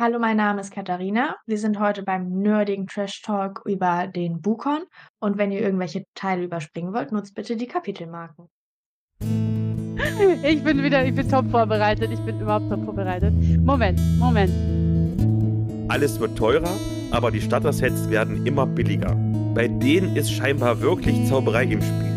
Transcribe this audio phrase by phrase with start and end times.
[0.00, 1.36] Hallo, mein Name ist Katharina.
[1.44, 4.84] Wir sind heute beim nerdigen Trash Talk über den Bukon.
[5.18, 8.46] Und wenn ihr irgendwelche Teile überspringen wollt, nutzt bitte die Kapitelmarken.
[10.42, 12.10] Ich bin wieder, ich bin top vorbereitet.
[12.10, 13.34] Ich bin überhaupt top vorbereitet.
[13.62, 14.50] Moment, Moment.
[15.90, 16.72] Alles wird teurer,
[17.10, 19.14] aber die Starter-Sets werden immer billiger.
[19.54, 22.10] Bei denen ist scheinbar wirklich Zauberei im Spiel.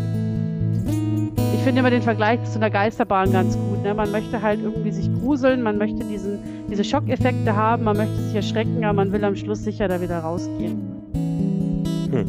[1.52, 3.82] Ich finde immer den Vergleich zu einer Geisterbahn ganz gut.
[3.82, 3.92] Ne?
[3.92, 6.38] Man möchte halt irgendwie sich gruseln, man möchte diesen,
[6.74, 10.18] diese Schockeffekte haben, man möchte sich erschrecken, aber man will am Schluss sicher da wieder
[10.18, 10.82] rausgehen.
[12.10, 12.26] Hm.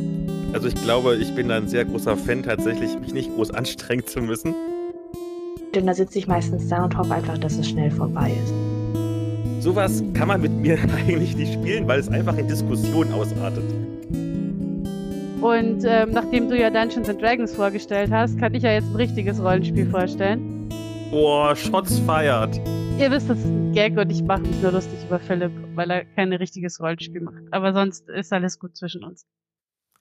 [0.54, 4.06] Also ich glaube, ich bin da ein sehr großer Fan, tatsächlich mich nicht groß anstrengen
[4.06, 4.54] zu müssen.
[5.74, 9.64] Denn da sitze ich meistens da und hoffe einfach, dass es schnell vorbei ist.
[9.64, 13.64] Sowas kann man mit mir eigentlich nicht spielen, weil es einfach in Diskussionen ausartet.
[15.42, 18.96] Und ähm, nachdem du ja Dungeons and Dragons vorgestellt hast, kann ich ja jetzt ein
[18.96, 20.55] richtiges Rollenspiel vorstellen.
[21.12, 22.58] Boah, Shots feiert.
[23.00, 25.92] Ihr wisst, das ist ein Gag und ich mache mich nur lustig über Philipp, weil
[25.92, 27.44] er kein richtiges Rollenspiel macht.
[27.52, 29.28] Aber sonst ist alles gut zwischen uns.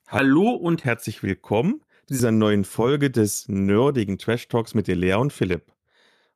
[0.08, 5.32] Hallo und herzlich willkommen zu dieser neuen Folge des nerdigen Trash Talks mit Lea und
[5.32, 5.72] Philipp.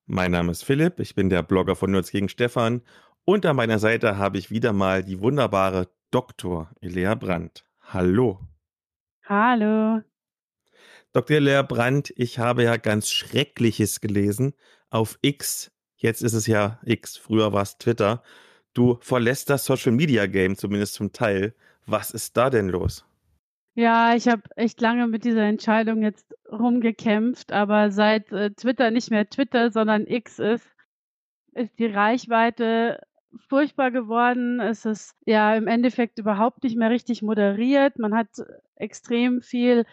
[0.07, 2.83] Mein Name ist Philipp, ich bin der Blogger von Nerds gegen Stefan
[3.25, 6.71] und an meiner Seite habe ich wieder mal die wunderbare Dr.
[6.81, 7.65] Elea Brandt.
[7.81, 8.41] Hallo.
[9.25, 10.03] Hallo.
[11.13, 11.41] Dr.
[11.41, 14.55] Lea Brandt, ich habe ja ganz Schreckliches gelesen
[14.91, 15.73] auf X.
[15.97, 18.23] Jetzt ist es ja X, früher war es Twitter.
[18.75, 21.55] Du verlässt das Social Media Game, zumindest zum Teil.
[21.87, 23.05] Was ist da denn los?
[23.75, 29.11] Ja, ich habe echt lange mit dieser Entscheidung jetzt rumgekämpft, aber seit äh, Twitter nicht
[29.11, 30.69] mehr Twitter, sondern X ist,
[31.53, 33.01] ist die Reichweite
[33.49, 34.61] furchtbar geworden.
[34.61, 37.99] Es ist ja im Endeffekt überhaupt nicht mehr richtig moderiert.
[37.99, 38.29] Man hat
[38.77, 39.85] extrem viel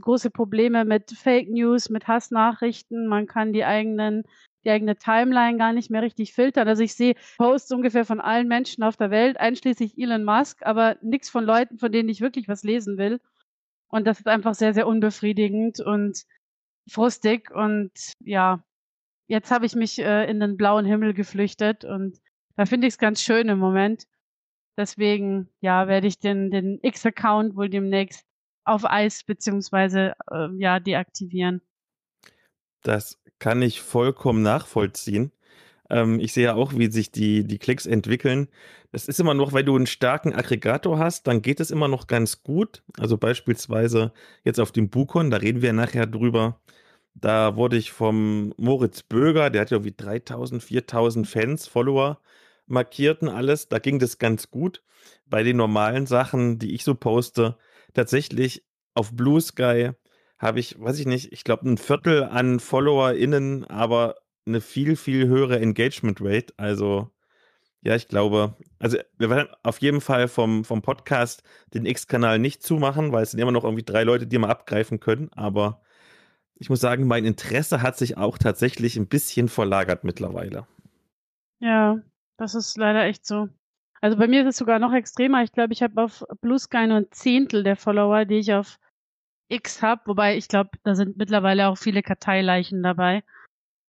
[0.00, 3.06] große Probleme mit Fake News, mit Hassnachrichten.
[3.06, 4.24] Man kann die eigenen
[4.64, 6.68] die eigene Timeline gar nicht mehr richtig filtern.
[6.68, 10.96] Also ich sehe Posts ungefähr von allen Menschen auf der Welt, einschließlich Elon Musk, aber
[11.02, 13.20] nichts von Leuten, von denen ich wirklich was lesen will.
[13.88, 16.24] Und das ist einfach sehr, sehr unbefriedigend und
[16.88, 17.50] frustig.
[17.50, 18.64] Und ja,
[19.28, 22.18] jetzt habe ich mich äh, in den blauen Himmel geflüchtet und
[22.56, 24.04] da finde ich es ganz schön im Moment.
[24.76, 28.26] Deswegen, ja, werde ich den, den X-Account wohl demnächst
[28.64, 31.60] auf Eis beziehungsweise äh, ja deaktivieren.
[32.82, 35.32] Das kann ich vollkommen nachvollziehen.
[35.90, 38.48] Ähm, ich sehe ja auch, wie sich die, die Klicks entwickeln.
[38.92, 42.06] Das ist immer noch, weil du einen starken Aggregator hast, dann geht es immer noch
[42.06, 42.82] ganz gut.
[42.98, 44.12] Also beispielsweise
[44.44, 46.60] jetzt auf dem Bukon, da reden wir nachher drüber.
[47.14, 52.20] Da wurde ich vom Moritz Böger, der hat ja irgendwie 3000, 4000 Fans, Follower,
[52.66, 53.68] markierten alles.
[53.68, 54.82] Da ging das ganz gut.
[55.26, 57.56] Bei den normalen Sachen, die ich so poste,
[57.94, 59.92] tatsächlich auf Blue Sky
[60.38, 64.16] habe ich, weiß ich nicht, ich glaube ein Viertel an FollowerInnen, aber
[64.46, 66.52] eine viel, viel höhere Engagement Rate.
[66.56, 67.10] Also,
[67.82, 72.62] ja, ich glaube, also wir werden auf jeden Fall vom, vom Podcast den X-Kanal nicht
[72.62, 75.30] zumachen, weil es sind immer noch irgendwie drei Leute, die mal abgreifen können.
[75.32, 75.82] Aber
[76.56, 80.66] ich muss sagen, mein Interesse hat sich auch tatsächlich ein bisschen verlagert mittlerweile.
[81.60, 81.98] Ja,
[82.36, 83.48] das ist leider echt so.
[84.04, 85.42] Also bei mir ist es sogar noch extremer.
[85.44, 88.78] Ich glaube, ich habe auf Blue Sky nur ein Zehntel der Follower, die ich auf
[89.48, 93.22] X habe, wobei ich glaube, da sind mittlerweile auch viele Karteileichen dabei.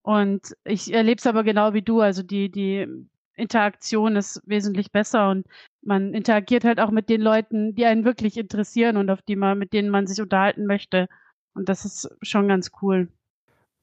[0.04, 2.00] Und ich erlebe es aber genau wie du.
[2.00, 2.88] Also die, die
[3.34, 5.48] Interaktion ist wesentlich besser und
[5.82, 9.60] man interagiert halt auch mit den Leuten, die einen wirklich interessieren und auf die man,
[9.60, 11.10] mit denen man sich unterhalten möchte.
[11.56, 13.10] Und das ist schon ganz cool.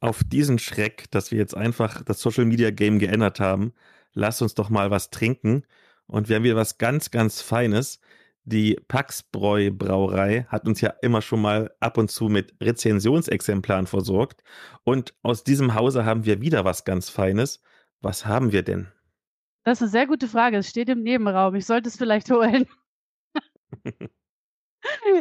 [0.01, 3.75] Auf diesen Schreck, dass wir jetzt einfach das Social Media Game geändert haben,
[4.15, 5.65] lass uns doch mal was trinken.
[6.13, 7.99] Und wir haben wieder was ganz, ganz Feines.
[8.45, 14.45] Die Paxbräu Brauerei hat uns ja immer schon mal ab und zu mit Rezensionsexemplaren versorgt.
[14.85, 17.63] Und aus diesem Hause haben wir wieder was ganz Feines.
[18.03, 18.93] Was haben wir denn?
[19.65, 20.59] Das ist eine sehr gute Frage.
[20.59, 21.55] Es steht im Nebenraum.
[21.55, 22.67] Ich sollte es vielleicht holen.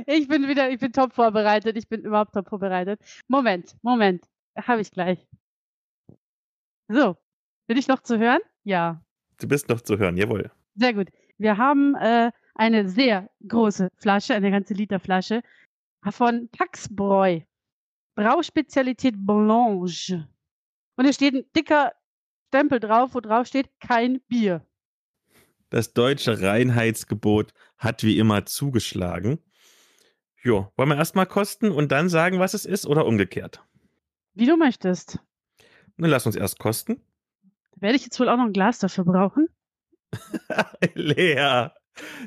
[0.08, 1.78] ich bin wieder, ich bin top vorbereitet.
[1.78, 3.00] Ich bin überhaupt top vorbereitet.
[3.30, 4.26] Moment, Moment.
[4.58, 5.26] Habe ich gleich.
[6.90, 7.16] So.
[7.68, 8.42] Bin ich noch zu hören?
[8.66, 9.02] Ja.
[9.40, 10.52] Du bist noch zu hören, jawohl.
[10.76, 11.10] Sehr gut.
[11.38, 15.42] Wir haben äh, eine sehr große Flasche, eine ganze Liter Flasche
[16.10, 17.42] von Paxbräu.
[18.16, 20.28] Brauspezialität Blanche.
[20.96, 21.94] Und da steht ein dicker
[22.50, 24.66] Stempel drauf, wo drauf steht kein Bier.
[25.70, 29.40] Das deutsche Reinheitsgebot hat wie immer zugeschlagen.
[30.44, 33.64] Jo, wollen wir erstmal kosten und dann sagen, was es ist oder umgekehrt?
[34.34, 35.20] Wie du möchtest.
[35.98, 37.02] Dann lass uns erst kosten.
[37.78, 39.48] Werde ich jetzt wohl auch noch ein Glas dafür brauchen?
[40.94, 41.70] Lea,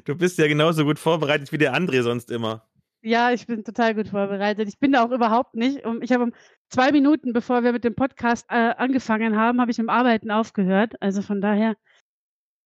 [0.05, 2.69] du bist ja genauso gut vorbereitet wie der André sonst immer.
[3.03, 4.67] Ja, ich bin total gut vorbereitet.
[4.69, 5.83] Ich bin da auch überhaupt nicht.
[6.01, 6.33] Ich habe um
[6.71, 10.95] zwei Minuten, bevor wir mit dem Podcast äh, angefangen haben, habe ich dem Arbeiten aufgehört.
[11.03, 11.77] Also von daher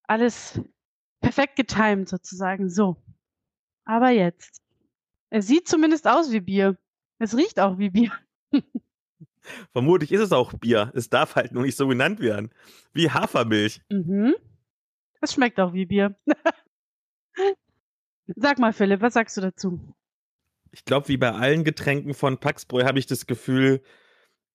[0.05, 0.61] alles,
[1.21, 2.71] perfekt getimed sozusagen.
[2.71, 2.97] So.
[3.85, 4.63] Aber jetzt.
[5.31, 6.79] Es sieht zumindest aus wie Bier.
[7.19, 8.13] Es riecht auch wie Bier.
[9.73, 10.93] Vermutlich ist es auch Bier.
[10.95, 12.51] Es darf halt nur nicht so genannt werden.
[12.93, 13.81] Wie Hafermilch.
[13.91, 14.37] Mhm.
[15.21, 16.17] Es schmeckt auch wie Bier.
[18.37, 19.81] Sag mal, Philipp, was sagst du dazu?
[20.71, 23.83] Ich glaube, wie bei allen Getränken von Paxbräu habe ich das Gefühl,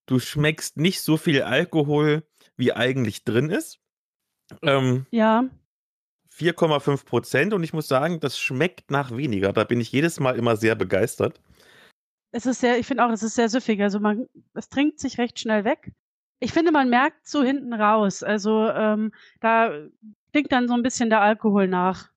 [0.05, 2.23] du schmeckst nicht so viel Alkohol,
[2.55, 3.79] wie eigentlich drin ist.
[4.61, 5.45] Ähm, ja.
[6.35, 9.53] 4,5 Prozent und ich muss sagen, das schmeckt nach weniger.
[9.53, 11.41] Da bin ich jedes Mal immer sehr begeistert.
[12.31, 13.81] Es ist sehr, ich finde auch, es ist sehr süffig.
[13.81, 15.91] Also man, es trinkt sich recht schnell weg.
[16.39, 18.23] Ich finde, man merkt so hinten raus.
[18.23, 19.87] Also ähm, da
[20.33, 22.09] klingt dann so ein bisschen der Alkohol nach.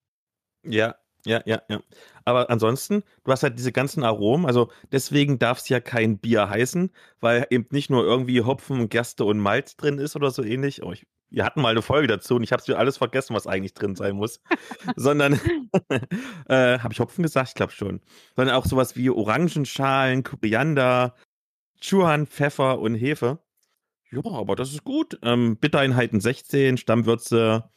[0.65, 0.97] Ja,
[1.27, 1.81] ja, ja, ja.
[2.25, 6.49] Aber ansonsten, du hast halt diese ganzen Aromen, also deswegen darf es ja kein Bier
[6.49, 6.91] heißen,
[7.21, 10.83] weil eben nicht nur irgendwie Hopfen, Gerste und Malz drin ist oder so ähnlich.
[10.83, 13.47] Oh, ich, wir hatten mal eine Folge dazu und ich habe es alles vergessen, was
[13.47, 14.41] eigentlich drin sein muss.
[14.97, 15.35] Sondern,
[16.49, 17.51] äh, habe ich Hopfen gesagt?
[17.51, 18.01] Ich glaube schon.
[18.35, 21.15] Sondern auch sowas wie Orangenschalen, Koriander,
[21.81, 23.41] Chuan, Pfeffer und Hefe.
[24.11, 25.19] Ja, aber das ist gut.
[25.23, 27.69] Ähm, Bittereinheiten 16, Stammwürze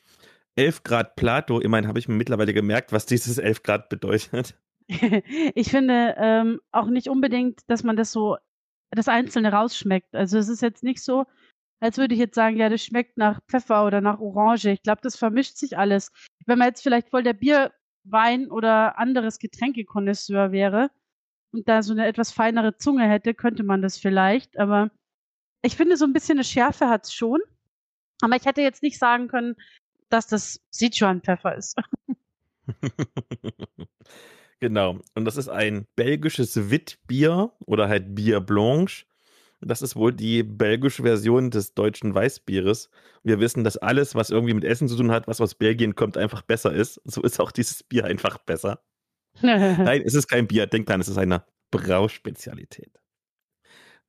[0.55, 4.57] 11 Grad Plato, immerhin habe ich mir mittlerweile gemerkt, was dieses 11 Grad bedeutet.
[4.87, 8.37] ich finde ähm, auch nicht unbedingt, dass man das so,
[8.91, 10.15] das Einzelne rausschmeckt.
[10.15, 11.25] Also es ist jetzt nicht so,
[11.79, 14.71] als würde ich jetzt sagen, ja, das schmeckt nach Pfeffer oder nach Orange.
[14.71, 16.11] Ich glaube, das vermischt sich alles.
[16.45, 20.89] Wenn man jetzt vielleicht voll der Bierwein oder anderes Getränkekonnoisseur wäre
[21.53, 24.59] und da so eine etwas feinere Zunge hätte, könnte man das vielleicht.
[24.59, 24.91] Aber
[25.61, 27.39] ich finde, so ein bisschen eine Schärfe hat es schon.
[28.21, 29.55] Aber ich hätte jetzt nicht sagen können,
[30.09, 31.75] dass das Sichuan-Pfeffer ist.
[34.59, 34.99] genau.
[35.15, 39.05] Und das ist ein belgisches Witbier oder halt Bier Blanche.
[39.61, 42.89] Das ist wohl die belgische Version des deutschen Weißbieres.
[43.23, 46.17] Wir wissen, dass alles, was irgendwie mit Essen zu tun hat, was aus Belgien kommt,
[46.17, 47.01] einfach besser ist.
[47.05, 48.81] So ist auch dieses Bier einfach besser.
[49.41, 50.65] Nein, es ist kein Bier.
[50.67, 52.99] Denkt dran, es ist eine Brauspezialität.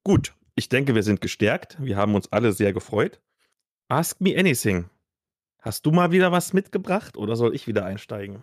[0.05, 1.77] Gut, ich denke, wir sind gestärkt.
[1.81, 3.21] Wir haben uns alle sehr gefreut.
[3.89, 4.89] Ask me anything.
[5.63, 8.43] Hast du mal wieder was mitgebracht oder soll ich wieder einsteigen?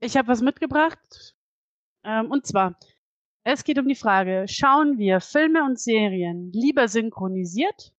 [0.00, 1.34] Ich habe was mitgebracht.
[2.04, 2.78] Ähm, und zwar,
[3.42, 7.92] es geht um die Frage, schauen wir Filme und Serien lieber synchronisiert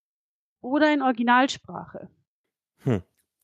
[0.62, 2.10] oder in Originalsprache?
[2.84, 3.04] Hm.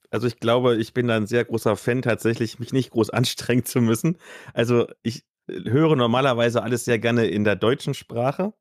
[0.10, 3.66] Also ich glaube, ich bin da ein sehr großer Fan, tatsächlich mich nicht groß anstrengen
[3.66, 4.18] zu müssen.
[4.54, 8.54] Also ich höre normalerweise alles sehr gerne in der deutschen Sprache.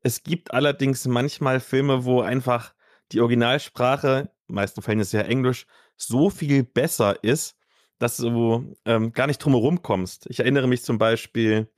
[0.00, 2.72] Es gibt allerdings manchmal Filme, wo einfach
[3.12, 5.66] die Originalsprache meisten Fällen ist ja Englisch,
[5.96, 7.56] so viel besser ist,
[7.98, 10.26] dass du ähm, gar nicht drumherum kommst.
[10.30, 11.68] Ich erinnere mich zum Beispiel,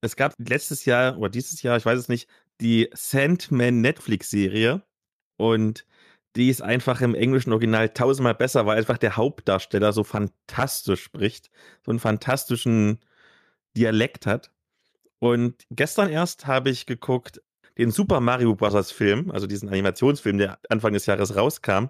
[0.00, 2.28] es gab letztes Jahr oder dieses Jahr, ich weiß es nicht,
[2.60, 4.82] die Sandman Netflix-Serie
[5.36, 5.86] und
[6.36, 11.50] die ist einfach im englischen Original tausendmal besser, weil einfach der Hauptdarsteller so fantastisch spricht,
[11.84, 13.00] so einen fantastischen
[13.76, 14.52] Dialekt hat.
[15.18, 17.42] Und gestern erst habe ich geguckt
[17.78, 18.92] den Super Mario Bros.
[18.92, 21.86] Film, also diesen Animationsfilm, der Anfang des Jahres rauskam.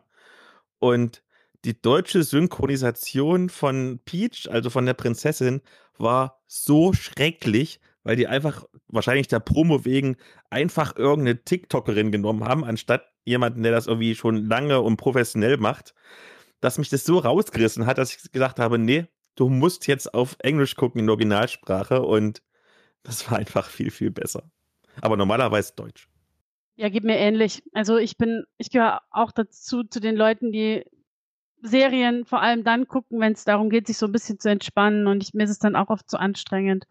[0.78, 1.22] Und
[1.64, 5.60] die deutsche Synchronisation von Peach, also von der Prinzessin,
[5.98, 10.16] war so schrecklich, weil die einfach wahrscheinlich der Promo wegen
[10.48, 15.94] einfach irgendeine TikTokerin genommen haben, anstatt jemanden, der das irgendwie schon lange und professionell macht,
[16.60, 20.36] dass mich das so rausgerissen hat, dass ich gesagt habe, nee, du musst jetzt auf
[20.40, 22.42] Englisch gucken in Originalsprache und
[23.02, 24.50] das war einfach viel, viel besser.
[25.02, 26.08] Aber normalerweise Deutsch.
[26.76, 27.62] Ja, geht mir ähnlich.
[27.72, 30.84] Also ich bin, ich gehöre auch dazu, zu den Leuten, die
[31.62, 35.06] Serien vor allem dann gucken, wenn es darum geht, sich so ein bisschen zu entspannen.
[35.06, 36.86] Und ich, mir ist es dann auch oft zu anstrengend,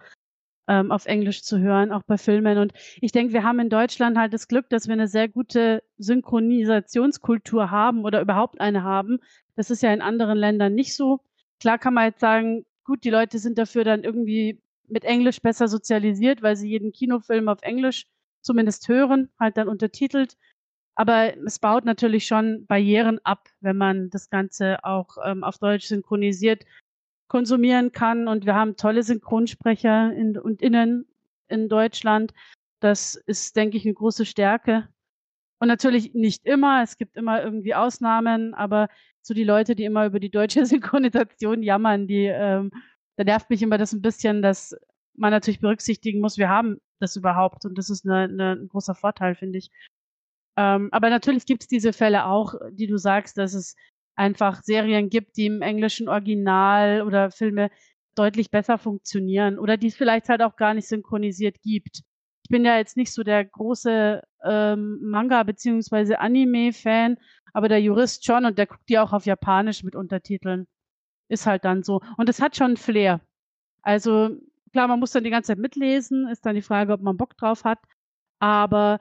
[0.67, 2.59] ähm, auf Englisch zu hören, auch bei Filmen.
[2.59, 5.83] Und ich denke, wir haben in Deutschland halt das Glück, dass wir eine sehr gute
[5.97, 9.19] Synchronisationskultur haben oder überhaupt eine haben.
[9.55, 11.21] Das ist ja in anderen Ländern nicht so.
[11.59, 14.61] Klar kann man jetzt sagen, gut, die Leute sind dafür dann irgendwie
[14.91, 18.05] mit Englisch besser sozialisiert, weil sie jeden Kinofilm auf Englisch
[18.41, 20.37] zumindest hören, halt dann untertitelt.
[20.95, 25.85] Aber es baut natürlich schon Barrieren ab, wenn man das Ganze auch ähm, auf Deutsch
[25.85, 26.65] synchronisiert
[27.29, 28.27] konsumieren kann.
[28.27, 31.07] Und wir haben tolle Synchronsprecher in, und Innen
[31.47, 32.33] in Deutschland.
[32.81, 34.89] Das ist, denke ich, eine große Stärke.
[35.59, 36.81] Und natürlich nicht immer.
[36.83, 38.89] Es gibt immer irgendwie Ausnahmen, aber
[39.21, 42.71] so die Leute, die immer über die deutsche Synchronisation jammern, die, ähm,
[43.19, 44.73] da nervt mich immer das ein bisschen, dass
[45.13, 48.95] man natürlich berücksichtigen muss, wir haben das überhaupt und das ist eine, eine, ein großer
[48.95, 49.71] Vorteil, finde ich.
[50.57, 53.75] Ähm, aber natürlich gibt es diese Fälle auch, die du sagst, dass es
[54.15, 57.71] einfach Serien gibt, die im englischen Original oder Filme
[58.15, 62.03] deutlich besser funktionieren oder die es vielleicht halt auch gar nicht synchronisiert gibt.
[62.45, 67.17] Ich bin ja jetzt nicht so der große ähm, Manga- beziehungsweise Anime-Fan,
[67.51, 70.67] aber der Jurist schon und der guckt die auch auf Japanisch mit Untertiteln.
[71.29, 72.01] Ist halt dann so.
[72.17, 73.21] Und es hat schon Flair.
[73.81, 74.31] Also
[74.71, 77.37] klar, man muss dann die ganze Zeit mitlesen, ist dann die Frage, ob man Bock
[77.37, 77.79] drauf hat.
[78.39, 78.99] Aber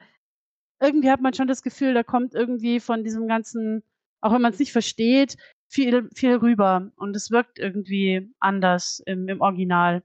[0.79, 3.83] irgendwie hat man schon das Gefühl, da kommt irgendwie von diesem ganzen,
[4.21, 6.91] auch wenn man es nicht versteht, viel, viel rüber.
[6.95, 10.03] Und es wirkt irgendwie anders im, im Original.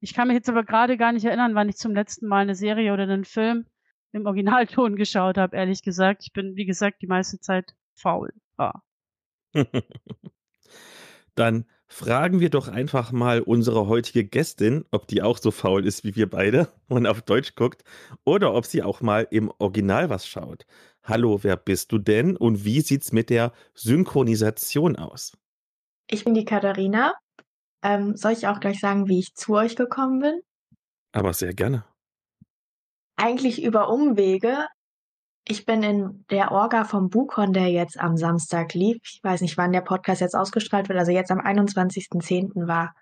[0.00, 2.54] Ich kann mich jetzt aber gerade gar nicht erinnern, wann ich zum letzten Mal eine
[2.54, 3.66] Serie oder einen Film
[4.12, 6.22] im Originalton geschaut habe, ehrlich gesagt.
[6.24, 8.32] Ich bin, wie gesagt, die meiste Zeit faul.
[8.56, 8.80] Ah.
[11.36, 16.02] Dann fragen wir doch einfach mal unsere heutige Gästin, ob die auch so faul ist
[16.02, 17.84] wie wir beide und auf Deutsch guckt
[18.24, 20.66] oder ob sie auch mal im Original was schaut.
[21.04, 25.36] Hallo, wer bist du denn und wie sieht's mit der Synchronisation aus?
[26.08, 27.12] Ich bin die Katharina.
[27.82, 30.40] Ähm, soll ich auch gleich sagen, wie ich zu euch gekommen bin?
[31.12, 31.84] Aber sehr gerne.
[33.16, 34.66] Eigentlich über Umwege.
[35.48, 38.98] Ich bin in der Orga vom Bukon, der jetzt am Samstag lief.
[39.04, 40.98] Ich weiß nicht, wann der Podcast jetzt ausgestrahlt wird.
[40.98, 42.66] Also jetzt am 21.10.
[42.66, 42.96] war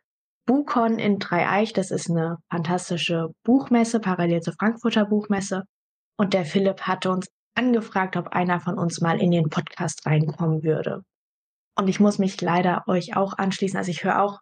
[0.45, 1.73] Bukon in Dreieich.
[1.73, 5.63] Das ist eine fantastische Buchmesse, parallel zur Frankfurter Buchmesse.
[6.19, 10.63] Und der Philipp hatte uns angefragt, ob einer von uns mal in den Podcast reinkommen
[10.63, 11.01] würde.
[11.77, 13.79] Und ich muss mich leider euch auch anschließen.
[13.79, 14.41] Also ich höre auch,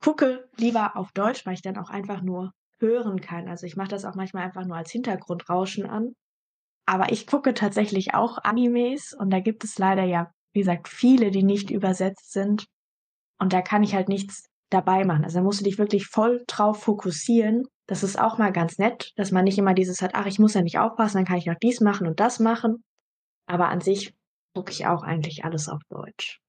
[0.00, 3.48] gucke lieber auf Deutsch, weil ich dann auch einfach nur hören kann.
[3.48, 6.14] Also ich mache das auch manchmal einfach nur als Hintergrundrauschen an
[6.86, 11.30] aber ich gucke tatsächlich auch Animes und da gibt es leider ja, wie gesagt, viele,
[11.30, 12.66] die nicht übersetzt sind.
[13.38, 15.24] Und da kann ich halt nichts dabei machen.
[15.24, 17.64] Also da musst du dich wirklich voll drauf fokussieren.
[17.86, 20.54] Das ist auch mal ganz nett, dass man nicht immer dieses hat, ach, ich muss
[20.54, 22.82] ja nicht aufpassen, dann kann ich noch dies machen und das machen.
[23.46, 24.14] Aber an sich
[24.54, 26.40] gucke ich auch eigentlich alles auf Deutsch.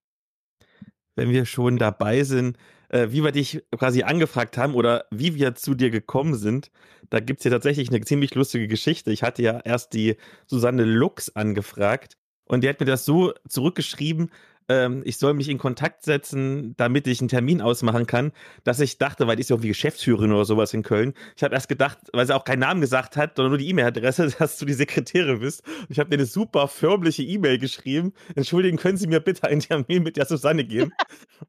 [1.15, 2.57] Wenn wir schon dabei sind,
[2.93, 6.71] äh, wie wir dich quasi angefragt haben oder wie wir zu dir gekommen sind,
[7.09, 9.11] da gibt es ja tatsächlich eine ziemlich lustige Geschichte.
[9.11, 14.29] Ich hatte ja erst die Susanne Lux angefragt und die hat mir das so zurückgeschrieben,
[14.69, 18.31] ähm, ich soll mich in Kontakt setzen, damit ich einen Termin ausmachen kann,
[18.63, 21.13] dass ich dachte, weil die ist ja irgendwie Geschäftsführerin oder sowas in Köln.
[21.35, 24.33] Ich habe erst gedacht, weil sie auch keinen Namen gesagt hat, sondern nur die E-Mail-Adresse,
[24.39, 25.67] dass du die Sekretärin bist.
[25.67, 28.13] Und ich habe dir eine super förmliche E-Mail geschrieben.
[28.35, 30.91] Entschuldigen, können Sie mir bitte einen Termin mit der Susanne geben?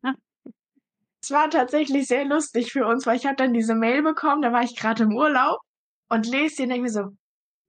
[1.24, 4.52] Es war tatsächlich sehr lustig für uns, weil ich habe dann diese Mail bekommen, da
[4.52, 5.58] war ich gerade im Urlaub
[6.10, 7.04] und lese die und denke mir so,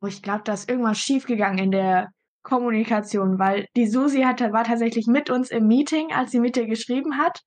[0.02, 2.10] oh, ich glaube, da ist irgendwas schiefgegangen in der
[2.44, 6.66] Kommunikation, weil die Susi hat, war tatsächlich mit uns im Meeting, als sie mit dir
[6.66, 7.44] geschrieben hat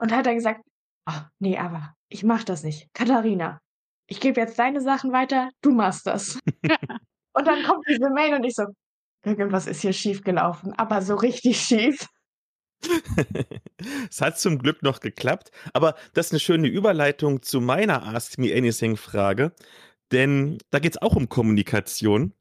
[0.00, 0.60] und hat dann gesagt,
[1.08, 2.92] oh, nee, aber ich mach das nicht.
[2.92, 3.60] Katharina,
[4.08, 6.36] ich gebe jetzt deine Sachen weiter, du machst das.
[7.32, 8.64] und dann kommt diese Mail und ich so,
[9.24, 12.08] irgendwas ist hier schief gelaufen, aber so richtig schief.
[14.10, 18.38] es hat zum Glück noch geklappt, aber das ist eine schöne Überleitung zu meiner Ask
[18.38, 19.52] Me Anything Frage,
[20.12, 22.32] denn da geht es auch um Kommunikation.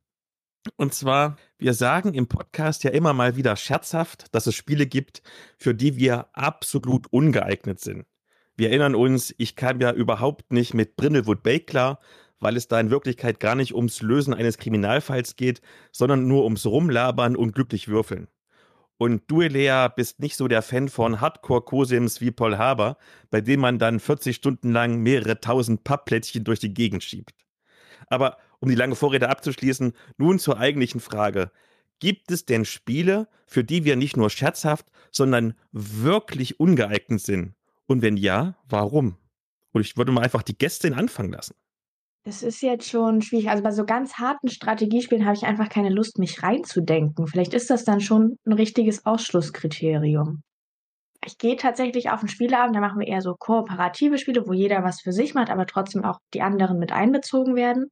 [0.77, 5.21] Und zwar, wir sagen im Podcast ja immer mal wieder scherzhaft, dass es Spiele gibt,
[5.57, 8.05] für die wir absolut ungeeignet sind.
[8.55, 11.99] Wir erinnern uns, ich kam ja überhaupt nicht mit Brindlewood Bay klar,
[12.39, 16.65] weil es da in Wirklichkeit gar nicht ums Lösen eines Kriminalfalls geht, sondern nur ums
[16.65, 18.27] Rumlabern und glücklich würfeln.
[18.97, 22.97] Und du, Lea, bist nicht so der Fan von Hardcore-Cosims wie Paul Haber,
[23.31, 27.33] bei dem man dann 40 Stunden lang mehrere tausend Pappplättchen durch die Gegend schiebt.
[28.07, 31.51] Aber um die lange Vorrede abzuschließen, nun zur eigentlichen Frage.
[31.99, 37.55] Gibt es denn Spiele, für die wir nicht nur scherzhaft, sondern wirklich ungeeignet sind?
[37.87, 39.17] Und wenn ja, warum?
[39.71, 41.55] Und ich würde mal einfach die Gästin anfangen lassen.
[42.25, 43.49] Das ist jetzt schon schwierig.
[43.49, 47.27] Also bei so ganz harten Strategiespielen habe ich einfach keine Lust, mich reinzudenken.
[47.27, 50.41] Vielleicht ist das dann schon ein richtiges Ausschlusskriterium.
[51.25, 54.83] Ich gehe tatsächlich auf einen Spieleabend, da machen wir eher so kooperative Spiele, wo jeder
[54.83, 57.91] was für sich macht, aber trotzdem auch die anderen mit einbezogen werden.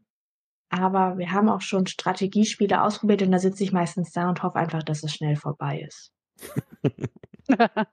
[0.70, 4.58] Aber wir haben auch schon Strategiespiele ausprobiert und da sitze ich meistens da und hoffe
[4.58, 6.14] einfach, dass es schnell vorbei ist.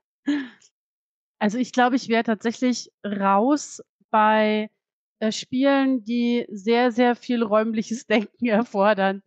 [1.41, 4.71] also ich glaube, ich wäre tatsächlich raus bei
[5.21, 9.23] äh, Spielen, die sehr, sehr viel räumliches Denken erfordern.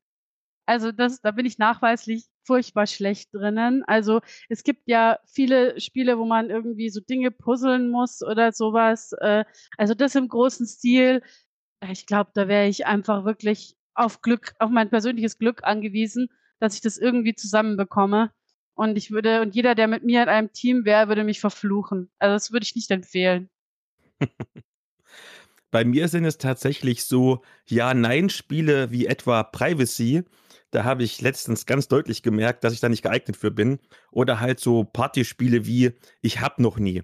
[0.65, 3.83] Also das, da bin ich nachweislich furchtbar schlecht drinnen.
[3.85, 9.11] Also es gibt ja viele Spiele, wo man irgendwie so Dinge puzzeln muss oder sowas.
[9.19, 9.45] Äh,
[9.77, 11.21] also das im großen Stil.
[11.89, 16.29] Ich glaube, da wäre ich einfach wirklich auf Glück, auf mein persönliches Glück angewiesen,
[16.59, 18.31] dass ich das irgendwie zusammenbekomme.
[18.75, 22.09] Und ich würde, und jeder, der mit mir in einem Team wäre, würde mich verfluchen.
[22.19, 23.49] Also das würde ich nicht empfehlen.
[25.71, 30.23] Bei mir sind es tatsächlich so Ja-Nein-Spiele wie etwa Privacy.
[30.69, 33.79] Da habe ich letztens ganz deutlich gemerkt, dass ich da nicht geeignet für bin.
[34.11, 37.03] Oder halt so Partyspiele wie Ich hab noch nie.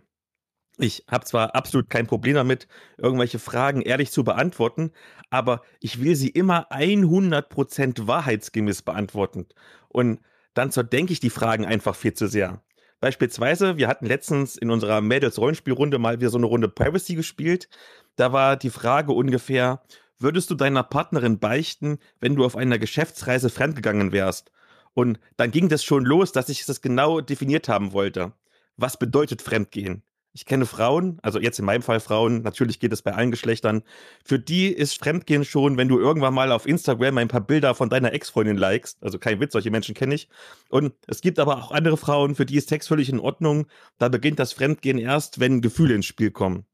[0.79, 4.91] Ich habe zwar absolut kein Problem damit, irgendwelche Fragen ehrlich zu beantworten,
[5.31, 9.47] aber ich will sie immer 100% wahrheitsgemäß beantworten.
[9.89, 10.19] Und
[10.53, 12.61] dann zerdenke ich die Fragen einfach viel zu sehr.
[12.99, 17.69] Beispielsweise, wir hatten letztens in unserer Mädels-Rollenspielrunde mal wieder so eine Runde Privacy gespielt.
[18.17, 19.81] Da war die Frage ungefähr,
[20.19, 24.51] würdest du deiner Partnerin beichten, wenn du auf einer Geschäftsreise fremdgegangen wärst?
[24.93, 28.33] Und dann ging das schon los, dass ich das genau definiert haben wollte.
[28.75, 30.01] Was bedeutet Fremdgehen?
[30.33, 33.83] Ich kenne Frauen, also jetzt in meinem Fall Frauen, natürlich geht es bei allen Geschlechtern.
[34.23, 37.89] Für die ist Fremdgehen schon, wenn du irgendwann mal auf Instagram ein paar Bilder von
[37.89, 38.97] deiner Ex-Freundin likest.
[39.01, 40.27] Also kein Witz, solche Menschen kenne ich.
[40.69, 43.67] Und es gibt aber auch andere Frauen, für die ist Sex völlig in Ordnung.
[43.99, 46.65] Da beginnt das Fremdgehen erst, wenn Gefühle ins Spiel kommen.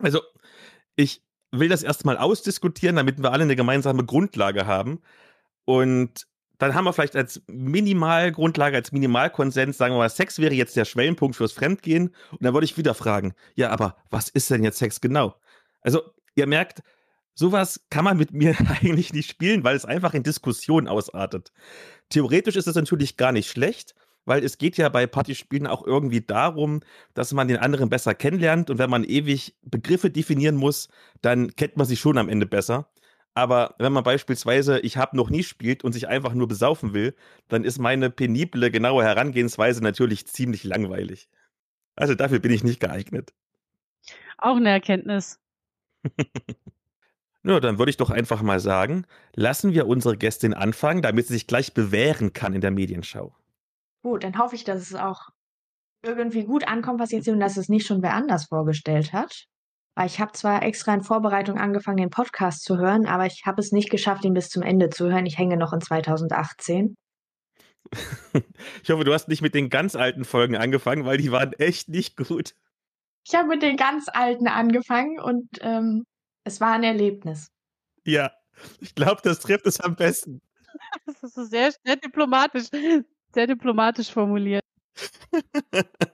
[0.00, 0.20] Also,
[0.98, 5.00] ich will das erstmal ausdiskutieren, damit wir alle eine gemeinsame Grundlage haben.
[5.64, 6.26] Und
[6.58, 10.84] dann haben wir vielleicht als Minimalgrundlage, als Minimalkonsens, sagen wir mal, Sex wäre jetzt der
[10.84, 12.08] Schwellenpunkt fürs Fremdgehen.
[12.32, 15.36] Und dann würde ich wieder fragen, ja, aber was ist denn jetzt Sex genau?
[15.80, 16.02] Also,
[16.34, 16.82] ihr merkt,
[17.34, 21.52] sowas kann man mit mir eigentlich nicht spielen, weil es einfach in Diskussion ausartet.
[22.08, 23.94] Theoretisch ist es natürlich gar nicht schlecht,
[24.28, 26.80] weil es geht ja bei Partyspielen auch irgendwie darum,
[27.14, 30.88] dass man den anderen besser kennenlernt und wenn man ewig Begriffe definieren muss,
[31.22, 32.90] dann kennt man sich schon am Ende besser.
[33.34, 37.14] Aber wenn man beispielsweise Ich habe noch nie spielt und sich einfach nur besaufen will,
[37.48, 41.30] dann ist meine penible, genaue Herangehensweise natürlich ziemlich langweilig.
[41.96, 43.32] Also dafür bin ich nicht geeignet.
[44.38, 45.40] Auch eine Erkenntnis.
[47.44, 51.34] ja, dann würde ich doch einfach mal sagen, lassen wir unsere Gästin anfangen, damit sie
[51.34, 53.37] sich gleich bewähren kann in der Medienschau.
[54.02, 55.28] Gut, dann hoffe ich, dass es auch
[56.02, 59.44] irgendwie gut ankommt, was jetzt hier und dass es nicht schon wer anders vorgestellt hat.
[59.96, 63.60] Weil ich habe zwar extra in Vorbereitung angefangen, den Podcast zu hören, aber ich habe
[63.60, 65.26] es nicht geschafft, ihn bis zum Ende zu hören.
[65.26, 66.94] Ich hänge noch in 2018.
[68.82, 71.88] Ich hoffe, du hast nicht mit den ganz alten Folgen angefangen, weil die waren echt
[71.88, 72.54] nicht gut.
[73.26, 76.04] Ich habe mit den ganz alten angefangen und ähm,
[76.44, 77.48] es war ein Erlebnis.
[78.04, 78.30] Ja,
[78.80, 80.40] ich glaube, das trifft es am besten.
[81.06, 82.68] Das ist so sehr, sehr diplomatisch,
[83.32, 84.62] sehr diplomatisch formuliert.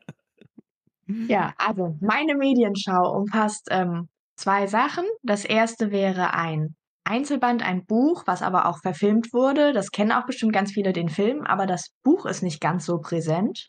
[1.06, 5.04] Ja, also meine Medienschau umfasst ähm, zwei Sachen.
[5.22, 9.72] Das erste wäre ein Einzelband, ein Buch, was aber auch verfilmt wurde.
[9.72, 12.98] Das kennen auch bestimmt ganz viele den Film, aber das Buch ist nicht ganz so
[12.98, 13.68] präsent.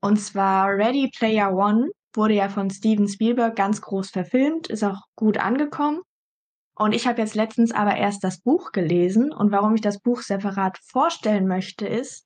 [0.00, 5.02] Und zwar Ready Player One wurde ja von Steven Spielberg ganz groß verfilmt, ist auch
[5.14, 6.00] gut angekommen.
[6.74, 10.20] Und ich habe jetzt letztens aber erst das Buch gelesen und warum ich das Buch
[10.20, 12.25] separat vorstellen möchte, ist,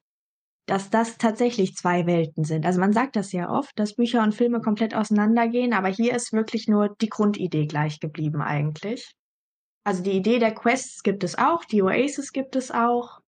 [0.70, 2.64] dass das tatsächlich zwei Welten sind.
[2.64, 6.32] Also man sagt das ja oft, dass Bücher und Filme komplett auseinandergehen, aber hier ist
[6.32, 9.12] wirklich nur die Grundidee gleich geblieben eigentlich.
[9.82, 13.18] Also die Idee der Quests gibt es auch, die Oasis gibt es auch.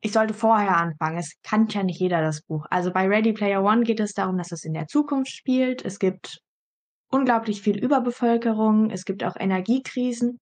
[0.00, 1.18] Ich sollte vorher anfangen.
[1.18, 2.64] Es kann ja nicht jeder das Buch.
[2.70, 5.84] Also bei Ready Player One geht es darum, dass es in der Zukunft spielt.
[5.84, 6.40] Es gibt
[7.10, 8.88] unglaublich viel Überbevölkerung.
[8.88, 10.38] Es gibt auch Energiekrisen.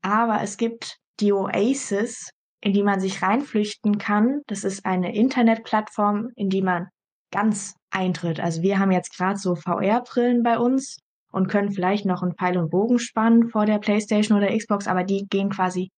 [0.00, 2.30] Aber es gibt die Oasis,
[2.64, 4.40] in die man sich reinflüchten kann.
[4.46, 6.88] Das ist eine Internetplattform, in die man
[7.30, 8.40] ganz eintritt.
[8.40, 10.96] Also wir haben jetzt gerade so VR-Brillen bei uns
[11.30, 15.04] und können vielleicht noch einen Pfeil und Bogen spannen vor der PlayStation oder Xbox, aber
[15.04, 15.90] die gehen quasi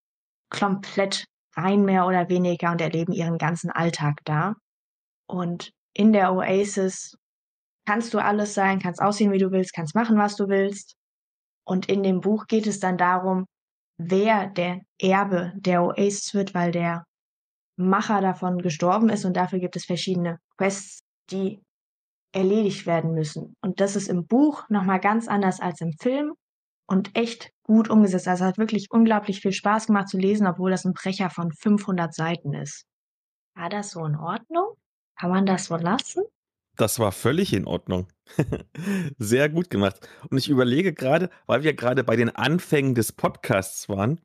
[0.51, 4.55] komplett rein mehr oder weniger und erleben ihren ganzen Alltag da.
[5.29, 7.17] Und in der Oasis
[7.87, 10.97] kannst du alles sein, kannst aussehen, wie du willst, kannst machen, was du willst.
[11.65, 13.47] Und in dem Buch geht es dann darum,
[13.99, 17.05] wer der Erbe der Oasis wird, weil der
[17.77, 21.61] Macher davon gestorben ist und dafür gibt es verschiedene Quests, die
[22.33, 23.55] erledigt werden müssen.
[23.61, 26.35] Und das ist im Buch nochmal ganz anders als im Film
[26.87, 28.29] und echt gut umgesetzt.
[28.29, 32.15] Also hat wirklich unglaublich viel Spaß gemacht zu lesen, obwohl das ein Brecher von 500
[32.15, 32.85] Seiten ist.
[33.55, 34.75] War das so in Ordnung?
[35.19, 36.23] Kann man das so lassen?
[36.77, 38.07] Das war völlig in Ordnung.
[39.19, 40.09] Sehr gut gemacht.
[40.31, 44.21] Und ich überlege gerade, weil wir gerade bei den Anfängen des Podcasts waren,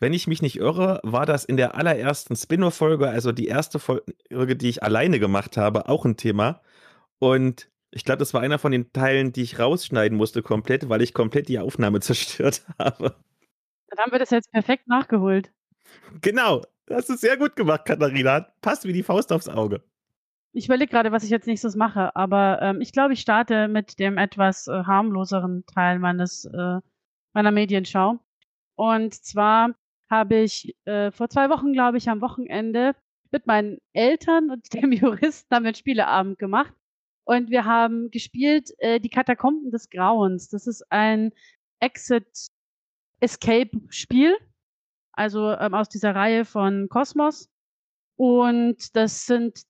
[0.00, 4.56] wenn ich mich nicht irre, war das in der allerersten Spin-off-Folge, also die erste Folge,
[4.56, 6.60] die ich alleine gemacht habe, auch ein Thema.
[7.18, 11.00] Und ich glaube, das war einer von den Teilen, die ich rausschneiden musste komplett, weil
[11.00, 13.16] ich komplett die Aufnahme zerstört habe.
[13.88, 15.52] Dann haben wir das jetzt perfekt nachgeholt.
[16.20, 16.62] Genau.
[16.86, 18.48] Das ist sehr gut gemacht, Katharina.
[18.60, 19.82] Passt wie die Faust aufs Auge.
[20.56, 23.98] Ich überlege gerade, was ich jetzt nächstes mache, aber ähm, ich glaube, ich starte mit
[23.98, 26.78] dem etwas äh, harmloseren Teil meines äh,
[27.32, 28.20] meiner Medienschau.
[28.76, 29.74] Und zwar
[30.08, 32.94] habe ich äh, vor zwei Wochen, glaube ich, am Wochenende
[33.32, 36.72] mit meinen Eltern und dem Juristen haben wir einen Spieleabend gemacht.
[37.24, 40.50] Und wir haben gespielt äh, die Katakomben des Grauens.
[40.50, 41.32] Das ist ein
[41.80, 44.36] Exit-Escape-Spiel,
[45.12, 47.50] also ähm, aus dieser Reihe von Kosmos.
[48.16, 49.64] Und das sind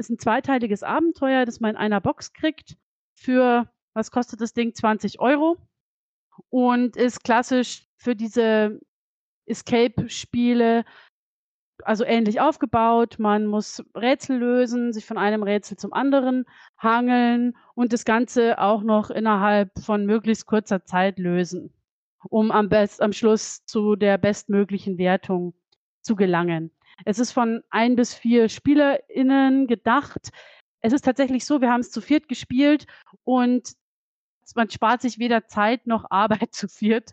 [0.00, 2.76] ist ein zweiteiliges Abenteuer, das man in einer Box kriegt
[3.14, 4.74] für, was kostet das Ding?
[4.74, 5.58] 20 Euro.
[6.48, 8.80] Und ist klassisch für diese
[9.46, 10.84] Escape-Spiele
[11.84, 13.18] also ähnlich aufgebaut.
[13.18, 16.44] Man muss Rätsel lösen, sich von einem Rätsel zum anderen
[16.78, 21.72] hangeln und das Ganze auch noch innerhalb von möglichst kurzer Zeit lösen,
[22.28, 25.54] um am, best, am Schluss zu der bestmöglichen Wertung
[26.02, 26.70] zu gelangen.
[27.04, 30.30] Es ist von ein bis vier SpielerInnen gedacht.
[30.80, 32.86] Es ist tatsächlich so, wir haben es zu viert gespielt
[33.24, 33.72] und
[34.54, 37.12] man spart sich weder Zeit noch Arbeit zu viert.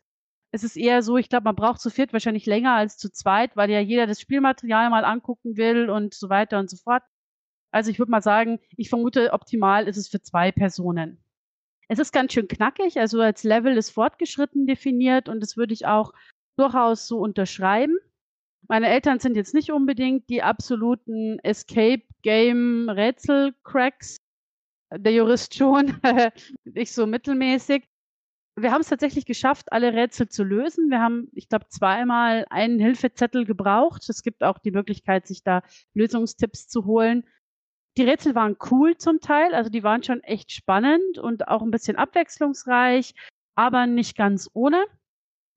[0.51, 3.55] Es ist eher so, ich glaube, man braucht zu viert wahrscheinlich länger als zu zweit,
[3.55, 7.03] weil ja jeder das Spielmaterial mal angucken will und so weiter und so fort.
[7.71, 11.21] Also ich würde mal sagen, ich vermute, optimal ist es für zwei Personen.
[11.89, 15.85] Es ist ganz schön knackig, also als Level ist fortgeschritten definiert und das würde ich
[15.85, 16.13] auch
[16.57, 17.97] durchaus so unterschreiben.
[18.69, 24.17] Meine Eltern sind jetzt nicht unbedingt die absoluten Escape Game Rätsel Cracks.
[24.93, 25.99] Der Jurist schon,
[26.65, 27.87] nicht so mittelmäßig.
[28.59, 30.89] Wir haben es tatsächlich geschafft, alle Rätsel zu lösen.
[30.89, 34.09] Wir haben, ich glaube, zweimal einen Hilfezettel gebraucht.
[34.09, 35.61] Es gibt auch die Möglichkeit, sich da
[35.93, 37.23] Lösungstipps zu holen.
[37.97, 41.71] Die Rätsel waren cool zum Teil, also die waren schon echt spannend und auch ein
[41.71, 43.13] bisschen abwechslungsreich,
[43.55, 44.85] aber nicht ganz ohne.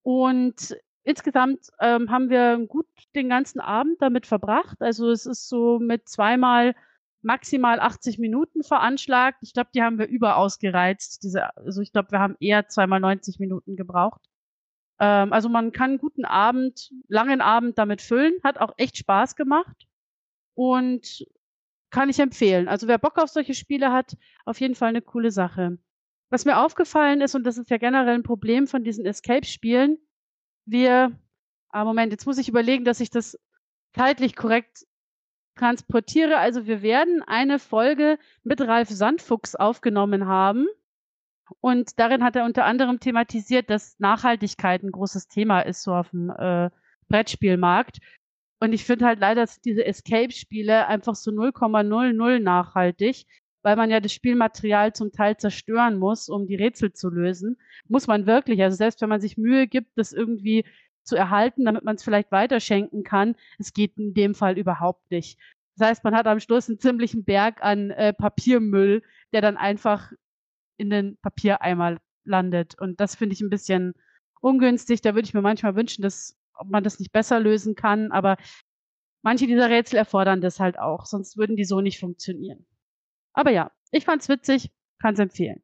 [0.03, 4.81] Und insgesamt ähm, haben wir gut den ganzen Abend damit verbracht.
[4.81, 6.75] Also es ist so mit zweimal
[7.23, 9.39] maximal 80 Minuten veranschlagt.
[9.43, 11.23] Ich glaube, die haben wir überaus gereizt.
[11.23, 14.23] Diese, also ich glaube, wir haben eher zweimal 90 Minuten gebraucht.
[14.99, 18.35] Ähm, also man kann einen guten Abend, langen Abend damit füllen.
[18.43, 19.87] Hat auch echt Spaß gemacht.
[20.55, 21.25] Und
[21.91, 22.69] kann ich empfehlen.
[22.69, 25.79] Also wer Bock auf solche Spiele hat, auf jeden Fall eine coole Sache.
[26.31, 29.99] Was mir aufgefallen ist, und das ist ja generell ein Problem von diesen Escape-Spielen,
[30.67, 31.13] wir,
[31.71, 33.39] ah, Moment, jetzt muss ich überlegen, dass ich das
[33.95, 34.87] zeitlich korrekt
[35.57, 36.39] transportiere.
[36.39, 40.67] Also wir werden eine Folge mit Ralf Sandfuchs aufgenommen haben.
[41.61, 46.11] Und darin hat er unter anderem thematisiert, dass Nachhaltigkeit ein großes Thema ist, so auf
[46.11, 46.71] dem äh,
[47.09, 47.99] Brettspielmarkt.
[48.61, 53.27] Und ich finde halt leider dass diese Escape-Spiele einfach so 0,00 nachhaltig,
[53.63, 57.59] weil man ja das Spielmaterial zum Teil zerstören muss, um die Rätsel zu lösen.
[57.89, 58.63] Muss man wirklich.
[58.63, 60.65] Also selbst wenn man sich Mühe gibt, das irgendwie
[61.05, 65.39] zu erhalten, damit man es vielleicht weiterschenken kann, es geht in dem Fall überhaupt nicht.
[65.77, 70.13] Das heißt, man hat am Schluss einen ziemlichen Berg an äh, Papiermüll, der dann einfach
[70.77, 72.79] in den Papiereimer landet.
[72.79, 73.95] Und das finde ich ein bisschen
[74.41, 75.01] ungünstig.
[75.01, 78.37] Da würde ich mir manchmal wünschen, dass ob man das nicht besser lösen kann, aber
[79.23, 82.67] manche dieser Rätsel erfordern das halt auch, sonst würden die so nicht funktionieren.
[83.33, 85.63] Aber ja, ich fand's witzig, kann's empfehlen.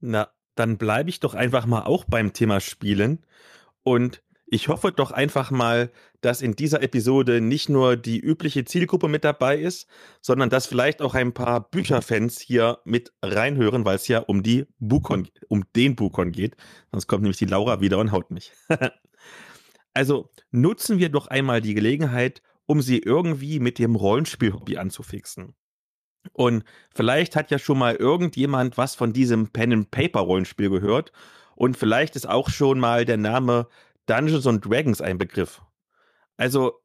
[0.00, 3.24] Na, dann bleibe ich doch einfach mal auch beim Thema Spielen
[3.82, 9.06] und ich hoffe doch einfach mal, dass in dieser Episode nicht nur die übliche Zielgruppe
[9.06, 9.88] mit dabei ist,
[10.20, 14.66] sondern dass vielleicht auch ein paar Bücherfans hier mit reinhören, weil es ja um die
[14.80, 16.56] Bukon, um den Bukon geht.
[16.90, 18.52] Sonst kommt nämlich die Laura wieder und haut mich.
[19.94, 25.54] also nutzen wir doch einmal die Gelegenheit, um sie irgendwie mit dem Rollenspiel-Hobby anzufixen.
[26.32, 31.12] Und vielleicht hat ja schon mal irgendjemand was von diesem Pen-and-Paper-Rollenspiel gehört.
[31.54, 33.68] Und vielleicht ist auch schon mal der Name
[34.06, 35.62] Dungeons and Dragons ein Begriff.
[36.36, 36.80] Also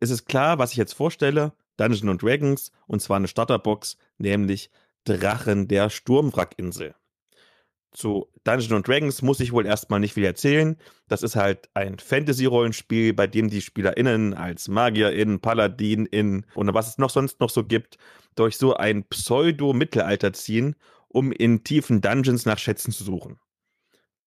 [0.00, 1.52] es ist klar, was ich jetzt vorstelle.
[1.76, 4.70] Dungeons and Dragons und zwar eine Starterbox, nämlich
[5.04, 6.94] Drachen der Sturmwrackinsel.
[7.92, 10.76] Zu Dungeons Dragons muss ich wohl erstmal nicht viel erzählen.
[11.08, 16.98] Das ist halt ein Fantasy-Rollenspiel, bei dem die SpielerInnen als MagierInnen, PaladinInnen und was es
[16.98, 17.98] noch sonst noch so gibt,
[18.36, 20.76] durch so ein Pseudo-Mittelalter ziehen,
[21.08, 23.40] um in tiefen Dungeons nach Schätzen zu suchen.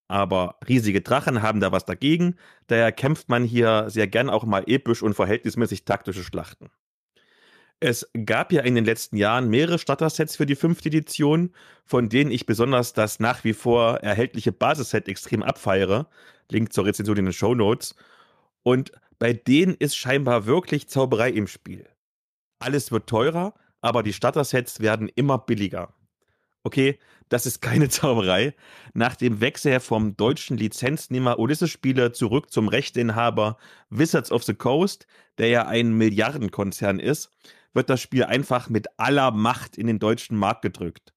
[0.10, 2.36] Aber riesige Drachen haben da was dagegen,
[2.68, 6.70] daher kämpft man hier sehr gern auch mal episch und verhältnismäßig taktische Schlachten.
[7.86, 11.52] Es gab ja in den letzten Jahren mehrere Starter-Sets für die fünfte Edition,
[11.84, 16.08] von denen ich besonders das nach wie vor erhältliche Basisset extrem abfeiere.
[16.50, 17.96] Link zur Rezension in den Show Notes.
[18.64, 21.86] Und bei denen ist scheinbar wirklich Zauberei im Spiel.
[22.58, 25.94] Alles wird teurer, aber die Starter-Sets werden immer billiger.
[26.64, 28.56] Okay, das ist keine Zauberei.
[28.94, 33.58] Nach dem Wechsel vom deutschen Lizenznehmer Ulysses-Spieler zurück zum Rechteinhaber
[33.90, 35.06] Wizards of the Coast,
[35.38, 37.30] der ja ein Milliardenkonzern ist,
[37.74, 41.14] wird das Spiel einfach mit aller Macht in den deutschen Markt gedrückt.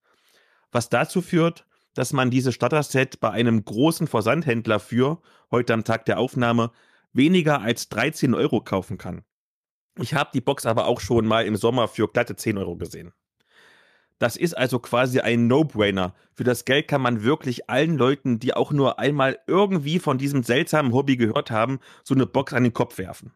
[0.73, 6.05] Was dazu führt, dass man dieses Starter-Set bei einem großen Versandhändler für, heute am Tag
[6.05, 6.71] der Aufnahme,
[7.13, 9.25] weniger als 13 Euro kaufen kann.
[9.99, 13.13] Ich habe die Box aber auch schon mal im Sommer für glatte 10 Euro gesehen.
[14.19, 16.15] Das ist also quasi ein No-Brainer.
[16.35, 20.43] Für das Geld kann man wirklich allen Leuten, die auch nur einmal irgendwie von diesem
[20.43, 23.33] seltsamen Hobby gehört haben, so eine Box an den Kopf werfen.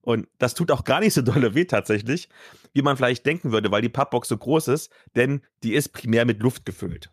[0.00, 2.28] Und das tut auch gar nicht so dolle weh tatsächlich,
[2.72, 6.24] wie man vielleicht denken würde, weil die Pappbox so groß ist, denn die ist primär
[6.24, 7.10] mit Luft gefüllt.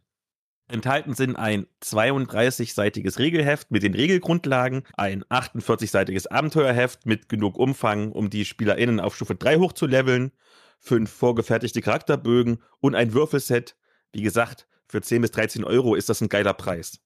[0.67, 8.31] Enthalten sind ein 32-seitiges Regelheft mit den Regelgrundlagen, ein 48-seitiges Abenteuerheft mit genug Umfang, um
[8.31, 10.31] die SpielerInnen auf Stufe 3 hochzuleveln,
[10.79, 13.75] fünf vorgefertigte Charakterbögen und ein Würfelset.
[14.11, 16.99] Wie gesagt, für 10 bis 13 Euro ist das ein geiler Preis.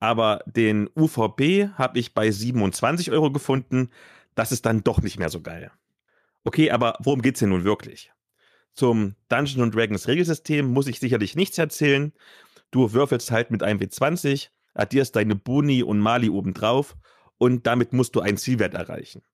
[0.00, 3.90] Aber den UVP habe ich bei 27 Euro gefunden.
[4.38, 5.72] Das ist dann doch nicht mehr so geil.
[6.44, 8.12] Okay, aber worum geht's denn nun wirklich?
[8.72, 12.12] Zum Dungeon Dragons Regelsystem muss ich sicherlich nichts erzählen.
[12.70, 16.96] Du würfelst halt mit einem W20, addierst deine Boni und Mali obendrauf
[17.38, 19.24] und damit musst du einen Zielwert erreichen.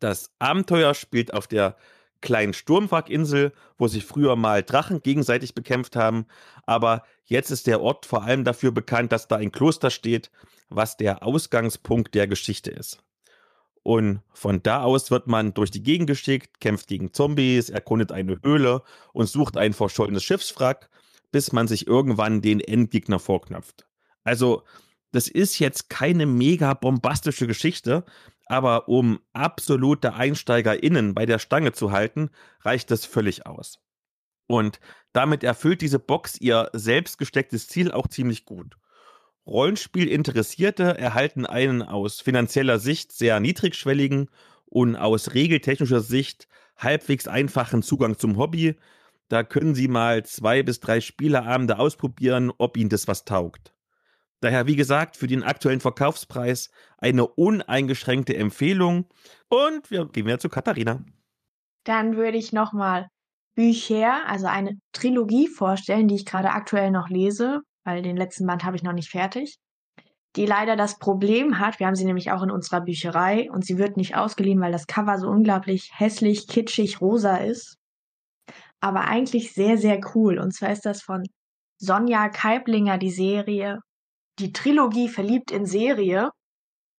[0.00, 1.78] Das Abenteuer spielt auf der
[2.20, 6.26] kleinen Sturmwrackinsel, wo sich früher mal Drachen gegenseitig bekämpft haben,
[6.66, 10.30] aber jetzt ist der Ort vor allem dafür bekannt, dass da ein Kloster steht,
[10.68, 13.02] was der Ausgangspunkt der Geschichte ist.
[13.82, 18.38] Und von da aus wird man durch die Gegend geschickt, kämpft gegen Zombies, erkundet eine
[18.42, 20.90] Höhle und sucht ein verschollenes Schiffswrack,
[21.32, 23.86] bis man sich irgendwann den Endgegner vorknöpft.
[24.22, 24.64] Also,
[25.12, 28.04] das ist jetzt keine mega bombastische Geschichte,
[28.46, 33.80] aber um absolute EinsteigerInnen bei der Stange zu halten, reicht das völlig aus.
[34.46, 34.80] Und
[35.12, 38.76] damit erfüllt diese Box ihr selbst gestecktes Ziel auch ziemlich gut.
[39.46, 44.28] Rollenspielinteressierte erhalten einen aus finanzieller Sicht sehr niedrigschwelligen
[44.66, 48.76] und aus regeltechnischer Sicht halbwegs einfachen Zugang zum Hobby.
[49.28, 53.74] Da können Sie mal zwei bis drei Spieleabende ausprobieren, ob Ihnen das was taugt.
[54.40, 59.06] Daher, wie gesagt, für den aktuellen Verkaufspreis eine uneingeschränkte Empfehlung.
[59.48, 61.04] Und wir gehen wieder zu Katharina.
[61.84, 63.08] Dann würde ich nochmal
[63.54, 68.64] Bücher, also eine Trilogie vorstellen, die ich gerade aktuell noch lese, weil den letzten Band
[68.64, 69.58] habe ich noch nicht fertig.
[70.36, 73.78] Die leider das Problem hat, wir haben sie nämlich auch in unserer Bücherei und sie
[73.78, 77.76] wird nicht ausgeliehen, weil das Cover so unglaublich hässlich, kitschig, rosa ist.
[78.80, 80.38] Aber eigentlich sehr, sehr cool.
[80.38, 81.24] Und zwar ist das von
[81.78, 83.80] Sonja Kaiblinger die Serie
[84.40, 86.30] die Trilogie Verliebt in Serie,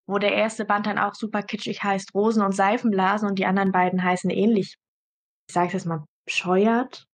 [0.06, 3.72] wo der erste Band dann auch super kitschig heißt Rosen und Seifenblasen und die anderen
[3.72, 4.76] beiden heißen ähnlich.
[5.48, 7.04] Ich sage das mal bescheuert,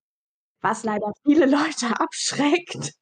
[0.61, 2.93] was leider viele Leute abschreckt.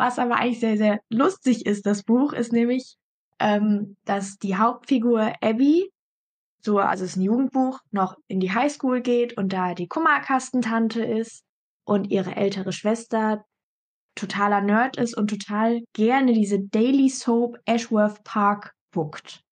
[0.00, 2.96] Was aber eigentlich sehr, sehr lustig ist, das Buch, ist nämlich,
[3.38, 5.92] ähm, dass die Hauptfigur Abby,
[6.62, 11.04] so, also es ist ein Jugendbuch, noch in die Highschool geht und da die Kummerkastentante
[11.04, 11.44] ist
[11.84, 13.44] und ihre ältere Schwester
[14.14, 19.42] totaler Nerd ist und total gerne diese Daily Soap Ashworth Park guckt.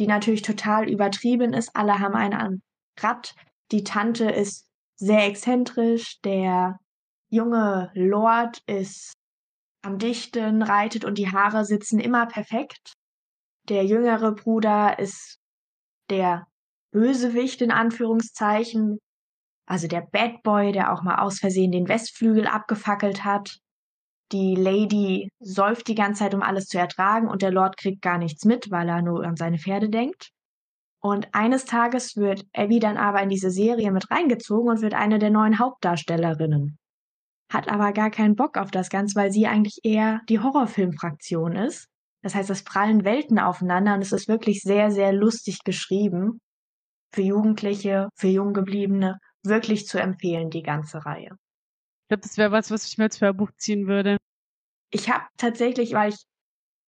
[0.00, 1.70] Die natürlich total übertrieben ist.
[1.74, 2.62] Alle haben einen an
[2.98, 3.36] Rad.
[3.70, 6.20] Die Tante ist sehr exzentrisch.
[6.22, 6.76] Der
[7.30, 9.12] junge Lord ist
[9.86, 12.94] am Dichten, reitet und die Haare sitzen immer perfekt.
[13.68, 15.38] Der jüngere Bruder ist
[16.10, 16.46] der
[16.92, 18.98] Bösewicht in Anführungszeichen,
[19.66, 23.58] also der Bad Boy, der auch mal aus Versehen den Westflügel abgefackelt hat.
[24.32, 28.18] Die Lady säuft die ganze Zeit, um alles zu ertragen, und der Lord kriegt gar
[28.18, 30.30] nichts mit, weil er nur an seine Pferde denkt.
[31.00, 35.20] Und eines Tages wird Abby dann aber in diese Serie mit reingezogen und wird eine
[35.20, 36.78] der neuen Hauptdarstellerinnen.
[37.52, 41.86] Hat aber gar keinen Bock auf das Ganze, weil sie eigentlich eher die Horrorfilmfraktion ist.
[42.22, 46.40] Das heißt, es prallen Welten aufeinander und es ist wirklich sehr, sehr lustig geschrieben.
[47.14, 51.36] Für Jugendliche, für Junggebliebene wirklich zu empfehlen, die ganze Reihe.
[52.04, 54.16] Ich glaube, das wäre was, was ich mir als Hörbuch ziehen würde.
[54.90, 56.24] Ich habe tatsächlich, weil ich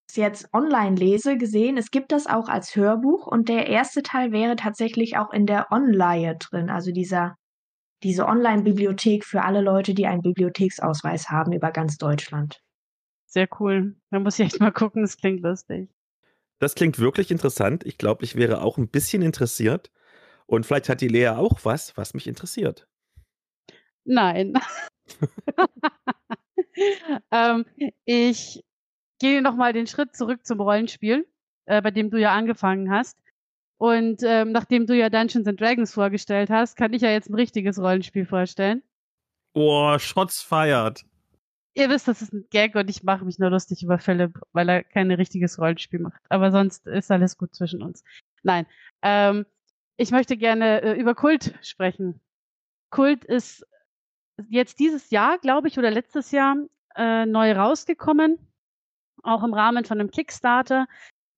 [0.09, 4.33] es jetzt online lese, gesehen, es gibt das auch als Hörbuch und der erste Teil
[4.33, 7.37] wäre tatsächlich auch in der Online drin, also dieser
[8.03, 12.63] diese Online-Bibliothek für alle Leute, die einen Bibliotheksausweis haben über ganz Deutschland.
[13.27, 13.97] Sehr cool.
[14.11, 15.91] Da muss ich echt mal gucken, das klingt lustig.
[16.59, 17.85] Das klingt wirklich interessant.
[17.85, 19.91] Ich glaube, ich wäre auch ein bisschen interessiert.
[20.47, 22.89] Und vielleicht hat die Lea auch was, was mich interessiert.
[24.05, 24.55] Nein.
[27.31, 27.67] ähm,
[28.07, 28.65] ich
[29.19, 31.29] gehe nochmal den Schritt zurück zum Rollenspiel,
[31.67, 33.19] äh, bei dem du ja angefangen hast.
[33.79, 37.35] Und ähm, nachdem du ja Dungeons and Dragons vorgestellt hast, kann ich ja jetzt ein
[37.35, 38.83] richtiges Rollenspiel vorstellen.
[39.55, 41.05] Oh, Shots feiert.
[41.75, 44.69] Ihr wisst, das ist ein Gag und ich mache mich nur lustig über Philipp, weil
[44.69, 46.21] er kein richtiges Rollenspiel macht.
[46.29, 48.03] Aber sonst ist alles gut zwischen uns.
[48.43, 48.67] Nein.
[49.03, 49.47] Ähm,
[49.97, 52.21] ich möchte gerne äh, über Kult sprechen.
[52.91, 53.65] Kult ist
[54.49, 56.57] jetzt dieses Jahr, glaube ich, oder letztes Jahr
[56.97, 58.39] äh, neu rausgekommen,
[59.23, 60.87] auch im Rahmen von einem Kickstarter,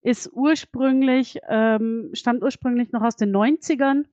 [0.02, 4.04] ist ursprünglich, ähm, stammt ursprünglich noch aus den 90ern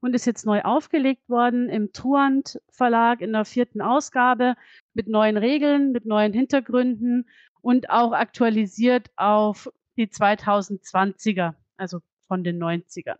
[0.00, 4.54] und ist jetzt neu aufgelegt worden im Truant Verlag in der vierten Ausgabe
[4.94, 7.28] mit neuen Regeln, mit neuen Hintergründen
[7.62, 13.18] und auch aktualisiert auf die 2020er, also von den 90ern.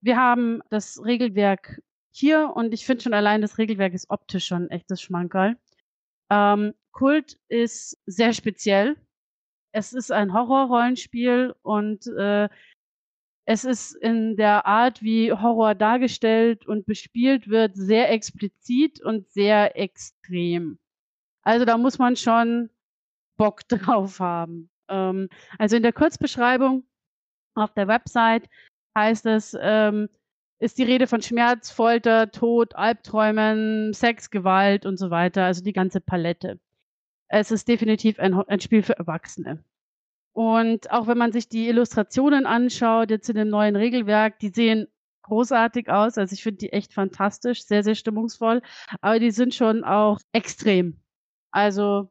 [0.00, 4.64] Wir haben das Regelwerk hier und ich finde schon allein das Regelwerk ist optisch schon
[4.64, 5.56] ein echtes Schmankerl.
[6.30, 8.96] Ähm, Kult ist sehr speziell.
[9.72, 12.48] Es ist ein Horrorrollenspiel und äh,
[13.44, 19.76] es ist in der Art, wie Horror dargestellt und bespielt wird, sehr explizit und sehr
[19.78, 20.78] extrem.
[21.42, 22.70] Also da muss man schon
[23.36, 24.70] Bock drauf haben.
[24.88, 26.84] Ähm, also in der Kurzbeschreibung
[27.54, 28.48] auf der Website
[28.96, 30.08] heißt es, ähm,
[30.60, 35.72] ist die Rede von Schmerz, Folter, Tod, Albträumen, Sex, Gewalt und so weiter, also die
[35.72, 36.60] ganze Palette.
[37.34, 39.64] Es ist definitiv ein, ein Spiel für Erwachsene.
[40.34, 44.86] Und auch wenn man sich die Illustrationen anschaut, jetzt in dem neuen Regelwerk, die sehen
[45.22, 46.18] großartig aus.
[46.18, 48.60] Also ich finde die echt fantastisch, sehr, sehr stimmungsvoll.
[49.00, 51.00] Aber die sind schon auch extrem.
[51.52, 52.10] Also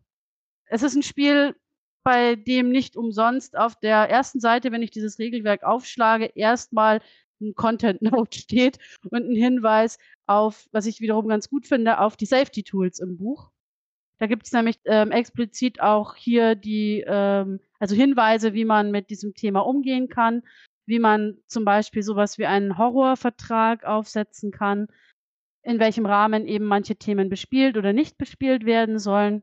[0.66, 1.56] es ist ein Spiel,
[2.04, 7.00] bei dem nicht umsonst auf der ersten Seite, wenn ich dieses Regelwerk aufschlage, erstmal
[7.40, 8.80] ein Content Note steht
[9.12, 13.18] und ein Hinweis auf, was ich wiederum ganz gut finde, auf die Safety Tools im
[13.18, 13.51] Buch.
[14.22, 19.10] Da gibt es nämlich ähm, explizit auch hier die, ähm, also Hinweise, wie man mit
[19.10, 20.44] diesem Thema umgehen kann,
[20.86, 24.90] wie man zum Beispiel sowas wie einen Horrorvertrag aufsetzen kann,
[25.64, 29.42] in welchem Rahmen eben manche Themen bespielt oder nicht bespielt werden sollen.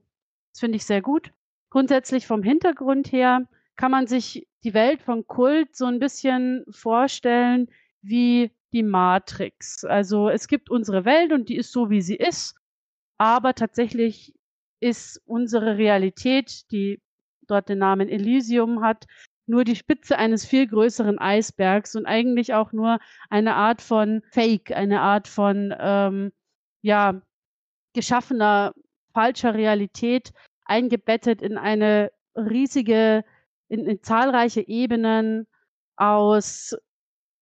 [0.52, 1.32] Das finde ich sehr gut.
[1.70, 7.68] Grundsätzlich vom Hintergrund her kann man sich die Welt von Kult so ein bisschen vorstellen
[8.00, 9.84] wie die Matrix.
[9.84, 12.54] Also es gibt unsere Welt und die ist so, wie sie ist.
[13.20, 14.37] Aber tatsächlich
[14.80, 17.00] ist unsere Realität, die
[17.46, 19.06] dort den Namen Elysium hat,
[19.46, 22.98] nur die Spitze eines viel größeren Eisbergs und eigentlich auch nur
[23.30, 26.32] eine Art von Fake, eine Art von ähm,
[26.82, 27.20] ja
[27.94, 28.74] geschaffener
[29.14, 30.32] falscher Realität,
[30.66, 33.24] eingebettet in eine riesige,
[33.68, 35.46] in, in zahlreiche Ebenen
[35.96, 36.76] aus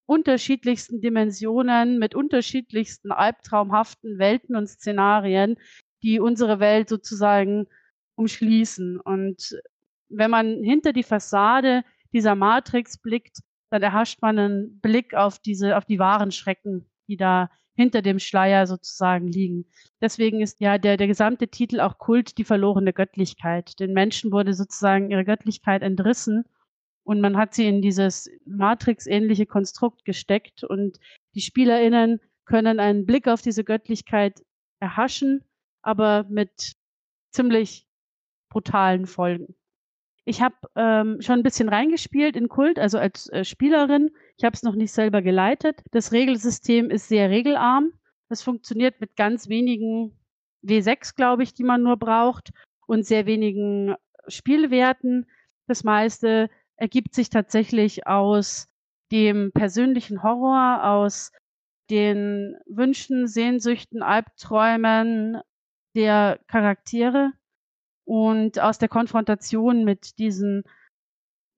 [0.07, 5.57] unterschiedlichsten Dimensionen, mit unterschiedlichsten albtraumhaften Welten und Szenarien,
[6.03, 7.67] die unsere Welt sozusagen
[8.17, 9.01] umschließen.
[9.01, 9.61] Und
[10.09, 11.83] wenn man hinter die Fassade
[12.13, 17.17] dieser Matrix blickt, dann erhascht man einen Blick auf diese, auf die wahren Schrecken, die
[17.17, 19.67] da hinter dem Schleier sozusagen liegen.
[20.01, 23.79] Deswegen ist ja der, der gesamte Titel auch Kult die verlorene Göttlichkeit.
[23.81, 26.45] Den Menschen wurde sozusagen ihre Göttlichkeit entrissen
[27.07, 30.99] und man hat sie in dieses Matrix-ähnliche Konstrukt gesteckt und
[31.37, 34.43] die SpielerInnen können einen Blick auf diese Göttlichkeit
[34.81, 35.45] erhaschen,
[35.87, 36.73] aber mit
[37.33, 37.87] ziemlich
[38.51, 39.55] brutalen Folgen.
[40.25, 44.11] Ich habe ähm, schon ein bisschen reingespielt in Kult, also als äh, Spielerin.
[44.37, 45.83] Ich habe es noch nicht selber geleitet.
[45.93, 47.93] Das Regelsystem ist sehr regelarm.
[48.29, 50.19] Das funktioniert mit ganz wenigen
[50.65, 52.51] W6, glaube ich, die man nur braucht
[52.89, 53.95] und sehr wenigen
[54.27, 55.27] Spielwerten.
[55.69, 58.69] Das meiste ergibt sich tatsächlich aus
[59.13, 61.31] dem persönlichen Horror, aus
[61.91, 65.41] den Wünschen, Sehnsüchten, Albträumen
[65.97, 67.33] der Charaktere
[68.05, 70.63] und aus der Konfrontation mit diesen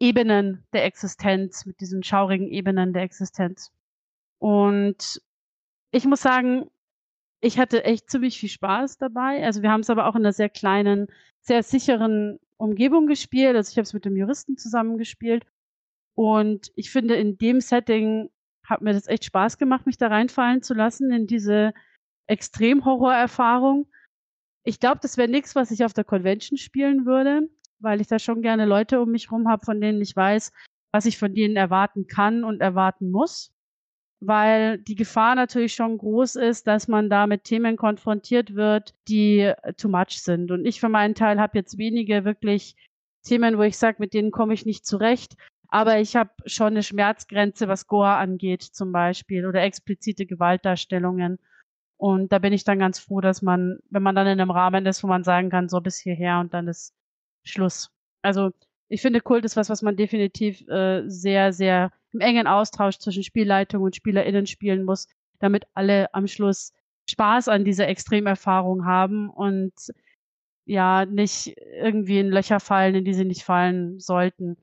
[0.01, 3.72] Ebenen der Existenz, mit diesen schaurigen Ebenen der Existenz.
[4.38, 5.20] Und
[5.90, 6.70] ich muss sagen,
[7.40, 9.44] ich hatte echt ziemlich viel Spaß dabei.
[9.44, 11.09] Also wir haben es aber auch in einer sehr kleinen,
[11.40, 13.57] sehr sicheren Umgebung gespielt.
[13.57, 15.44] Also ich habe es mit dem Juristen zusammengespielt.
[16.14, 18.31] Und ich finde, in dem Setting
[18.64, 21.72] hat mir das echt Spaß gemacht, mich da reinfallen zu lassen in diese
[22.27, 23.88] Extrem-Horror-Erfahrung
[24.68, 28.18] ich glaube, das wäre nichts, was ich auf der Convention spielen würde, weil ich da
[28.18, 30.52] schon gerne Leute um mich rum habe, von denen ich weiß,
[30.92, 33.50] was ich von denen erwarten kann und erwarten muss.
[34.20, 39.52] Weil die Gefahr natürlich schon groß ist, dass man da mit Themen konfrontiert wird, die
[39.78, 40.50] too much sind.
[40.50, 42.76] Und ich für meinen Teil habe jetzt wenige wirklich
[43.22, 45.37] Themen, wo ich sage, mit denen komme ich nicht zurecht.
[45.68, 51.38] Aber ich habe schon eine Schmerzgrenze, was Goa angeht zum Beispiel oder explizite Gewaltdarstellungen.
[51.98, 54.87] Und da bin ich dann ganz froh, dass man, wenn man dann in einem Rahmen
[54.87, 56.94] ist, wo man sagen kann, so bis hierher und dann ist
[57.44, 57.90] Schluss.
[58.22, 58.50] Also
[58.88, 63.24] ich finde, Kult ist was, was man definitiv äh, sehr, sehr im engen Austausch zwischen
[63.24, 65.08] Spielleitung und SpielerInnen spielen muss,
[65.40, 66.72] damit alle am Schluss
[67.11, 69.72] Spaß an dieser Extremerfahrung haben und
[70.66, 74.56] ja, nicht irgendwie in Löcher fallen, in die sie nicht fallen sollten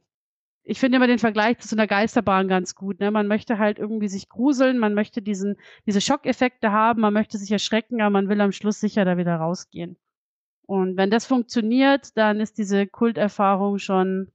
[0.68, 3.00] ich finde immer den Vergleich zu so einer Geisterbahn ganz gut.
[3.00, 3.12] Ne?
[3.12, 7.52] Man möchte halt irgendwie sich gruseln, man möchte diesen, diese Schockeffekte haben, man möchte sich
[7.52, 9.96] erschrecken, aber man will am Schluss sicher da wieder rausgehen.
[10.66, 14.32] Und wenn das funktioniert, dann ist diese Kulterfahrung schon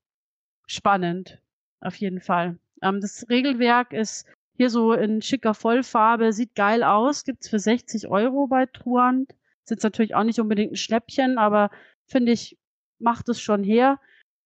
[0.66, 1.42] spannend.
[1.80, 2.59] Auf jeden Fall.
[2.80, 4.26] Ähm, das Regelwerk ist
[4.57, 9.32] hier so in schicker Vollfarbe, sieht geil aus, gibt's für 60 Euro bei Truand.
[9.64, 11.70] Ist jetzt natürlich auch nicht unbedingt ein Schnäppchen, aber
[12.07, 12.57] finde ich,
[13.00, 13.98] macht es schon her.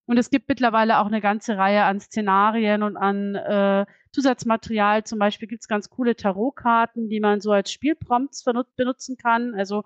[0.06, 5.04] Und es gibt mittlerweile auch eine ganze Reihe an Szenarien und an äh, Zusatzmaterial.
[5.04, 8.44] Zum Beispiel gibt's ganz coole Tarotkarten, die man so als Spielprompts
[8.76, 9.54] benutzen kann.
[9.54, 9.84] Also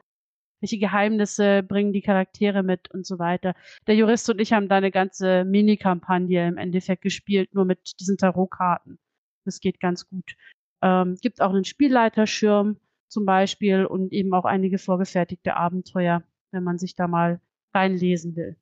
[0.61, 3.55] welche Geheimnisse bringen die Charaktere mit und so weiter.
[3.87, 8.16] Der Jurist und ich haben da eine ganze Mini-Kampagne im Endeffekt gespielt, nur mit diesen
[8.16, 8.99] Tarotkarten.
[9.45, 10.35] Das geht ganz gut.
[10.83, 12.77] Ähm, gibt auch einen Spielleiterschirm
[13.09, 17.41] zum Beispiel und eben auch einige vorgefertigte Abenteuer, wenn man sich da mal
[17.73, 18.57] reinlesen will.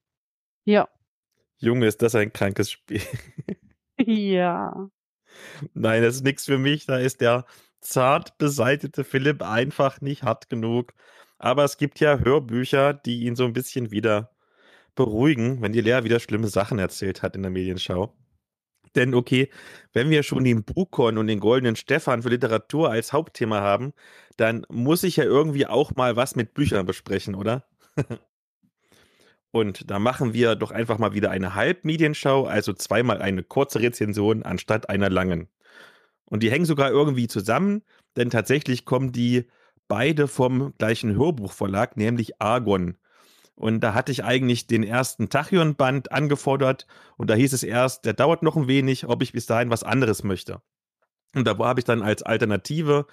[0.64, 0.88] Ja.
[1.58, 3.02] Junge, ist das ein krankes Spiel.
[3.98, 4.88] ja.
[5.74, 6.86] Nein, das ist nichts für mich.
[6.86, 7.46] Da ist der
[7.80, 10.92] zart beseitete Philipp einfach nicht hart genug.
[11.38, 14.30] Aber es gibt ja Hörbücher, die ihn so ein bisschen wieder
[14.94, 18.14] beruhigen, wenn die Lea wieder schlimme Sachen erzählt hat in der Medienschau.
[18.94, 19.50] Denn okay,
[19.92, 23.92] wenn wir schon den Bukon und den goldenen Stefan für Literatur als Hauptthema haben,
[24.38, 27.66] dann muss ich ja irgendwie auch mal was mit Büchern besprechen, oder?
[29.50, 34.42] und da machen wir doch einfach mal wieder eine Halbmedienschau, also zweimal eine kurze Rezension
[34.42, 35.48] anstatt einer langen.
[36.24, 37.82] Und die hängen sogar irgendwie zusammen,
[38.16, 39.46] denn tatsächlich kommen die
[39.88, 42.96] beide vom gleichen Hörbuchverlag, nämlich Argon.
[43.54, 46.86] Und da hatte ich eigentlich den ersten Tachyon-Band angefordert
[47.16, 49.82] und da hieß es erst, der dauert noch ein wenig, ob ich bis dahin was
[49.82, 50.60] anderes möchte.
[51.34, 53.06] Und da habe ich dann als Alternative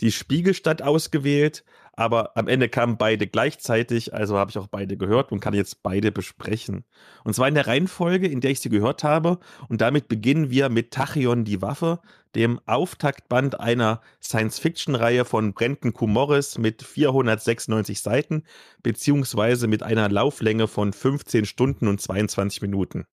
[0.00, 1.64] die Spiegelstadt ausgewählt,
[1.98, 5.82] aber am Ende kamen beide gleichzeitig, also habe ich auch beide gehört und kann jetzt
[5.82, 6.84] beide besprechen.
[7.24, 9.38] Und zwar in der Reihenfolge, in der ich sie gehört habe.
[9.68, 12.00] Und damit beginnen wir mit Tachyon die Waffe,
[12.34, 16.06] dem Auftaktband einer Science-Fiction-Reihe von Brenton Q.
[16.06, 18.42] Morris mit 496 Seiten,
[18.82, 23.06] beziehungsweise mit einer Lauflänge von 15 Stunden und 22 Minuten.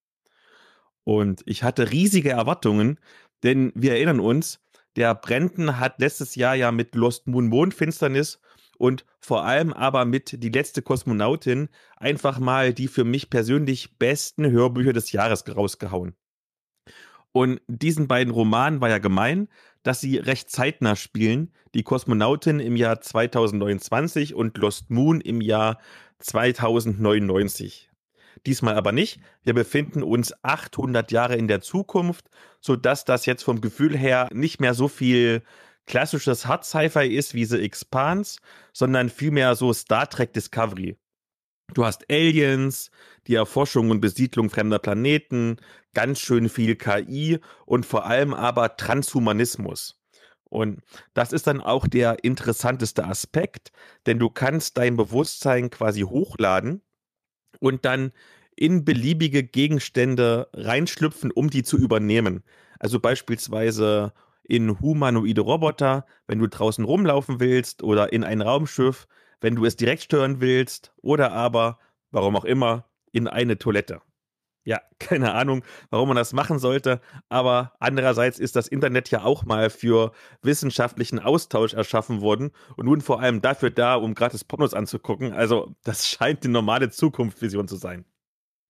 [1.06, 3.00] Und ich hatte riesige Erwartungen,
[3.44, 4.60] denn wir erinnern uns,
[4.96, 8.40] der Brenton hat letztes Jahr ja mit Lost Moon Mondfinsternis
[8.78, 14.50] und vor allem aber mit Die letzte Kosmonautin einfach mal die für mich persönlich besten
[14.50, 16.16] Hörbücher des Jahres rausgehauen.
[17.32, 19.48] Und diesen beiden Romanen war ja gemein,
[19.82, 21.52] dass sie recht zeitnah spielen.
[21.74, 25.80] Die Kosmonautin im Jahr 2029 und Lost Moon im Jahr
[26.20, 27.90] 2099.
[28.46, 29.20] Diesmal aber nicht.
[29.44, 32.30] Wir befinden uns 800 Jahre in der Zukunft,
[32.60, 35.44] sodass das jetzt vom Gefühl her nicht mehr so viel
[35.86, 38.40] klassisches Hard Sci-Fi ist wie The Expanse,
[38.74, 40.98] sondern vielmehr so Star Trek Discovery.
[41.74, 42.92] Du hast Aliens,
[43.28, 45.58] die Erforschung und Besiedlung fremder Planeten,
[45.94, 50.00] ganz schön viel KI und vor allem aber Transhumanismus.
[50.50, 50.82] Und
[51.14, 53.72] das ist dann auch der interessanteste Aspekt,
[54.06, 56.82] denn du kannst dein Bewusstsein quasi hochladen
[57.60, 58.12] und dann
[58.56, 62.44] in beliebige Gegenstände reinschlüpfen, um die zu übernehmen.
[62.80, 69.08] Also beispielsweise in humanoide Roboter, wenn du draußen rumlaufen willst, oder in ein Raumschiff,
[69.42, 71.80] wenn du es direkt stören willst, oder aber,
[72.12, 74.02] warum auch immer, in eine Toilette.
[74.66, 79.44] Ja, keine Ahnung, warum man das machen sollte, aber andererseits ist das Internet ja auch
[79.46, 80.12] mal für
[80.42, 85.34] wissenschaftlichen Austausch erschaffen worden und nun vor allem dafür da, um gratis Pornos anzugucken.
[85.34, 88.06] Also, das scheint die normale Zukunftsvision zu sein.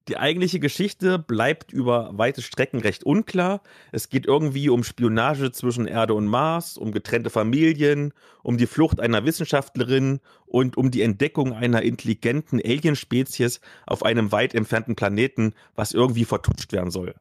[0.09, 3.61] Die eigentliche Geschichte bleibt über weite Strecken recht unklar.
[3.93, 8.99] Es geht irgendwie um Spionage zwischen Erde und Mars, um getrennte Familien, um die Flucht
[8.99, 15.93] einer Wissenschaftlerin und um die Entdeckung einer intelligenten Alienspezies auf einem weit entfernten Planeten, was
[15.93, 17.15] irgendwie vertutscht werden soll.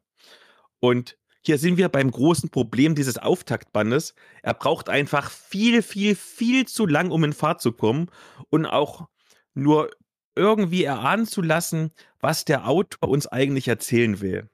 [0.81, 4.15] Und hier sind wir beim großen Problem dieses Auftaktbandes.
[4.43, 8.09] Er braucht einfach viel, viel, viel zu lang, um in Fahrt zu kommen
[8.51, 9.07] und auch
[9.55, 9.91] nur
[10.35, 14.49] irgendwie erahnen zu lassen, was der Autor uns eigentlich erzählen will.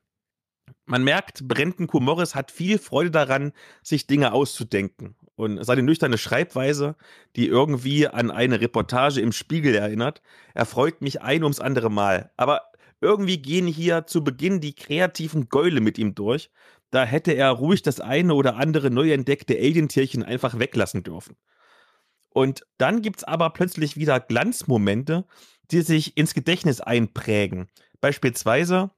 [0.86, 2.00] Man merkt, Brenton Q.
[2.00, 3.52] Morris hat viel Freude daran,
[3.82, 5.16] sich Dinge auszudenken.
[5.34, 6.96] Und seine nüchterne Schreibweise,
[7.36, 10.22] die irgendwie an eine Reportage im Spiegel erinnert,
[10.54, 12.30] erfreut mich ein ums andere Mal.
[12.36, 12.62] Aber
[13.00, 16.50] irgendwie gehen hier zu Beginn die kreativen Gäule mit ihm durch.
[16.90, 21.36] Da hätte er ruhig das eine oder andere neu entdeckte Alientierchen einfach weglassen dürfen.
[22.30, 25.26] Und dann gibt's aber plötzlich wieder Glanzmomente,
[25.70, 27.68] die sich ins Gedächtnis einprägen.
[28.00, 28.90] Beispielsweise,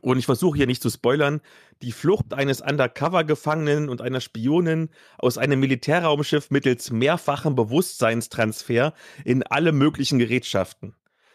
[0.00, 1.40] und ich versuche hier nicht zu spoilern,
[1.82, 8.94] die Flucht eines Undercover-Gefangenen und einer Spionin aus einem Militärraumschiff mittels mehrfachem Bewusstseinstransfer
[9.24, 10.94] in alle möglichen Gerätschaften.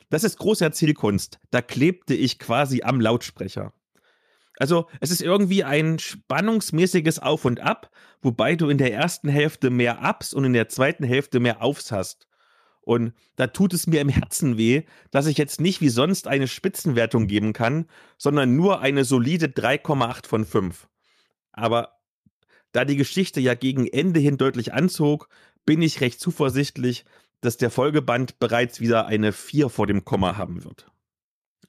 [0.09, 1.39] Das ist große Erzählkunst.
[1.49, 3.73] Da klebte ich quasi am Lautsprecher.
[4.59, 7.89] Also es ist irgendwie ein spannungsmäßiges Auf und Ab,
[8.21, 11.91] wobei du in der ersten Hälfte mehr Ups und in der zweiten Hälfte mehr Aufs
[11.91, 12.27] hast.
[12.83, 16.47] Und da tut es mir im Herzen weh, dass ich jetzt nicht wie sonst eine
[16.47, 17.85] Spitzenwertung geben kann,
[18.17, 20.87] sondern nur eine solide 3,8 von 5.
[21.53, 21.99] Aber
[22.73, 25.29] da die Geschichte ja gegen Ende hin deutlich anzog,
[25.65, 27.05] bin ich recht zuversichtlich,
[27.39, 30.91] dass der Folgeband bereits wieder eine 4 vor dem Komma haben wird.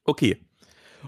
[0.04, 0.44] Okay.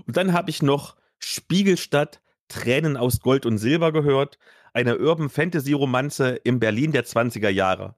[0.07, 4.39] Und dann habe ich noch Spiegelstadt Tränen aus Gold und Silber gehört,
[4.73, 7.97] eine Urban Fantasy Romanze im Berlin der 20er Jahre.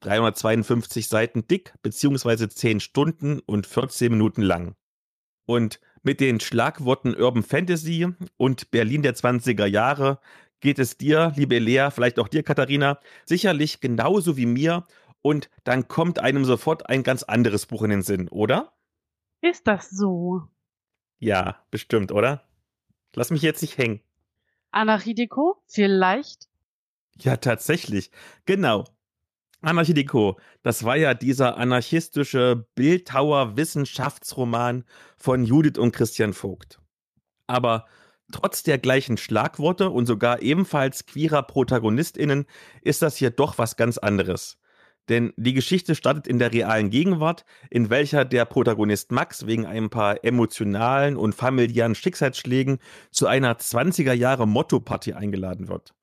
[0.00, 4.74] 352 Seiten dick, beziehungsweise 10 Stunden und 14 Minuten lang.
[5.46, 10.20] Und mit den Schlagworten Urban Fantasy und Berlin der 20er Jahre
[10.60, 14.86] geht es dir, liebe Lea, vielleicht auch dir, Katharina, sicherlich genauso wie mir.
[15.22, 18.72] Und dann kommt einem sofort ein ganz anderes Buch in den Sinn, oder?
[19.42, 20.42] Ist das so?
[21.18, 22.42] Ja, bestimmt, oder?
[23.14, 24.00] Lass mich jetzt nicht hängen.
[24.70, 25.62] Anarchideko?
[25.66, 26.48] Vielleicht?
[27.18, 28.10] Ja, tatsächlich.
[28.46, 28.84] Genau.
[29.62, 34.84] Anarchideko, das war ja dieser anarchistische Bildhauer-Wissenschaftsroman
[35.16, 36.80] von Judith und Christian Vogt.
[37.46, 37.84] Aber
[38.32, 42.46] trotz der gleichen Schlagworte und sogar ebenfalls queerer ProtagonistInnen
[42.82, 44.56] ist das hier doch was ganz anderes.
[45.08, 49.90] Denn die Geschichte startet in der realen Gegenwart, in welcher der Protagonist Max wegen ein
[49.90, 52.78] paar emotionalen und familiären Schicksalsschlägen
[53.10, 55.94] zu einer 20er Jahre Motto-Party eingeladen wird.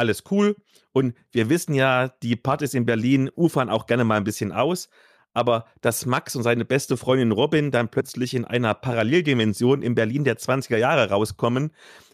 [0.00, 0.56] Alles cool
[0.92, 4.88] und wir wissen ja, die Partys in Berlin ufern auch gerne mal ein bisschen aus,
[5.34, 10.24] aber dass Max und seine beste Freundin Robin dann plötzlich in einer Paralleldimension in Berlin
[10.24, 11.72] der 20er Jahre rauskommen,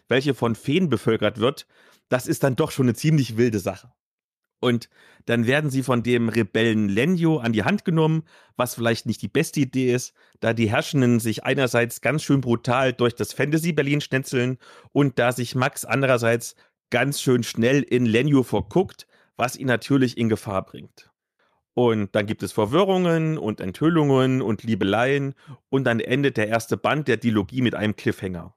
[0.09, 1.65] welche von Feen bevölkert wird,
[2.09, 3.89] das ist dann doch schon eine ziemlich wilde Sache.
[4.59, 4.89] Und
[5.25, 8.23] dann werden sie von dem Rebellen Lenjo an die Hand genommen,
[8.55, 12.91] was vielleicht nicht die beste Idee ist, da die Herrschenden sich einerseits ganz schön brutal
[12.91, 14.57] durch das Fantasy Berlin schnetzeln
[14.91, 16.55] und da sich Max andererseits
[16.89, 21.11] ganz schön schnell in Lenjo verguckt, was ihn natürlich in Gefahr bringt.
[21.73, 25.35] Und dann gibt es Verwirrungen und Enthüllungen und Liebeleien
[25.69, 28.55] und dann endet der erste Band der Dilogie mit einem Cliffhanger.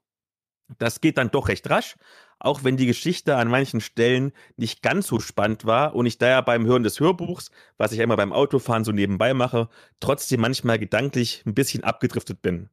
[0.79, 1.97] Das geht dann doch recht rasch,
[2.39, 6.41] auch wenn die Geschichte an manchen Stellen nicht ganz so spannend war und ich daher
[6.41, 9.69] beim Hören des Hörbuchs, was ich einmal beim Autofahren so nebenbei mache,
[9.99, 12.69] trotzdem manchmal gedanklich ein bisschen abgedriftet bin.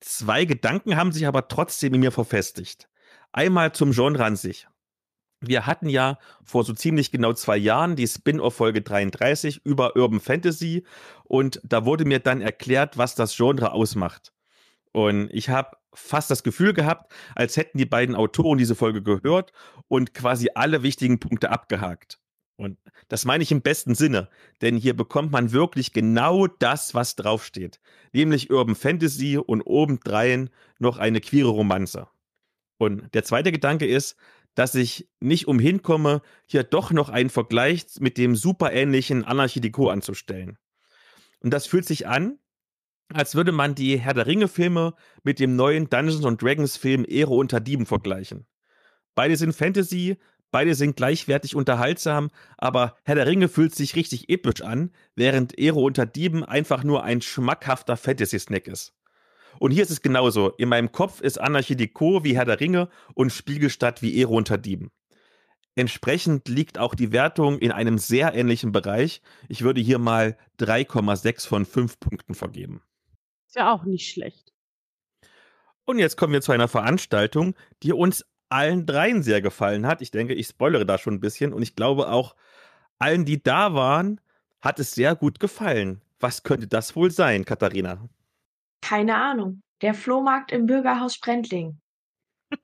[0.00, 2.90] Zwei Gedanken haben sich aber trotzdem in mir verfestigt.
[3.34, 4.68] Einmal zum Genre an sich.
[5.40, 10.84] Wir hatten ja vor so ziemlich genau zwei Jahren die Spin-off-Folge 33 über Urban Fantasy
[11.24, 14.32] und da wurde mir dann erklärt, was das Genre ausmacht.
[14.92, 19.50] Und ich habe fast das Gefühl gehabt, als hätten die beiden Autoren diese Folge gehört
[19.88, 22.20] und quasi alle wichtigen Punkte abgehakt.
[22.54, 22.78] Und
[23.08, 24.28] das meine ich im besten Sinne,
[24.62, 27.80] denn hier bekommt man wirklich genau das, was draufsteht,
[28.12, 32.06] nämlich Urban Fantasy und obendrein noch eine queere Romanze.
[32.78, 34.16] Und der zweite Gedanke ist,
[34.54, 39.88] dass ich nicht umhin komme, hier doch noch einen Vergleich mit dem superähnlichen Anarchie Deco
[39.88, 40.58] anzustellen.
[41.40, 42.38] Und das fühlt sich an,
[43.12, 47.86] als würde man die Herr der Ringe-Filme mit dem neuen Dungeons Dragons-Film Ehre unter Dieben
[47.86, 48.46] vergleichen.
[49.14, 50.16] Beide sind Fantasy,
[50.50, 55.80] beide sind gleichwertig unterhaltsam, aber Herr der Ringe fühlt sich richtig episch an, während Ehre
[55.80, 58.94] unter Dieben einfach nur ein schmackhafter Fantasy-Snack ist.
[59.58, 60.50] Und hier ist es genauso.
[60.50, 64.58] In meinem Kopf ist Anarchie Deco wie Herr der Ringe und Spiegelstadt wie Ehre unter
[64.58, 64.90] Dieben.
[65.76, 69.22] Entsprechend liegt auch die Wertung in einem sehr ähnlichen Bereich.
[69.48, 72.82] Ich würde hier mal 3,6 von 5 Punkten vergeben.
[73.48, 74.52] Ist ja auch nicht schlecht.
[75.84, 80.00] Und jetzt kommen wir zu einer Veranstaltung, die uns allen dreien sehr gefallen hat.
[80.00, 82.36] Ich denke, ich spoilere da schon ein bisschen und ich glaube auch
[82.98, 84.20] allen, die da waren,
[84.60, 86.00] hat es sehr gut gefallen.
[86.20, 88.08] Was könnte das wohl sein, Katharina?
[88.84, 89.62] Keine Ahnung.
[89.80, 91.80] Der Flohmarkt im Bürgerhaus Sprendling.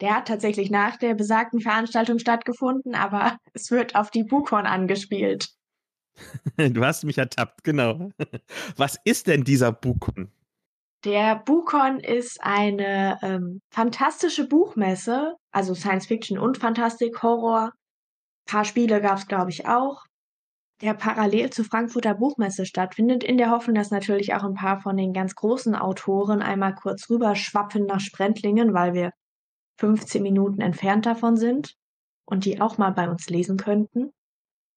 [0.00, 5.50] der hat tatsächlich nach der besagten Veranstaltung stattgefunden, aber es wird auf die Bukon angespielt.
[6.56, 8.10] Du hast mich ertappt, genau.
[8.76, 10.30] Was ist denn dieser Bukon?
[11.04, 17.72] Der Bukon ist eine ähm, fantastische Buchmesse, also Science Fiction und Fantastik, Horror.
[17.72, 20.04] Ein paar Spiele gab es, glaube ich, auch,
[20.80, 24.96] der parallel zur Frankfurter Buchmesse stattfindet, in der Hoffnung, dass natürlich auch ein paar von
[24.96, 29.12] den ganz großen Autoren einmal kurz rüberschwappen nach Sprendlingen, weil wir
[29.78, 31.74] 15 Minuten entfernt davon sind
[32.26, 34.10] und die auch mal bei uns lesen könnten.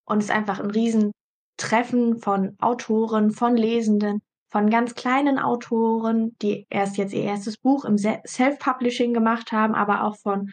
[0.06, 1.12] Und es ist einfach ein riesen
[1.56, 4.20] Treffen von Autoren, von Lesenden,
[4.50, 10.04] von ganz kleinen Autoren, die erst jetzt ihr erstes Buch im Self-Publishing gemacht haben, aber
[10.04, 10.50] auch von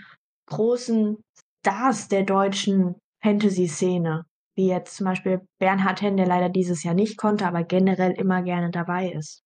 [0.47, 1.17] großen
[1.61, 4.25] Stars der deutschen Fantasy-Szene,
[4.55, 8.41] wie jetzt zum Beispiel Bernhard Henn, der leider dieses Jahr nicht konnte, aber generell immer
[8.41, 9.43] gerne dabei ist.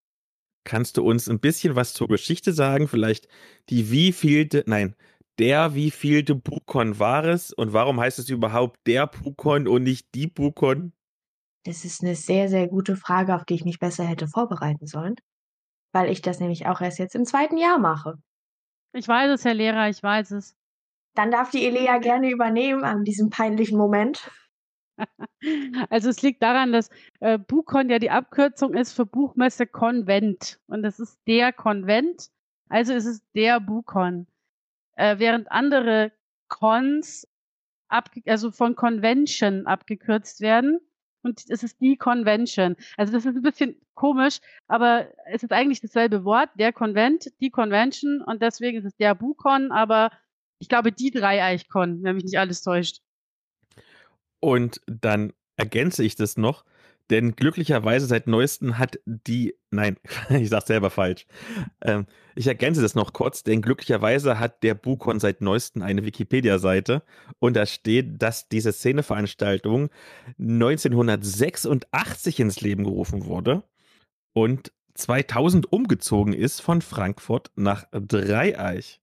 [0.63, 2.87] Kannst du uns ein bisschen was zur Geschichte sagen?
[2.87, 3.27] Vielleicht
[3.69, 4.95] die wievielte, nein,
[5.39, 10.27] der wievielte Bukon war es und warum heißt es überhaupt der Bukon und nicht die
[10.27, 10.93] Bukon?
[11.65, 15.15] Das ist eine sehr, sehr gute Frage, auf die ich mich besser hätte vorbereiten sollen,
[15.93, 18.15] weil ich das nämlich auch erst jetzt im zweiten Jahr mache.
[18.93, 20.55] Ich weiß es, Herr Lehrer, ich weiß es.
[21.15, 24.29] Dann darf die Elea gerne übernehmen an diesem peinlichen Moment.
[25.89, 26.89] Also es liegt daran, dass
[27.21, 30.59] äh, Buchkon ja die Abkürzung ist für Buchmesse Konvent.
[30.67, 32.27] Und das ist der Konvent,
[32.67, 34.27] also ist es der Buchkon.
[34.97, 36.11] Äh, während andere
[36.49, 37.25] Cons
[37.87, 40.79] also von Convention abgekürzt werden.
[41.21, 42.75] Und es ist die Convention.
[42.95, 47.49] Also das ist ein bisschen komisch, aber es ist eigentlich dasselbe Wort, der Convent, die
[47.49, 50.11] Convention und deswegen ist es der Bukon, aber
[50.59, 53.01] ich glaube die drei Eichkon, wenn mich nicht alles täuscht.
[54.39, 56.63] Und dann ergänze ich das noch,
[57.09, 59.97] denn glücklicherweise seit neuestem hat die, nein,
[60.29, 61.25] ich sage selber falsch.
[61.81, 67.03] Ähm, ich ergänze das noch kurz, denn glücklicherweise hat der Bukon seit neuestem eine Wikipedia-Seite
[67.39, 69.89] und da steht, dass diese Szeneveranstaltung
[70.37, 73.63] 1986 ins Leben gerufen wurde
[74.33, 79.01] und 2000 umgezogen ist von Frankfurt nach Dreieich.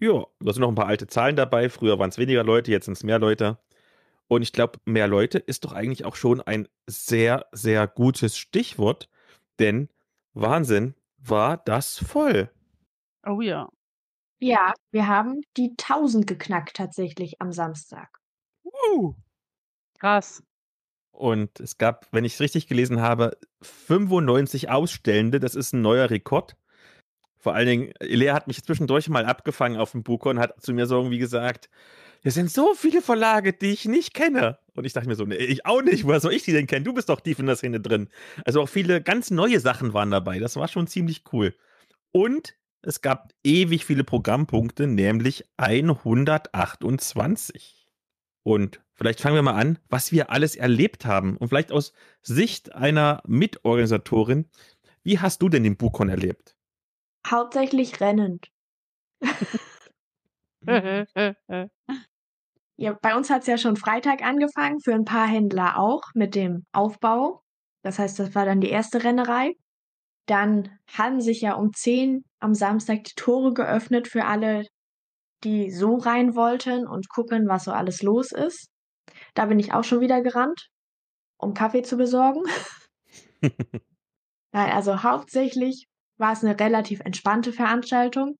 [0.00, 1.68] Ja, da sind noch ein paar alte Zahlen dabei.
[1.68, 3.58] Früher waren es weniger Leute, jetzt sind es mehr Leute.
[4.30, 9.08] Und ich glaube, mehr Leute ist doch eigentlich auch schon ein sehr, sehr gutes Stichwort,
[9.58, 9.88] denn
[10.34, 12.48] Wahnsinn war das voll.
[13.26, 13.68] Oh ja.
[14.38, 18.20] Ja, wir haben die 1000 geknackt tatsächlich am Samstag.
[18.62, 19.14] Uh.
[19.98, 20.44] Krass.
[21.10, 25.40] Und es gab, wenn ich es richtig gelesen habe, 95 Ausstellende.
[25.40, 26.56] Das ist ein neuer Rekord.
[27.36, 30.86] Vor allen Dingen, Lea hat mich zwischendurch mal abgefangen auf dem Bukon, hat zu mir
[30.86, 31.68] so irgendwie gesagt,
[32.22, 34.58] es sind so viele Verlage, die ich nicht kenne.
[34.74, 36.04] Und ich dachte mir so, nee, ich auch nicht.
[36.04, 36.84] Woher soll ich die denn kennen?
[36.84, 38.08] Du bist doch tief in der Szene drin.
[38.44, 40.38] Also auch viele ganz neue Sachen waren dabei.
[40.38, 41.54] Das war schon ziemlich cool.
[42.12, 47.86] Und es gab ewig viele Programmpunkte, nämlich 128.
[48.42, 51.36] Und vielleicht fangen wir mal an, was wir alles erlebt haben.
[51.36, 51.92] Und vielleicht aus
[52.22, 54.48] Sicht einer Mitorganisatorin,
[55.02, 56.54] wie hast du denn den Bukon erlebt?
[57.26, 58.50] Hauptsächlich rennend.
[62.80, 66.34] Ja, bei uns hat es ja schon Freitag angefangen, für ein paar Händler auch mit
[66.34, 67.42] dem Aufbau.
[67.82, 69.52] Das heißt, das war dann die erste Rennerei.
[70.24, 74.64] Dann haben sich ja um 10 am Samstag die Tore geöffnet für alle,
[75.44, 78.70] die so rein wollten und gucken, was so alles los ist.
[79.34, 80.70] Da bin ich auch schon wieder gerannt,
[81.36, 82.44] um Kaffee zu besorgen.
[84.52, 88.38] Nein, also hauptsächlich war es eine relativ entspannte Veranstaltung,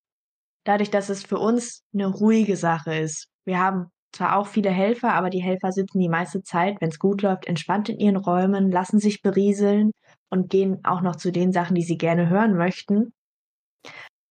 [0.65, 3.29] dadurch, dass es für uns eine ruhige Sache ist.
[3.45, 6.99] Wir haben zwar auch viele Helfer, aber die Helfer sitzen die meiste Zeit, wenn es
[6.99, 9.93] gut läuft, entspannt in ihren Räumen, lassen sich berieseln
[10.31, 13.13] und gehen auch noch zu den Sachen, die sie gerne hören möchten.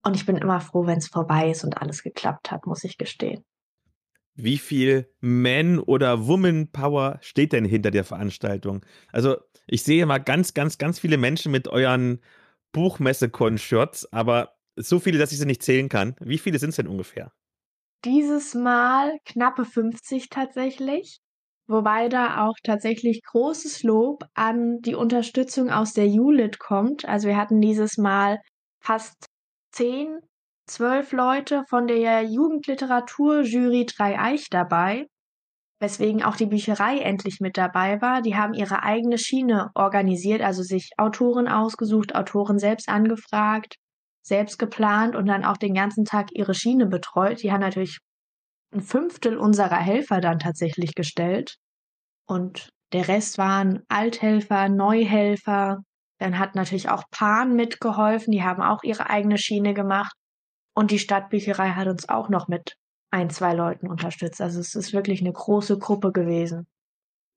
[0.04, 2.98] Und ich bin immer froh, wenn es vorbei ist und alles geklappt hat, muss ich
[2.98, 3.44] gestehen.
[4.36, 8.86] Wie viel Man- oder Woman-Power steht denn hinter der Veranstaltung?
[9.12, 9.36] Also,
[9.68, 12.22] ich sehe mal ganz, ganz, ganz viele Menschen mit euren
[12.72, 16.16] Buchmesse-Con-Shirts, aber so viele, dass ich sie nicht zählen kann.
[16.22, 17.34] Wie viele sind es denn ungefähr?
[18.06, 21.20] Dieses Mal knappe 50 tatsächlich,
[21.68, 27.04] wobei da auch tatsächlich großes Lob an die Unterstützung aus der ULIT kommt.
[27.04, 28.40] Also wir hatten dieses Mal
[28.82, 29.26] fast
[29.74, 30.18] 10,
[30.68, 35.08] 12 Leute von der Jugendliteraturjury Dreieich dabei,
[35.82, 38.22] weswegen auch die Bücherei endlich mit dabei war.
[38.22, 43.76] Die haben ihre eigene Schiene organisiert, also sich Autoren ausgesucht, Autoren selbst angefragt
[44.22, 47.42] selbst geplant und dann auch den ganzen Tag ihre Schiene betreut.
[47.44, 48.00] Die haben natürlich
[48.74, 51.56] ein Fünftel unserer Helfer dann tatsächlich gestellt.
[52.28, 55.80] Und der Rest waren Althelfer, Neuhelfer.
[56.20, 58.32] Dann hat natürlich auch Pan mitgeholfen.
[58.32, 60.14] Die haben auch ihre eigene Schiene gemacht.
[60.76, 62.76] Und die Stadtbücherei hat uns auch noch mit
[63.12, 64.42] ein, zwei Leuten unterstützt.
[64.42, 66.68] Also es ist wirklich eine große Gruppe gewesen.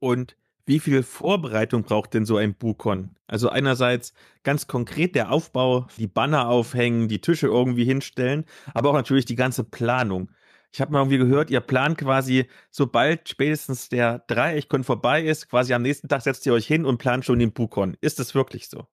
[0.01, 3.16] Und wie viel Vorbereitung braucht denn so ein Bukon?
[3.26, 8.44] Also einerseits ganz konkret der Aufbau, die Banner aufhängen, die Tische irgendwie hinstellen,
[8.74, 10.30] aber auch natürlich die ganze Planung.
[10.72, 15.74] Ich habe mal irgendwie gehört, ihr plant quasi, sobald spätestens der Dreieichkon vorbei ist, quasi
[15.74, 17.96] am nächsten Tag setzt ihr euch hin und plant schon den Bukon.
[18.00, 18.86] Ist das wirklich so?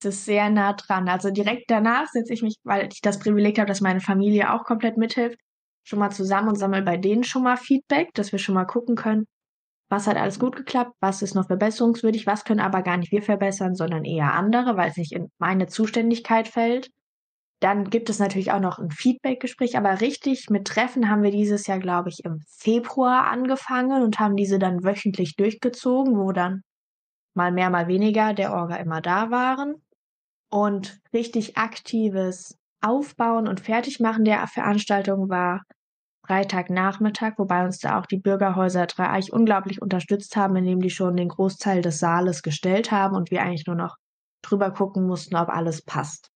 [0.00, 1.08] Das ist sehr nah dran.
[1.08, 4.64] Also direkt danach setze ich mich, weil ich das Privileg habe, dass meine Familie auch
[4.64, 5.38] komplett mithilft,
[5.84, 8.96] schon mal zusammen und sammle bei denen schon mal Feedback, dass wir schon mal gucken
[8.96, 9.26] können,
[9.94, 13.22] was hat alles gut geklappt, was ist noch verbesserungswürdig, was können aber gar nicht wir
[13.22, 16.90] verbessern, sondern eher andere, weil es nicht in meine Zuständigkeit fällt.
[17.60, 21.68] Dann gibt es natürlich auch noch ein Feedback-Gespräch, aber richtig mit Treffen haben wir dieses
[21.68, 26.62] Jahr, glaube ich, im Februar angefangen und haben diese dann wöchentlich durchgezogen, wo dann
[27.34, 29.76] mal mehr, mal weniger der Orga immer da waren.
[30.50, 35.62] Und richtig aktives Aufbauen und Fertigmachen der Veranstaltung war
[36.26, 41.28] Freitagnachmittag, wobei uns da auch die Bürgerhäuser Dreieich unglaublich unterstützt haben, indem die schon den
[41.28, 43.96] Großteil des Saales gestellt haben und wir eigentlich nur noch
[44.42, 46.30] drüber gucken mussten, ob alles passt.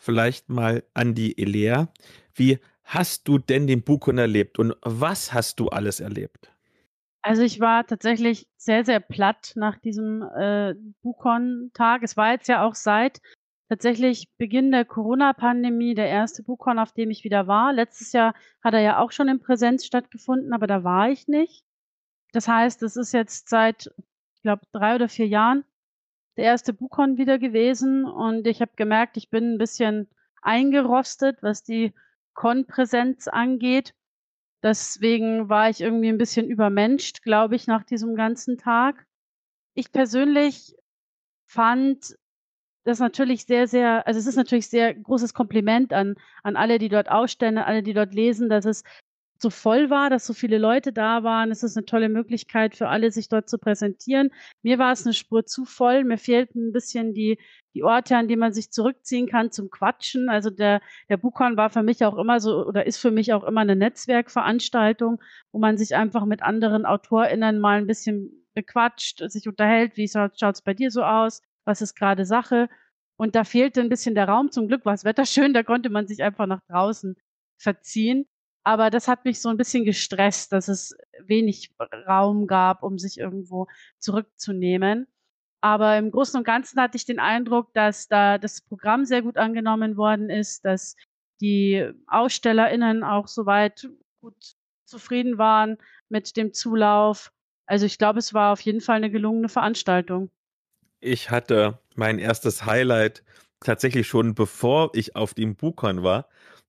[0.00, 1.88] Vielleicht mal an die Elea.
[2.34, 6.52] Wie hast du denn den Bukon erlebt und was hast du alles erlebt?
[7.22, 12.02] Also ich war tatsächlich sehr, sehr platt nach diesem äh, Bukon-Tag.
[12.02, 13.20] Es war jetzt ja auch seit
[13.72, 17.72] tatsächlich Beginn der Corona-Pandemie der erste Buchcon, auf dem ich wieder war.
[17.72, 21.64] Letztes Jahr hat er ja auch schon in Präsenz stattgefunden, aber da war ich nicht.
[22.32, 23.90] Das heißt, es ist jetzt seit,
[24.34, 25.64] ich glaube, drei oder vier Jahren
[26.36, 30.06] der erste Buchcon wieder gewesen und ich habe gemerkt, ich bin ein bisschen
[30.42, 31.94] eingerostet, was die
[32.34, 33.94] Con-Präsenz angeht.
[34.62, 39.06] Deswegen war ich irgendwie ein bisschen übermenscht, glaube ich, nach diesem ganzen Tag.
[39.72, 40.76] Ich persönlich
[41.46, 42.18] fand
[42.84, 46.88] das natürlich sehr, sehr, also es ist natürlich sehr großes Kompliment an, an alle, die
[46.88, 48.82] dort ausstellen, alle, die dort lesen, dass es
[49.42, 51.50] so voll war, dass so viele Leute da waren.
[51.50, 54.30] Es ist eine tolle Möglichkeit für alle, sich dort zu präsentieren.
[54.62, 56.04] Mir war es eine Spur zu voll.
[56.04, 57.38] Mir fehlten ein bisschen die,
[57.74, 60.28] die Orte, an die man sich zurückziehen kann zum Quatschen.
[60.28, 63.44] Also der, der Buchhorn war für mich auch immer so oder ist für mich auch
[63.44, 65.20] immer eine Netzwerkveranstaltung,
[65.50, 69.96] wo man sich einfach mit anderen AutorInnen mal ein bisschen bequatscht, sich unterhält.
[69.96, 71.42] Wie schaut es bei dir so aus?
[71.64, 72.68] Was ist gerade Sache?
[73.16, 74.50] Und da fehlte ein bisschen der Raum.
[74.50, 77.16] Zum Glück war das Wetter schön, da konnte man sich einfach nach draußen
[77.58, 78.26] verziehen.
[78.64, 81.74] Aber das hat mich so ein bisschen gestresst, dass es wenig
[82.06, 83.66] Raum gab, um sich irgendwo
[83.98, 85.08] zurückzunehmen.
[85.60, 89.36] Aber im Großen und Ganzen hatte ich den Eindruck, dass da das Programm sehr gut
[89.36, 90.96] angenommen worden ist, dass
[91.40, 93.88] die AusstellerInnen auch soweit
[94.20, 97.32] gut zufrieden waren mit dem Zulauf.
[97.66, 100.30] Also ich glaube, es war auf jeden Fall eine gelungene Veranstaltung.
[101.02, 103.24] Ich hatte mein erstes Highlight
[103.58, 106.28] tatsächlich schon bevor ich auf dem Bukon war.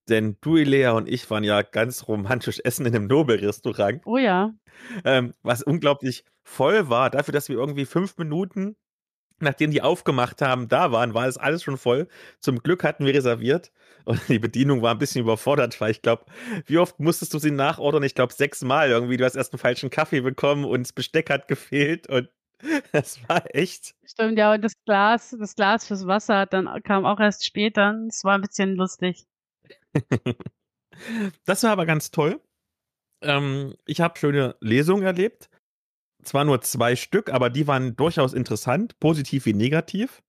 [0.09, 4.01] Denn du, Lea und ich waren ja ganz romantisch essen in einem Nobelrestaurant.
[4.05, 4.51] Oh ja.
[5.05, 7.11] Ähm, was unglaublich voll war.
[7.11, 8.75] Dafür, dass wir irgendwie fünf Minuten,
[9.39, 12.07] nachdem die aufgemacht haben, da waren, war es alles schon voll.
[12.39, 13.71] Zum Glück hatten wir reserviert.
[14.03, 16.25] Und die Bedienung war ein bisschen überfordert, weil ich glaube,
[16.65, 18.01] wie oft musstest du sie nachordern?
[18.01, 19.17] Ich glaube, sechsmal irgendwie.
[19.17, 22.29] Du hast erst einen falschen Kaffee bekommen und das Besteck hat gefehlt und
[22.91, 23.95] das war echt.
[24.05, 27.99] Stimmt, ja, und das Glas, das Glas fürs Wasser dann kam auch erst später.
[28.07, 29.25] Es war ein bisschen lustig.
[31.45, 32.41] das war aber ganz toll.
[33.21, 35.49] Ähm, ich habe schöne Lesungen erlebt.
[36.23, 40.23] Zwar nur zwei Stück, aber die waren durchaus interessant, positiv wie negativ.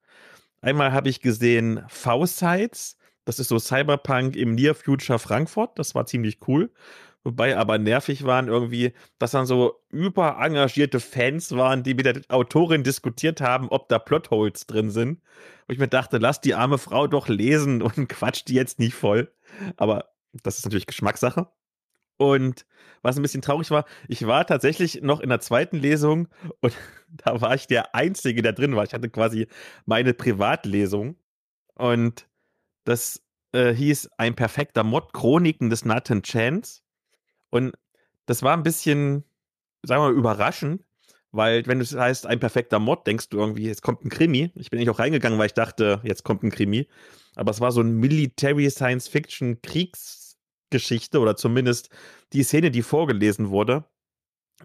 [0.60, 2.96] Einmal habe ich gesehen V-Sites.
[3.24, 5.78] Das ist so Cyberpunk im Near Future Frankfurt.
[5.78, 6.72] Das war ziemlich cool.
[7.24, 12.84] Wobei aber nervig waren irgendwie, dass dann so überengagierte Fans waren, die mit der Autorin
[12.84, 15.22] diskutiert haben, ob da Plotholes drin sind.
[15.66, 18.94] Und ich mir dachte, lass die arme Frau doch lesen und quatscht die jetzt nicht
[18.94, 19.32] voll.
[19.78, 20.10] Aber
[20.42, 21.48] das ist natürlich Geschmackssache.
[22.18, 22.66] Und
[23.02, 26.28] was ein bisschen traurig war, ich war tatsächlich noch in der zweiten Lesung
[26.60, 26.74] und
[27.08, 28.84] da war ich der Einzige, der drin war.
[28.84, 29.48] Ich hatte quasi
[29.86, 31.16] meine Privatlesung.
[31.74, 32.28] Und
[32.84, 33.22] das
[33.52, 36.83] äh, hieß Ein perfekter Mod, Chroniken des Nathan Chance.
[37.54, 37.72] Und
[38.26, 39.22] das war ein bisschen,
[39.84, 40.82] sagen wir mal, überraschend,
[41.30, 44.50] weil wenn es heißt, ein perfekter Mod, denkst du irgendwie, jetzt kommt ein Krimi.
[44.56, 46.88] Ich bin nicht auch reingegangen, weil ich dachte, jetzt kommt ein Krimi.
[47.36, 51.90] Aber es war so ein Military Science Fiction Kriegsgeschichte oder zumindest
[52.32, 53.84] die Szene, die vorgelesen wurde.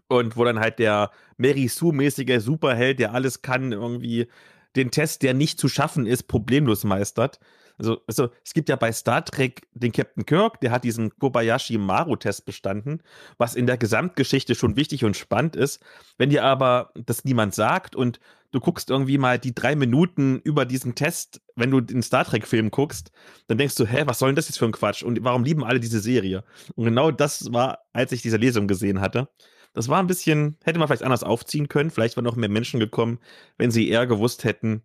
[0.07, 4.31] Und wo dann halt der Mary Sue-mäßige Superheld, der alles kann, irgendwie
[4.75, 7.39] den Test, der nicht zu schaffen ist, problemlos meistert.
[7.79, 11.77] Also, also es gibt ja bei Star Trek den Captain Kirk, der hat diesen Kobayashi
[11.77, 13.01] Maru-Test bestanden,
[13.37, 15.81] was in der Gesamtgeschichte schon wichtig und spannend ist.
[16.17, 18.19] Wenn dir aber das niemand sagt und
[18.51, 22.69] du guckst irgendwie mal die drei Minuten über diesen Test, wenn du den Star Trek-Film
[22.69, 23.11] guckst,
[23.47, 25.03] dann denkst du, hä, was soll denn das jetzt für ein Quatsch?
[25.03, 26.43] Und warum lieben alle diese Serie?
[26.75, 29.29] Und genau das war, als ich diese Lesung gesehen hatte.
[29.73, 31.91] Das war ein bisschen, hätte man vielleicht anders aufziehen können.
[31.91, 33.19] Vielleicht wären noch mehr Menschen gekommen,
[33.57, 34.83] wenn sie eher gewusst hätten,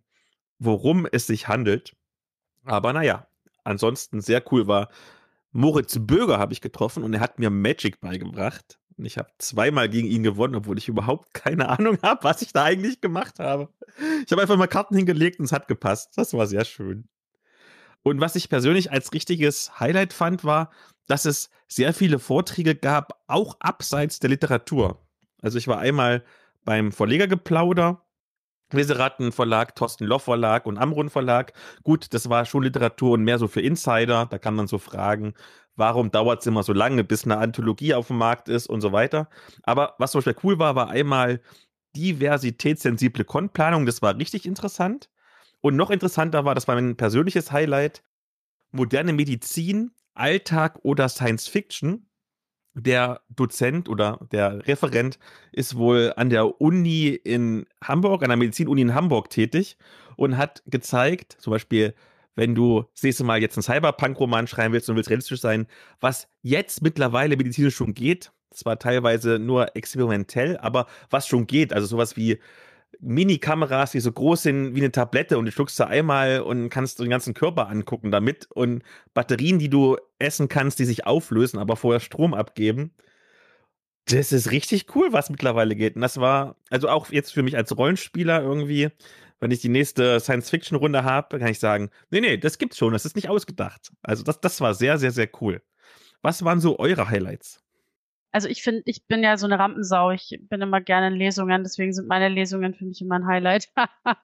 [0.59, 1.95] worum es sich handelt.
[2.65, 3.27] Aber naja,
[3.63, 4.89] ansonsten sehr cool war.
[5.51, 8.77] Moritz Böger habe ich getroffen und er hat mir Magic beigebracht.
[8.97, 12.53] Und ich habe zweimal gegen ihn gewonnen, obwohl ich überhaupt keine Ahnung habe, was ich
[12.53, 13.69] da eigentlich gemacht habe.
[14.25, 16.17] Ich habe einfach mal Karten hingelegt und es hat gepasst.
[16.17, 17.07] Das war sehr schön.
[18.03, 20.69] Und was ich persönlich als richtiges Highlight fand, war,
[21.07, 25.01] dass es sehr viele Vorträge gab, auch abseits der Literatur.
[25.41, 26.23] Also ich war einmal
[26.63, 28.04] beim Verlegergeplauder
[28.75, 31.53] Leseratten Verlag, Thorsten Loff Verlag und Amrun Verlag.
[31.83, 34.25] Gut, das war Schulliteratur und mehr so für Insider.
[34.25, 35.33] Da kann man so fragen,
[35.75, 38.91] warum dauert es immer so lange, bis eine Anthologie auf dem Markt ist und so
[38.91, 39.29] weiter.
[39.63, 41.41] Aber was zum Beispiel cool war, war einmal
[41.95, 43.85] diversitätssensible Konplanung.
[43.85, 45.09] Das war richtig interessant.
[45.61, 48.03] Und noch interessanter war, das war mein persönliches Highlight,
[48.71, 52.07] moderne Medizin, Alltag oder Science Fiction
[52.75, 55.17] der Dozent oder der Referent
[55.51, 59.77] ist wohl an der Uni in Hamburg, an der Medizinuni in Hamburg tätig
[60.17, 61.95] und hat gezeigt, zum Beispiel,
[62.35, 65.67] wenn du das nächste Mal jetzt einen Cyberpunk-Roman schreiben willst und willst realistisch sein,
[66.01, 71.87] was jetzt mittlerweile medizinisch schon geht, zwar teilweise nur experimentell, aber was schon geht, also
[71.87, 72.39] sowas wie
[73.01, 76.99] Mini-Kameras, die so groß sind wie eine Tablette und du schluckst sie einmal und kannst
[76.99, 78.83] den ganzen Körper angucken damit und
[79.13, 82.91] Batterien, die du essen kannst, die sich auflösen, aber vorher Strom abgeben.
[84.07, 85.95] Das ist richtig cool, was mittlerweile geht.
[85.95, 88.89] Und das war, also auch jetzt für mich als Rollenspieler irgendwie,
[89.39, 93.05] wenn ich die nächste Science-Fiction-Runde habe, kann ich sagen, nee, nee, das gibt's schon, das
[93.05, 93.91] ist nicht ausgedacht.
[94.03, 95.61] Also das, das war sehr, sehr, sehr cool.
[96.21, 97.64] Was waren so eure Highlights?
[98.35, 100.11] Also ich finde, ich bin ja so eine Rampensau.
[100.11, 103.69] Ich bin immer gerne in Lesungen, deswegen sind meine Lesungen für mich immer ein Highlight.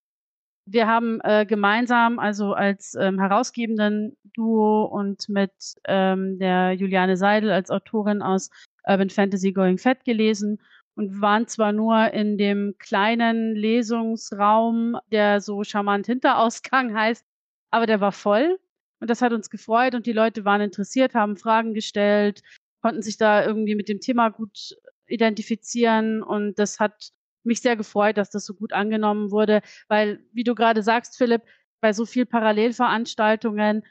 [0.65, 5.53] Wir haben äh, gemeinsam, also als ähm, herausgebenden Duo und mit
[5.85, 8.49] ähm, der Juliane Seidel als Autorin aus
[8.85, 10.61] Urban Fantasy Going Fett gelesen
[10.95, 17.25] und waren zwar nur in dem kleinen Lesungsraum, der so charmant Hinterausgang heißt,
[17.71, 18.59] aber der war voll
[18.99, 22.43] und das hat uns gefreut und die Leute waren interessiert, haben Fragen gestellt,
[22.81, 24.75] konnten sich da irgendwie mit dem Thema gut
[25.07, 27.11] identifizieren und das hat
[27.43, 31.43] mich sehr gefreut, dass das so gut angenommen wurde, weil, wie du gerade sagst, Philipp,
[31.81, 33.83] bei so viel Parallelveranstaltungen,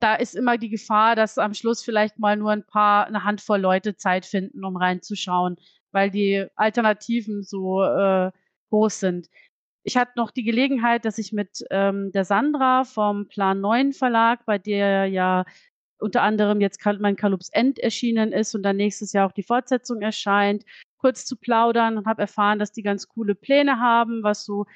[0.00, 3.60] da ist immer die Gefahr, dass am Schluss vielleicht mal nur ein paar, eine Handvoll
[3.60, 5.56] Leute Zeit finden, um reinzuschauen,
[5.92, 8.30] weil die Alternativen so äh,
[8.70, 9.28] groß sind.
[9.84, 14.44] Ich hatte noch die Gelegenheit, dass ich mit ähm, der Sandra vom Plan 9 Verlag,
[14.44, 15.44] bei der ja
[15.98, 20.02] unter anderem jetzt mein Kalups End erschienen ist und dann nächstes Jahr auch die Fortsetzung
[20.02, 20.64] erscheint,
[20.98, 24.66] kurz zu plaudern und habe erfahren, dass die ganz coole Pläne haben, was so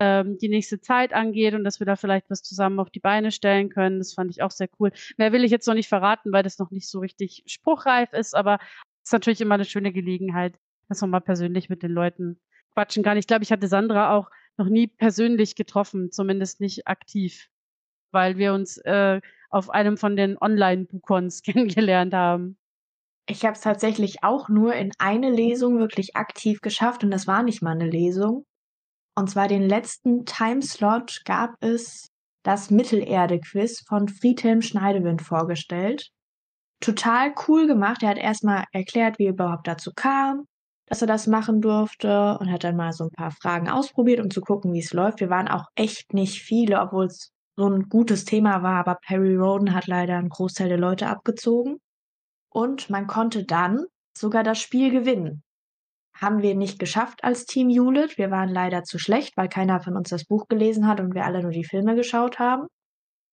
[0.00, 3.32] ähm, die nächste Zeit angeht und dass wir da vielleicht was zusammen auf die Beine
[3.32, 3.98] stellen können.
[3.98, 4.92] Das fand ich auch sehr cool.
[5.16, 8.34] Mehr will ich jetzt noch nicht verraten, weil das noch nicht so richtig spruchreif ist,
[8.34, 8.58] aber
[9.02, 10.54] es ist natürlich immer eine schöne Gelegenheit,
[10.88, 12.40] dass man mal persönlich mit den Leuten
[12.74, 13.18] quatschen kann.
[13.18, 17.48] Ich glaube, ich hatte Sandra auch noch nie persönlich getroffen, zumindest nicht aktiv,
[18.12, 19.20] weil wir uns äh,
[19.50, 22.58] auf einem von den Online-Bukons kennengelernt haben.
[23.26, 27.42] Ich habe es tatsächlich auch nur in eine Lesung wirklich aktiv geschafft und das war
[27.42, 28.46] nicht mal eine Lesung.
[29.14, 32.08] Und zwar den letzten Timeslot gab es
[32.42, 36.08] das Mittelerde-Quiz von Friedhelm Schneidewind vorgestellt.
[36.80, 38.02] Total cool gemacht.
[38.02, 40.44] Er hat erstmal erklärt, wie er überhaupt dazu kam,
[40.86, 44.30] dass er das machen durfte und hat dann mal so ein paar Fragen ausprobiert, um
[44.30, 45.20] zu gucken, wie es läuft.
[45.20, 49.34] Wir waren auch echt nicht viele, obwohl es so ein gutes Thema war, aber Perry
[49.34, 51.80] Roden hat leider einen Großteil der Leute abgezogen.
[52.50, 53.84] Und man konnte dann
[54.16, 55.42] sogar das Spiel gewinnen.
[56.14, 58.16] Haben wir nicht geschafft als Team Hewlett.
[58.16, 61.24] Wir waren leider zu schlecht, weil keiner von uns das Buch gelesen hat und wir
[61.24, 62.68] alle nur die Filme geschaut haben.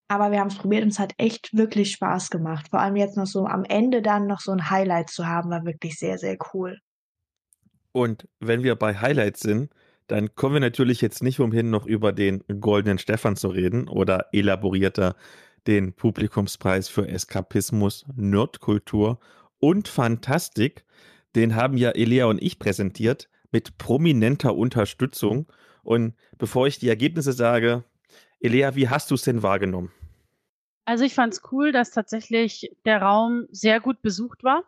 [0.08, 2.70] Aber wir haben es probiert und es hat echt wirklich Spaß gemacht.
[2.72, 5.66] Vor allem jetzt noch so am Ende dann noch so ein Highlight zu haben, war
[5.66, 6.80] wirklich sehr, sehr cool.
[7.92, 9.72] Und wenn wir bei Highlights sind,
[10.08, 14.28] dann kommen wir natürlich jetzt nicht umhin, noch über den Goldenen Stefan zu reden oder
[14.32, 15.16] elaborierter
[15.68, 19.20] den Publikumspreis für Eskapismus, Nerdkultur
[19.60, 20.86] und Fantastik.
[21.36, 25.48] Den haben ja Elea und ich präsentiert mit prominenter Unterstützung.
[25.84, 27.84] Und bevor ich die Ergebnisse sage,
[28.40, 29.92] Elea, wie hast du es denn wahrgenommen?
[30.86, 34.64] Also ich fand es cool, dass tatsächlich der Raum sehr gut besucht war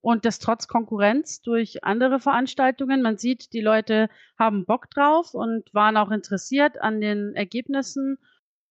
[0.00, 3.02] und das trotz Konkurrenz durch andere Veranstaltungen.
[3.02, 8.18] Man sieht, die Leute haben Bock drauf und waren auch interessiert an den Ergebnissen.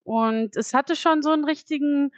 [0.03, 2.11] Und es hatte schon so einen richtigen,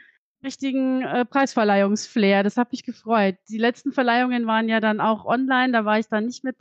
[0.44, 2.42] richtigen äh, Preisverleihungsflair.
[2.42, 3.36] Das hat mich gefreut.
[3.48, 6.56] Die letzten Verleihungen waren ja dann auch online, da war ich dann nicht mit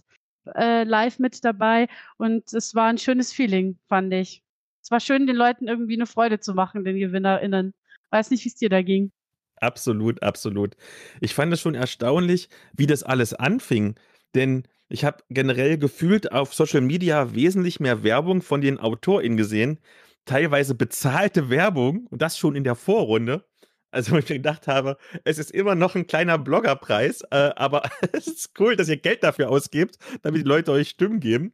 [0.54, 1.88] äh, live mit dabei
[2.18, 4.44] und es war ein schönes Feeling, fand ich.
[4.82, 7.74] Es war schön, den Leuten irgendwie eine Freude zu machen, den GewinnerInnen.
[8.12, 9.12] Weiß nicht, wie es dir da ging.
[9.58, 10.76] Absolut, absolut.
[11.22, 13.96] Ich fand es schon erstaunlich, wie das alles anfing.
[14.36, 19.80] Denn ich habe generell gefühlt auf Social Media wesentlich mehr Werbung von den AutorInnen gesehen.
[20.26, 23.46] Teilweise bezahlte Werbung und das schon in der Vorrunde.
[23.92, 27.84] Also, wo ich mir gedacht habe, es ist immer noch ein kleiner Bloggerpreis, äh, aber
[28.12, 31.54] es ist cool, dass ihr Geld dafür ausgebt, damit die Leute euch Stimmen geben.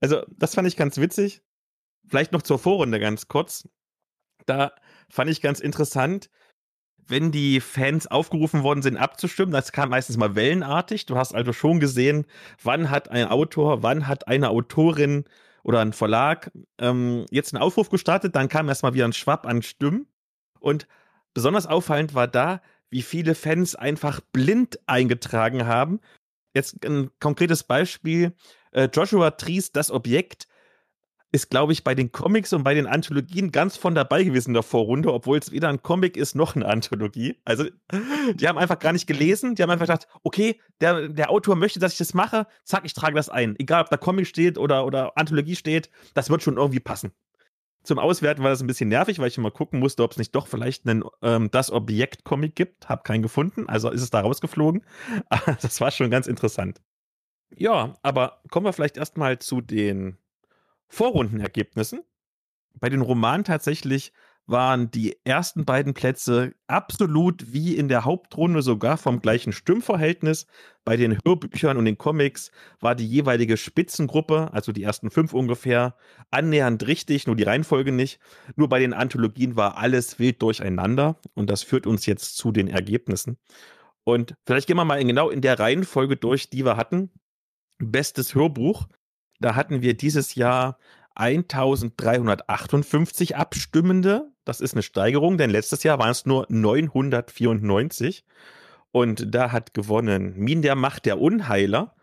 [0.00, 1.42] Also, das fand ich ganz witzig.
[2.06, 3.68] Vielleicht noch zur Vorrunde ganz kurz.
[4.46, 4.72] Da
[5.08, 6.28] fand ich ganz interessant,
[7.10, 9.52] wenn die Fans aufgerufen worden sind, abzustimmen.
[9.52, 11.06] Das kam meistens mal wellenartig.
[11.06, 12.26] Du hast also schon gesehen,
[12.62, 15.24] wann hat ein Autor, wann hat eine Autorin
[15.62, 18.34] oder ein Verlag ähm, jetzt einen Aufruf gestartet.
[18.34, 20.06] Dann kam erstmal wieder ein Schwapp an Stimmen.
[20.60, 20.86] Und
[21.34, 26.00] besonders auffallend war da, wie viele Fans einfach blind eingetragen haben.
[26.54, 28.34] Jetzt ein konkretes Beispiel.
[28.72, 30.46] Äh, Joshua Tries, das Objekt,
[31.32, 34.54] ist, glaube ich, bei den Comics und bei den Anthologien ganz von dabei gewesen in
[34.54, 37.36] der Vorrunde, obwohl es weder ein Comic ist noch eine Anthologie.
[37.44, 37.66] Also,
[38.34, 39.54] die haben einfach gar nicht gelesen.
[39.54, 42.46] Die haben einfach gedacht, okay, der, der Autor möchte, dass ich das mache.
[42.64, 43.54] Zack, ich trage das ein.
[43.58, 47.12] Egal, ob da Comic steht oder, oder Anthologie steht, das wird schon irgendwie passen.
[47.82, 50.34] Zum Auswerten war das ein bisschen nervig, weil ich immer gucken musste, ob es nicht
[50.34, 52.88] doch vielleicht einen ähm, Das Objekt-Comic gibt.
[52.88, 54.82] Hab keinen gefunden, also ist es da rausgeflogen.
[55.62, 56.82] das war schon ganz interessant.
[57.56, 60.18] Ja, aber kommen wir vielleicht erstmal zu den
[60.90, 62.00] Vorrundenergebnissen.
[62.78, 64.12] Bei den Romanen tatsächlich
[64.46, 70.46] waren die ersten beiden Plätze absolut wie in der Hauptrunde sogar vom gleichen Stimmverhältnis.
[70.84, 75.94] Bei den Hörbüchern und den Comics war die jeweilige Spitzengruppe, also die ersten fünf ungefähr,
[76.30, 78.18] annähernd richtig, nur die Reihenfolge nicht.
[78.56, 82.66] Nur bei den Anthologien war alles wild durcheinander und das führt uns jetzt zu den
[82.66, 83.38] Ergebnissen.
[84.02, 87.12] Und vielleicht gehen wir mal genau in der Reihenfolge durch, die wir hatten.
[87.78, 88.88] Bestes Hörbuch.
[89.40, 90.78] Da hatten wir dieses Jahr
[91.14, 94.32] 1358 Abstimmende.
[94.44, 98.24] Das ist eine Steigerung, denn letztes Jahr waren es nur 994.
[98.92, 101.94] Und da hat gewonnen Min der Macht der Unheiler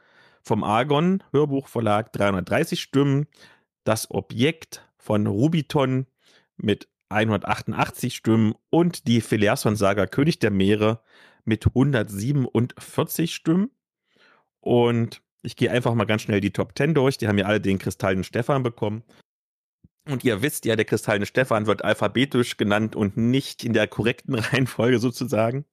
[0.41, 3.27] vom Argon Hörbuchverlag 330 Stimmen.
[3.83, 6.07] Das Objekt von Rubiton
[6.57, 11.01] mit 188 Stimmen und die Phileason-Saga König der Meere
[11.45, 13.71] mit 147 Stimmen.
[14.59, 17.17] Und ich gehe einfach mal ganz schnell die Top 10 durch.
[17.17, 19.03] Die haben ja alle den kristallenen Stefan bekommen.
[20.07, 24.35] Und ihr wisst ja, der kristallene Stefan wird alphabetisch genannt und nicht in der korrekten
[24.35, 25.65] Reihenfolge sozusagen.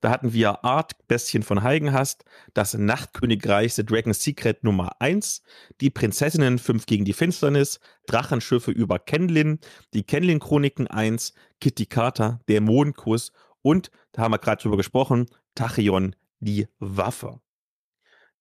[0.00, 5.42] Da hatten wir Art, Bestien von Heigenhast, das Nachtkönigreich The Dragon's Secret Nummer 1,
[5.80, 9.60] die Prinzessinnen 5 gegen die Finsternis, Drachenschiffe über Kenlin,
[9.94, 13.32] die Kenlin-Chroniken 1, Kitty Carter, der Mondkuss
[13.62, 17.40] und, da haben wir gerade drüber gesprochen, Tachyon, die Waffe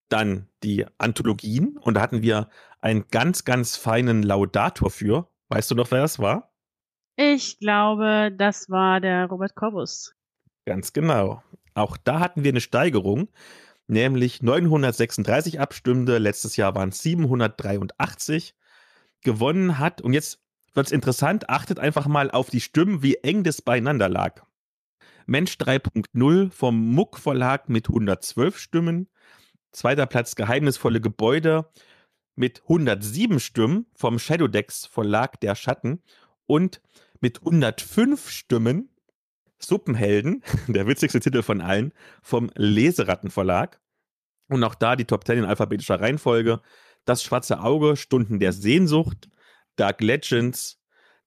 [0.10, 2.50] dann die Anthologien und da hatten wir
[2.82, 5.28] einen ganz, ganz feinen Laudator für.
[5.50, 6.54] Weißt du noch, wer das war?
[7.16, 10.16] Ich glaube, das war der Robert Corbus.
[10.66, 11.44] Ganz genau.
[11.76, 13.30] Auch da hatten wir eine Steigerung,
[13.88, 16.18] nämlich 936 Abstimmende.
[16.18, 18.56] Letztes Jahr waren es 783.
[19.22, 20.40] Gewonnen hat, und jetzt
[20.74, 24.44] wird es interessant, achtet einfach mal auf die Stimmen, wie eng das beieinander lag.
[25.26, 29.08] Mensch 3.0 vom Muck Verlag mit 112 Stimmen,
[29.74, 31.70] Zweiter Platz Geheimnisvolle Gebäude
[32.36, 36.02] mit 107 Stimmen vom Shadowdex Verlag der Schatten
[36.46, 36.82] und
[37.20, 38.90] mit 105 Stimmen
[39.58, 43.80] Suppenhelden, der witzigste Titel von allen, vom Leseratten Verlag.
[44.48, 46.62] Und auch da die Top 10 in alphabetischer Reihenfolge.
[47.06, 49.30] Das schwarze Auge, Stunden der Sehnsucht,
[49.76, 50.80] Dark Legends,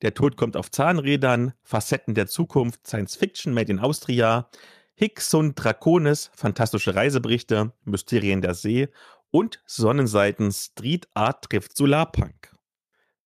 [0.03, 4.51] Der Tod kommt auf Zahnrädern, Facetten der Zukunft, Science Fiction Made in Austria,
[4.99, 8.89] Higgs und Draconis, fantastische Reiseberichte, Mysterien der See
[9.31, 12.53] und Sonnenseiten Street Art trifft Solarpunk.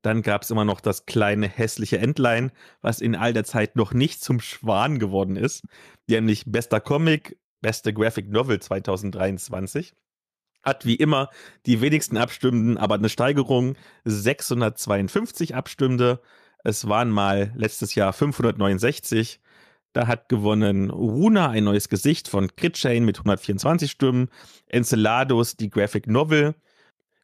[0.03, 2.51] Dann gab es immer noch das kleine hässliche Entlein,
[2.81, 5.63] was in all der Zeit noch nicht zum Schwan geworden ist,
[6.09, 9.95] nämlich bester Comic, beste Graphic Novel 2023.
[10.65, 11.31] Hat wie immer
[11.67, 16.21] die wenigsten Abstimmenden, aber eine Steigerung, 652 Abstimmende.
[16.65, 19.41] Es waren mal letztes Jahr 569.
[19.93, 24.29] Da hat gewonnen Runa, ein neues Gesicht von Critchain mit 124 Stimmen,
[24.67, 26.55] Encelados, die Graphic Novel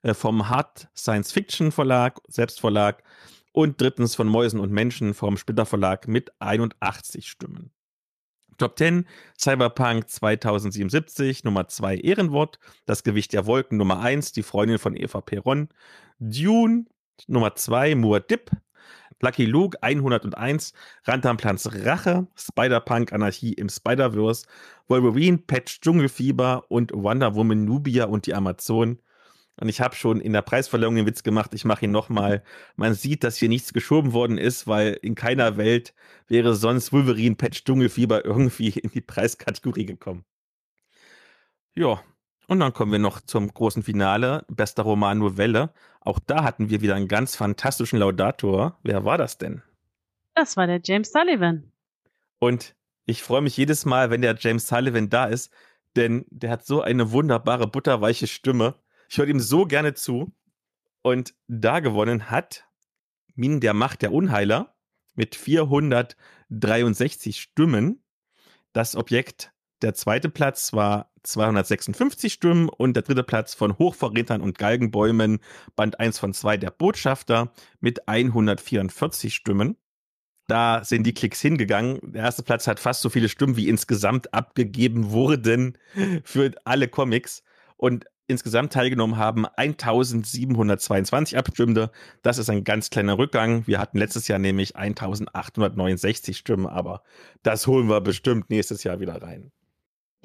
[0.02, 3.04] äh, vom Hard Science Fiction Verlag, Selbstverlag
[3.52, 7.70] und drittens von Mäusen und Menschen vom Splitter Verlag mit 81 Stimmen.
[8.58, 9.06] Top 10
[9.38, 15.20] Cyberpunk 2077, Nummer 2 Ehrenwort, Das Gewicht der Wolken, Nummer 1 Die Freundin von Eva
[15.20, 15.68] Peron,
[16.18, 16.86] Dune,
[17.28, 18.50] Nummer 2 Muad'Dib,
[19.20, 20.72] Lucky Luke 101,
[21.04, 24.46] Rantanplans Rache, Spider-Punk Anarchie im Spider-Verse,
[24.88, 29.00] Wolverine, Patch Dschungelfieber und Wonder Woman Nubia und die Amazon.
[29.58, 32.42] Und ich habe schon in der Preisverleihung den Witz gemacht, ich mache ihn nochmal.
[32.76, 35.94] Man sieht, dass hier nichts geschoben worden ist, weil in keiner Welt
[36.28, 40.24] wäre sonst Wolverine, Patch Dschungelfieber irgendwie in die Preiskategorie gekommen.
[41.74, 42.02] Ja,
[42.46, 45.72] und dann kommen wir noch zum großen Finale, bester Roman Novelle.
[46.00, 48.78] Auch da hatten wir wieder einen ganz fantastischen Laudator.
[48.82, 49.62] Wer war das denn?
[50.34, 51.72] Das war der James Sullivan.
[52.38, 55.52] Und ich freue mich jedes Mal, wenn der James Sullivan da ist,
[55.96, 58.74] denn der hat so eine wunderbare, butterweiche Stimme.
[59.08, 60.32] Ich höre ihm so gerne zu.
[61.02, 62.68] Und da gewonnen hat
[63.34, 64.76] Minen der Macht der Unheiler
[65.14, 68.04] mit 463 Stimmen.
[68.72, 69.52] Das Objekt
[69.82, 75.40] der zweite Platz war 256 Stimmen und der dritte Platz von Hochverrätern und Galgenbäumen,
[75.74, 79.76] Band 1 von 2 der Botschafter mit 144 Stimmen.
[80.48, 81.98] Da sind die Klicks hingegangen.
[82.02, 85.76] Der erste Platz hat fast so viele Stimmen, wie insgesamt abgegeben wurden
[86.24, 87.42] für alle Comics.
[87.76, 91.90] Und insgesamt teilgenommen haben 1722 Abstimmende.
[92.22, 93.66] Das ist ein ganz kleiner Rückgang.
[93.66, 97.02] Wir hatten letztes Jahr nämlich 1869 Stimmen, aber
[97.42, 99.50] das holen wir bestimmt nächstes Jahr wieder rein.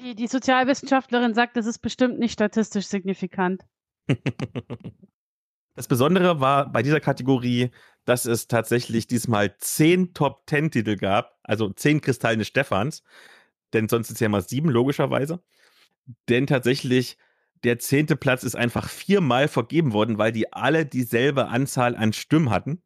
[0.00, 3.62] Die, die Sozialwissenschaftlerin sagt, das ist bestimmt nicht statistisch signifikant.
[5.74, 7.70] Das Besondere war bei dieser Kategorie,
[8.04, 13.02] dass es tatsächlich diesmal zehn Top-Ten-Titel gab, also zehn kristallene Stephans,
[13.72, 15.42] denn sonst ist ja immer sieben, logischerweise.
[16.28, 17.16] Denn tatsächlich
[17.64, 22.50] der zehnte Platz ist einfach viermal vergeben worden, weil die alle dieselbe Anzahl an Stimmen
[22.50, 22.82] hatten.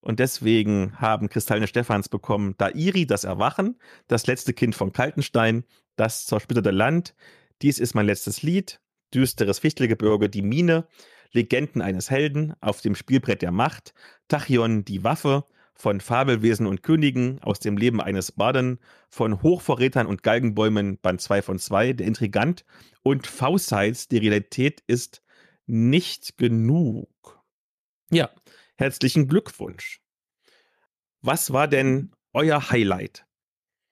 [0.00, 3.78] Und deswegen haben Kristallene Stephans bekommen Dairi, das Erwachen,
[4.08, 5.64] das letzte Kind von Kaltenstein,
[6.00, 7.14] das zersplitterte Land,
[7.60, 8.80] dies ist mein letztes Lied,
[9.12, 10.86] düsteres Fichtelgebirge, die Mine,
[11.32, 13.92] Legenden eines Helden, auf dem Spielbrett der Macht,
[14.28, 15.44] Tachyon, die Waffe,
[15.74, 18.80] von Fabelwesen und Königen, aus dem Leben eines Baden,
[19.10, 22.64] von Hochverrätern und Galgenbäumen, Band 2 von 2, der Intrigant
[23.02, 25.22] und V-Sides, die Realität ist
[25.66, 27.42] nicht genug.
[28.10, 28.30] Ja,
[28.76, 30.00] herzlichen Glückwunsch.
[31.20, 33.26] Was war denn euer Highlight?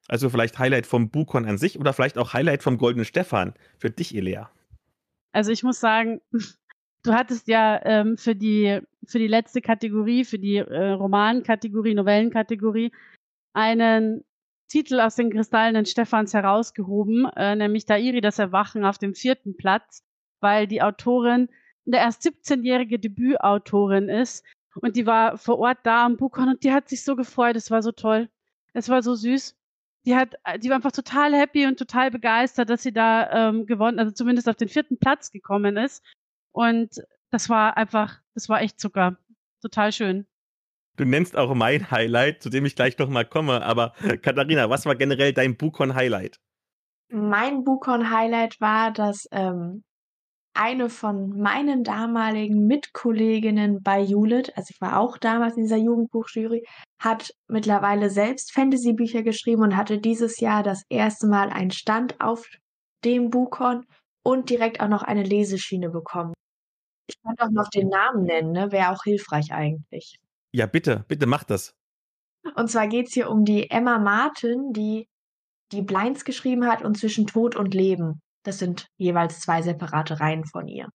[0.09, 3.91] Also vielleicht Highlight vom Bukon an sich oder vielleicht auch Highlight vom Goldenen Stefan für
[3.91, 4.51] dich, Elea.
[5.33, 6.21] Also ich muss sagen,
[7.03, 12.91] du hattest ja ähm, für die für die letzte Kategorie, für die äh, Romankategorie, Novellenkategorie
[13.53, 14.25] einen
[14.69, 20.03] Titel aus den Kristallenen Stephans herausgehoben, äh, nämlich Dairi, das Erwachen auf dem vierten Platz,
[20.41, 21.49] weil die Autorin
[21.87, 24.45] eine erst 17-jährige Debütautorin ist
[24.75, 27.71] und die war vor Ort da am Bukon und die hat sich so gefreut, es
[27.71, 28.29] war so toll,
[28.75, 29.58] es war so süß.
[30.07, 33.99] Die hat, die war einfach total happy und total begeistert, dass sie da ähm, gewonnen,
[33.99, 36.03] also zumindest auf den vierten Platz gekommen ist.
[36.53, 36.91] Und
[37.31, 39.19] das war einfach, das war echt Zucker.
[39.61, 40.27] Total schön.
[40.97, 43.63] Du nennst auch mein Highlight, zu dem ich gleich noch mal komme.
[43.63, 43.93] Aber
[44.23, 46.41] Katharina, was war generell dein Bukon-Highlight?
[47.11, 49.85] Mein Bukon-Highlight war, dass ähm,
[50.55, 56.67] eine von meinen damaligen Mitkolleginnen bei Hewlett, also ich war auch damals in dieser Jugendbuchjury,
[57.01, 62.49] hat mittlerweile selbst Fantasy-Bücher geschrieben und hatte dieses Jahr das erste Mal einen Stand auf
[63.05, 63.87] dem Bukon
[64.25, 66.35] und direkt auch noch eine Leseschiene bekommen.
[67.09, 68.71] Ich kann auch noch den Namen nennen, ne?
[68.73, 70.19] Wäre auch hilfreich eigentlich.
[70.53, 71.73] Ja, bitte, bitte mach das.
[72.55, 75.07] Und zwar geht es hier um die Emma Martin, die
[75.73, 78.21] die Blinds geschrieben hat und zwischen Tod und Leben.
[78.49, 80.89] Das sind jeweils zwei separate Reihen von ihr.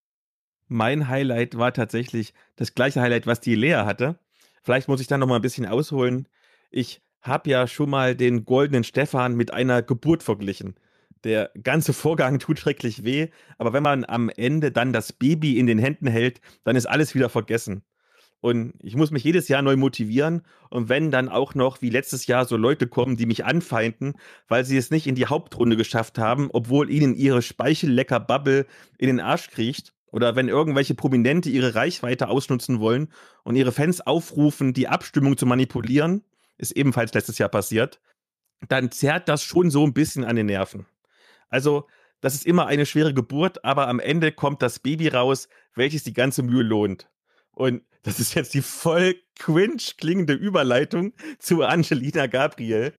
[0.67, 4.17] Mein Highlight war tatsächlich das gleiche Highlight, was die Lea hatte.
[4.63, 6.27] Vielleicht muss ich da noch mal ein bisschen ausholen.
[6.71, 10.73] Ich habe ja schon mal den goldenen Stefan mit einer Geburt verglichen.
[11.23, 13.27] Der ganze Vorgang tut schrecklich weh,
[13.59, 17.13] aber wenn man am Ende dann das Baby in den Händen hält, dann ist alles
[17.13, 17.83] wieder vergessen.
[18.43, 20.41] Und ich muss mich jedes Jahr neu motivieren.
[20.69, 24.15] Und wenn dann auch noch wie letztes Jahr so Leute kommen, die mich anfeinden,
[24.49, 28.65] weil sie es nicht in die Hauptrunde geschafft haben, obwohl ihnen ihre speichellecker Bubble
[28.97, 33.07] in den Arsch kriecht, oder wenn irgendwelche Prominente ihre Reichweite ausnutzen wollen
[33.43, 36.21] und ihre Fans aufrufen, die Abstimmung zu manipulieren,
[36.57, 38.01] ist ebenfalls letztes Jahr passiert,
[38.67, 40.85] dann zerrt das schon so ein bisschen an den Nerven.
[41.47, 41.87] Also,
[42.19, 46.13] das ist immer eine schwere Geburt, aber am Ende kommt das Baby raus, welches die
[46.13, 47.07] ganze Mühe lohnt.
[47.55, 52.93] Und das ist jetzt die voll cringe klingende Überleitung zu Angelina Gabriel.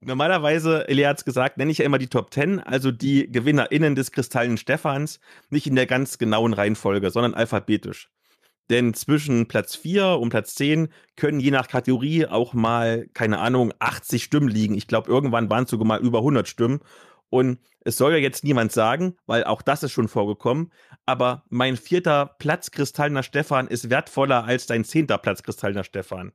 [0.00, 3.94] Normalerweise, Elia hat es gesagt, nenne ich ja immer die Top 10, also die GewinnerInnen
[3.94, 8.10] des Kristallen Stephans, nicht in der ganz genauen Reihenfolge, sondern alphabetisch.
[8.68, 13.72] Denn zwischen Platz 4 und Platz 10 können je nach Kategorie auch mal, keine Ahnung,
[13.78, 14.74] 80 Stimmen liegen.
[14.74, 16.80] Ich glaube, irgendwann waren es sogar mal über 100 Stimmen.
[17.30, 20.72] Und es soll ja jetzt niemand sagen, weil auch das ist schon vorgekommen,
[21.04, 26.32] aber mein vierter Platz Kristallner Stefan ist wertvoller als dein zehnter Platz Kristallner Stefan.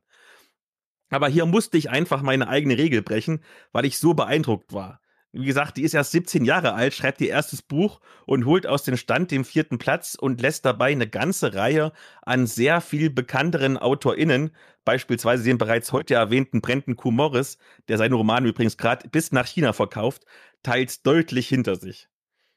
[1.10, 5.01] Aber hier musste ich einfach meine eigene Regel brechen, weil ich so beeindruckt war.
[5.34, 8.82] Wie gesagt, die ist erst 17 Jahre alt, schreibt ihr erstes Buch und holt aus
[8.82, 13.78] dem Stand den vierten Platz und lässt dabei eine ganze Reihe an sehr viel bekannteren
[13.78, 14.50] AutorInnen,
[14.84, 17.12] beispielsweise den bereits heute erwähnten Brenton Q.
[17.12, 17.56] Morris,
[17.88, 20.26] der seine Romane übrigens gerade bis nach China verkauft,
[20.62, 22.08] teils deutlich hinter sich.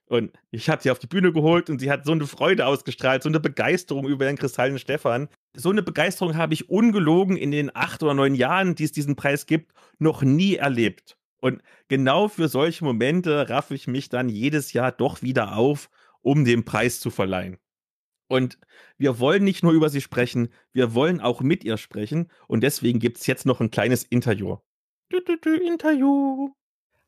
[0.07, 3.23] Und ich habe sie auf die Bühne geholt und sie hat so eine Freude ausgestrahlt,
[3.23, 5.29] so eine Begeisterung über den kristallenen Stefan.
[5.55, 9.15] So eine Begeisterung habe ich ungelogen in den acht oder neun Jahren, die es diesen
[9.15, 11.17] Preis gibt, noch nie erlebt.
[11.45, 15.91] Und genau für solche Momente raffe ich mich dann jedes Jahr doch wieder auf,
[16.23, 17.59] um den Preis zu verleihen.
[18.27, 18.57] Und
[18.97, 22.31] wir wollen nicht nur über sie sprechen, wir wollen auch mit ihr sprechen.
[22.47, 24.57] Und deswegen gibt es jetzt noch ein kleines Interview.
[25.09, 26.49] Du, du, du, Interview.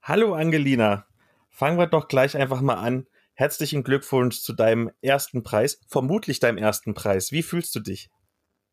[0.03, 1.07] Hallo Angelina.
[1.49, 3.07] Fangen wir doch gleich einfach mal an.
[3.33, 7.31] Herzlichen Glückwunsch zu deinem ersten Preis, vermutlich deinem ersten Preis.
[7.31, 8.11] Wie fühlst du dich?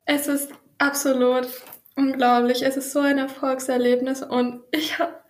[0.05, 1.49] Es ist absolut
[1.97, 2.61] unglaublich.
[2.61, 5.24] Es ist so ein Erfolgserlebnis und ich habe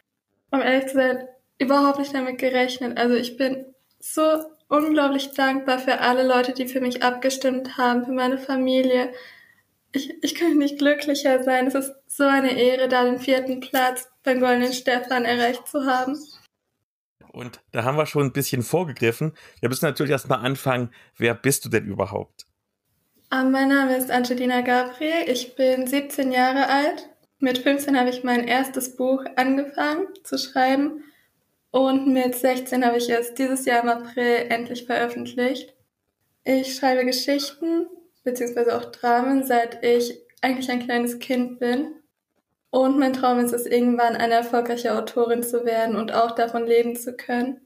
[0.54, 1.28] um ehrlich zu sein,
[1.58, 2.98] überhaupt nicht damit gerechnet.
[2.98, 3.66] Also ich bin
[3.98, 4.22] so
[4.68, 9.12] unglaublich dankbar für alle Leute, die für mich abgestimmt haben, für meine Familie.
[9.92, 11.66] Ich, ich kann nicht glücklicher sein.
[11.66, 16.18] Es ist so eine Ehre, da den vierten Platz beim Goldenen Stefan erreicht zu haben.
[17.32, 19.32] Und da haben wir schon ein bisschen vorgegriffen.
[19.60, 20.92] Wir müssen natürlich erstmal anfangen.
[21.16, 22.46] Wer bist du denn überhaupt?
[23.30, 25.28] Ah, mein Name ist Angelina Gabriel.
[25.28, 27.08] Ich bin 17 Jahre alt
[27.44, 31.04] mit 15 habe ich mein erstes Buch angefangen zu schreiben
[31.70, 35.74] Und mit 16 habe ich es dieses Jahr im April endlich veröffentlicht.
[36.44, 37.86] Ich schreibe Geschichten
[38.24, 41.92] beziehungsweise auch Dramen, seit ich eigentlich ein kleines Kind bin.
[42.70, 46.96] Und mein Traum ist es, irgendwann eine erfolgreiche Autorin zu werden und auch davon leben
[46.96, 47.60] zu können.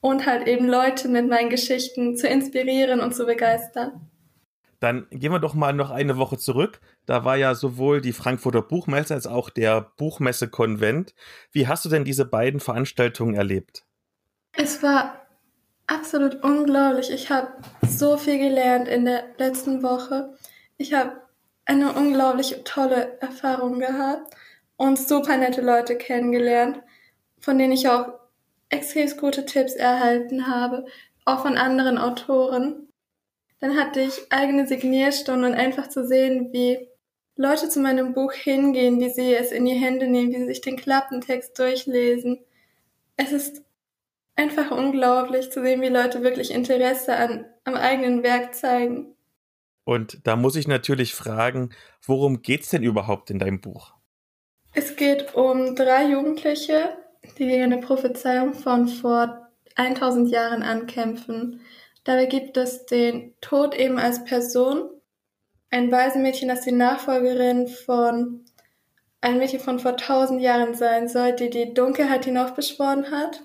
[0.00, 4.10] Und halt eben Leute mit meinen Geschichten zu inspirieren und zu begeistern.
[4.84, 6.78] Dann gehen wir doch mal noch eine Woche zurück.
[7.06, 11.14] Da war ja sowohl die Frankfurter Buchmesse als auch der Buchmesse-Konvent.
[11.52, 13.86] Wie hast du denn diese beiden Veranstaltungen erlebt?
[14.52, 15.22] Es war
[15.86, 17.10] absolut unglaublich.
[17.10, 17.48] Ich habe
[17.88, 20.34] so viel gelernt in der letzten Woche.
[20.76, 21.12] Ich habe
[21.64, 24.34] eine unglaublich tolle Erfahrung gehabt
[24.76, 26.82] und super nette Leute kennengelernt,
[27.40, 28.08] von denen ich auch
[28.68, 30.84] extrem gute Tipps erhalten habe,
[31.24, 32.83] auch von anderen Autoren.
[33.64, 36.86] Dann hatte ich eigene Signierstunden und einfach zu sehen, wie
[37.34, 40.60] Leute zu meinem Buch hingehen, wie sie es in die Hände nehmen, wie sie sich
[40.60, 42.40] den Klappentext durchlesen.
[43.16, 43.62] Es ist
[44.36, 49.16] einfach unglaublich zu sehen, wie Leute wirklich Interesse an, am eigenen Werk zeigen.
[49.84, 51.70] Und da muss ich natürlich fragen,
[52.06, 53.94] worum geht's denn überhaupt in deinem Buch?
[54.74, 56.98] Es geht um drei Jugendliche,
[57.38, 61.62] die gegen eine Prophezeiung von vor 1000 Jahren ankämpfen.
[62.04, 64.90] Dabei gibt es den Tod eben als Person,
[65.70, 68.44] ein Waisenmädchen, das die Nachfolgerin von
[69.20, 73.42] einem Mädchen von vor 1000 Jahren sein soll, die die Dunkelheit hinaufbeschworen hat,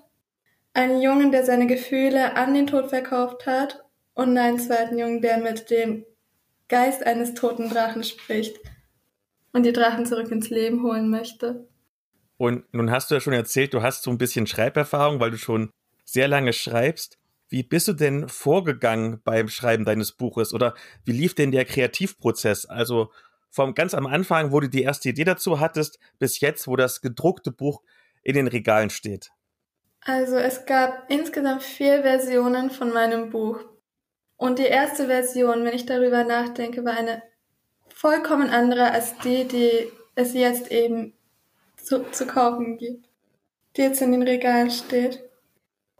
[0.74, 3.84] einen Jungen, der seine Gefühle an den Tod verkauft hat
[4.14, 6.06] und einen zweiten Jungen, der mit dem
[6.68, 8.60] Geist eines toten Drachen spricht
[9.54, 11.68] und die Drachen zurück ins Leben holen möchte.
[12.38, 15.38] Und nun hast du ja schon erzählt, du hast so ein bisschen Schreiberfahrung, weil du
[15.38, 15.72] schon
[16.06, 17.19] sehr lange schreibst.
[17.50, 22.66] Wie bist du denn vorgegangen beim Schreiben deines Buches oder wie lief denn der Kreativprozess?
[22.66, 23.12] Also
[23.50, 27.02] vom ganz am Anfang, wo du die erste Idee dazu hattest, bis jetzt, wo das
[27.02, 27.82] gedruckte Buch
[28.22, 29.32] in den Regalen steht.
[30.02, 33.60] Also es gab insgesamt vier Versionen von meinem Buch.
[34.38, 37.22] Und die erste Version, wenn ich darüber nachdenke, war eine
[37.90, 41.14] vollkommen andere als die, die es jetzt eben
[41.76, 43.10] zu, zu kaufen gibt,
[43.76, 45.22] die jetzt in den Regalen steht.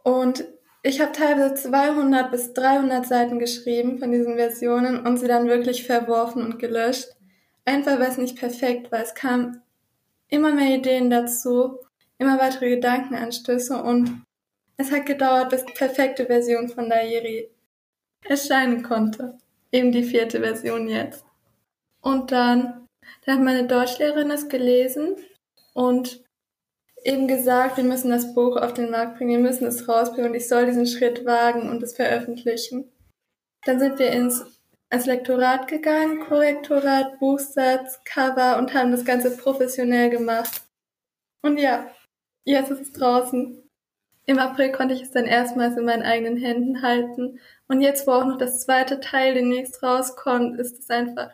[0.02, 0.44] Und
[0.82, 5.86] ich habe teilweise 200 bis 300 Seiten geschrieben von diesen Versionen und sie dann wirklich
[5.86, 7.08] verworfen und gelöscht.
[7.64, 9.00] Einfach weil es nicht perfekt war.
[9.00, 9.62] Es kamen
[10.28, 11.78] immer mehr Ideen dazu,
[12.18, 14.22] immer weitere Gedankenanstöße und
[14.76, 17.50] es hat gedauert, bis die perfekte Version von Dairi
[18.24, 19.36] erscheinen konnte.
[19.72, 21.24] Eben die vierte Version jetzt.
[22.00, 22.88] Und dann,
[23.26, 25.16] dann hat meine Deutschlehrerin das gelesen
[25.74, 26.24] und
[27.04, 30.36] eben gesagt, wir müssen das Buch auf den Markt bringen, wir müssen es rausbringen und
[30.36, 32.90] ich soll diesen Schritt wagen und es veröffentlichen.
[33.64, 34.44] Dann sind wir ins,
[34.90, 40.62] ins Lektorat gegangen, Korrektorat, Buchsatz, Cover und haben das Ganze professionell gemacht.
[41.42, 41.90] Und ja,
[42.44, 43.62] jetzt ist es draußen.
[44.26, 47.40] Im April konnte ich es dann erstmals in meinen eigenen Händen halten.
[47.66, 51.30] Und jetzt, wo auch noch das zweite Teil demnächst rauskommt, ist es einfach,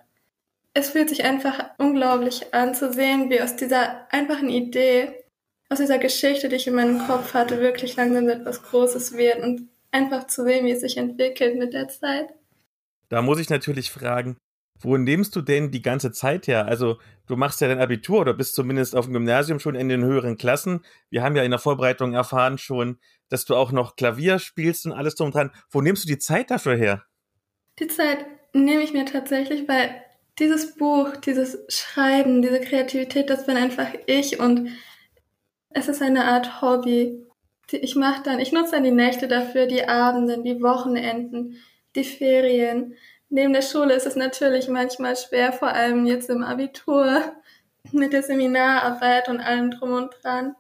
[0.75, 5.26] es fühlt sich einfach unglaublich an zu sehen, wie aus dieser einfachen Idee,
[5.69, 9.69] aus dieser Geschichte, die ich in meinem Kopf hatte, wirklich langsam etwas Großes wird und
[9.91, 12.29] einfach zu sehen, wie es sich entwickelt mit der Zeit.
[13.09, 14.37] Da muss ich natürlich fragen,
[14.81, 16.67] wo nimmst du denn die ganze Zeit her?
[16.67, 20.05] Also, du machst ja dein Abitur oder bist zumindest auf dem Gymnasium schon in den
[20.05, 20.85] höheren Klassen.
[21.09, 22.99] Wir haben ja in der Vorbereitung erfahren schon,
[23.29, 25.51] dass du auch noch Klavier spielst und alles drum und dran.
[25.71, 27.05] Wo nimmst du die Zeit dafür her?
[27.79, 30.03] Die Zeit nehme ich mir tatsächlich, weil
[30.39, 34.71] dieses Buch, dieses Schreiben, diese Kreativität, das bin einfach ich und
[35.71, 37.27] es ist eine Art Hobby.
[37.71, 41.57] Ich mache dann, ich nutze dann die Nächte dafür, die Abende, die Wochenenden,
[41.95, 42.95] die Ferien.
[43.29, 47.23] Neben der Schule ist es natürlich manchmal schwer, vor allem jetzt im Abitur
[47.93, 50.55] mit der Seminararbeit und allem drum und dran.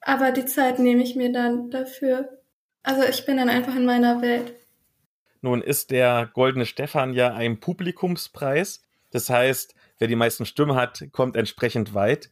[0.00, 2.38] Aber die Zeit nehme ich mir dann dafür.
[2.82, 4.54] Also ich bin dann einfach in meiner Welt.
[5.40, 8.82] Nun ist der Goldene Stefan ja ein Publikumspreis.
[9.10, 12.30] Das heißt, wer die meisten Stimmen hat, kommt entsprechend weit.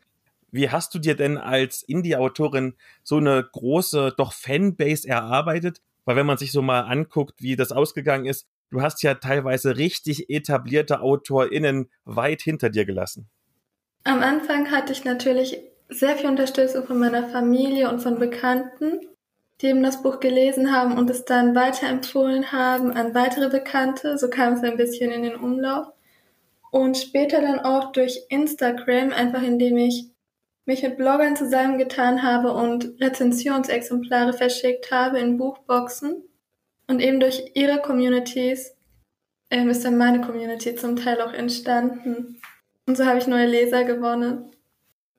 [0.57, 5.83] Wie hast du dir denn als Indie-Autorin so eine große, doch Fanbase erarbeitet?
[6.07, 9.77] Weil wenn man sich so mal anguckt, wie das ausgegangen ist, du hast ja teilweise
[9.77, 13.29] richtig etablierte AutorInnen weit hinter dir gelassen.
[14.05, 15.59] Am Anfang hatte ich natürlich
[15.91, 19.01] sehr viel Unterstützung von meiner Familie und von Bekannten,
[19.61, 24.17] die eben das Buch gelesen haben und es dann weiterempfohlen haben an weitere Bekannte.
[24.17, 25.89] So kam es ein bisschen in den Umlauf.
[26.71, 30.16] Und später dann auch durch Instagram, einfach indem ich
[30.67, 36.25] mich mit Bloggern zusammengetan habe und Rezensionsexemplare verschickt habe in Buchboxen.
[36.89, 38.77] Und eben durch ihre Communities
[39.51, 42.41] ähm, ist dann meine Community zum Teil auch entstanden.
[42.87, 44.51] Und so habe ich neue Leser gewonnen.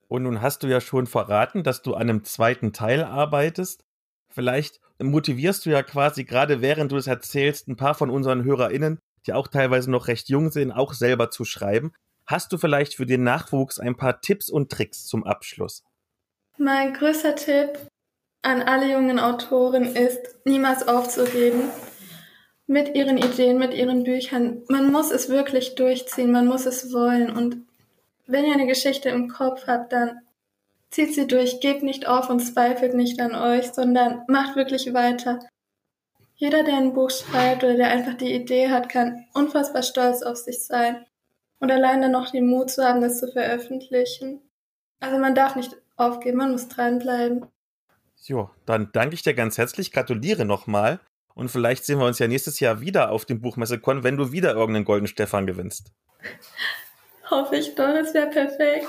[0.10, 3.84] Und nun hast du ja schon verraten, dass du an einem zweiten Teil arbeitest.
[4.30, 9.00] Vielleicht motivierst du ja quasi gerade während du es erzählst, ein paar von unseren HörerInnen,
[9.26, 11.92] die auch teilweise noch recht jung sind, auch selber zu schreiben.
[12.28, 15.86] Hast du vielleicht für den Nachwuchs ein paar Tipps und Tricks zum Abschluss?
[16.58, 17.80] Mein größter Tipp
[18.42, 21.70] an alle jungen Autoren ist, niemals aufzugeben
[22.66, 24.62] mit ihren Ideen, mit ihren Büchern.
[24.68, 27.32] Man muss es wirklich durchziehen, man muss es wollen.
[27.32, 27.66] Und
[28.26, 30.20] wenn ihr eine Geschichte im Kopf habt, dann
[30.92, 35.40] zieht sie durch, gebt nicht auf und zweifelt nicht an euch, sondern macht wirklich weiter.
[36.36, 40.36] Jeder, der ein Buch schreibt oder der einfach die Idee hat, kann unfassbar stolz auf
[40.36, 41.07] sich sein.
[41.60, 44.42] Und allein dann noch den Mut zu haben, das zu veröffentlichen.
[45.00, 47.46] Also man darf nicht aufgeben, man muss dranbleiben.
[48.24, 51.00] Jo, dann danke ich dir ganz herzlich, gratuliere nochmal
[51.34, 54.56] und vielleicht sehen wir uns ja nächstes Jahr wieder auf dem Buchmesse-Con, wenn du wieder
[54.56, 55.92] irgendeinen Golden Stefan gewinnst.
[57.30, 58.88] Hoffe ich doch, das wäre perfekt.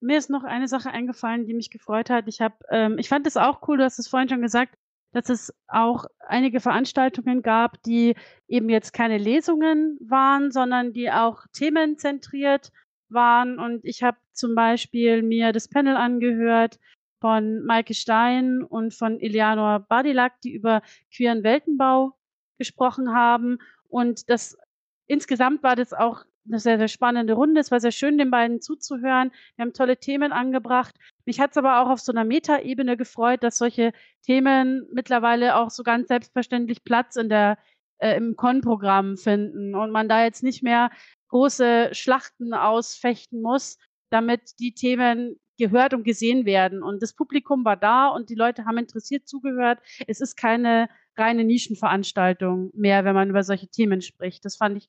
[0.00, 2.26] Mir ist noch eine Sache eingefallen, die mich gefreut hat.
[2.26, 4.74] Ich habe, ähm, ich fand es auch cool, du hast es vorhin schon gesagt,
[5.14, 8.16] dass es auch einige Veranstaltungen gab, die
[8.48, 12.72] eben jetzt keine Lesungen waren, sondern die auch themenzentriert
[13.08, 13.60] waren.
[13.60, 16.80] Und ich habe zum Beispiel mir das Panel angehört
[17.20, 20.82] von Maike Stein und von Eleanor Badilak, die über
[21.14, 22.16] queeren Weltenbau
[22.58, 23.58] gesprochen haben.
[23.88, 24.58] Und das
[25.06, 27.60] insgesamt war das auch eine sehr, sehr spannende Runde.
[27.60, 29.30] Es war sehr schön, den beiden zuzuhören.
[29.56, 30.94] Wir haben tolle Themen angebracht.
[31.24, 33.92] Mich hat es aber auch auf so einer Metaebene gefreut, dass solche
[34.22, 37.58] Themen mittlerweile auch so ganz selbstverständlich Platz in der
[37.98, 40.90] äh, im Con-Programm finden und man da jetzt nicht mehr
[41.28, 43.78] große Schlachten ausfechten muss,
[44.10, 46.82] damit die Themen gehört und gesehen werden.
[46.82, 49.78] Und das Publikum war da und die Leute haben interessiert zugehört.
[50.06, 54.44] Es ist keine reine Nischenveranstaltung mehr, wenn man über solche Themen spricht.
[54.44, 54.88] Das fand ich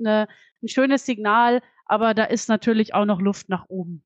[0.00, 0.28] eine,
[0.62, 4.02] ein schönes Signal, aber da ist natürlich auch noch Luft nach oben.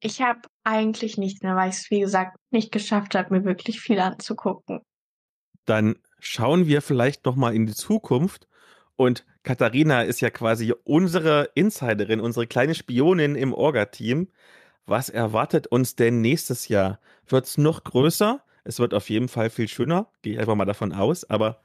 [0.00, 3.80] Ich habe eigentlich nichts mehr, weil ich es, wie gesagt, nicht geschafft habe, mir wirklich
[3.80, 4.80] viel anzugucken.
[5.64, 8.46] Dann schauen wir vielleicht noch mal in die Zukunft.
[8.96, 14.28] Und Katharina ist ja quasi unsere Insiderin, unsere kleine Spionin im Orga-Team.
[14.86, 17.00] Was erwartet uns denn nächstes Jahr?
[17.26, 18.42] Wird es noch größer?
[18.64, 21.24] Es wird auf jeden Fall viel schöner, gehe ich einfach mal davon aus.
[21.24, 21.64] Aber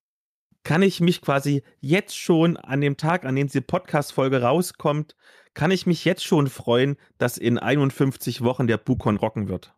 [0.64, 5.16] kann ich mich quasi jetzt schon an dem Tag, an dem diese Podcast-Folge rauskommt,
[5.54, 9.76] kann ich mich jetzt schon freuen, dass in 51 Wochen der Bukon rocken wird?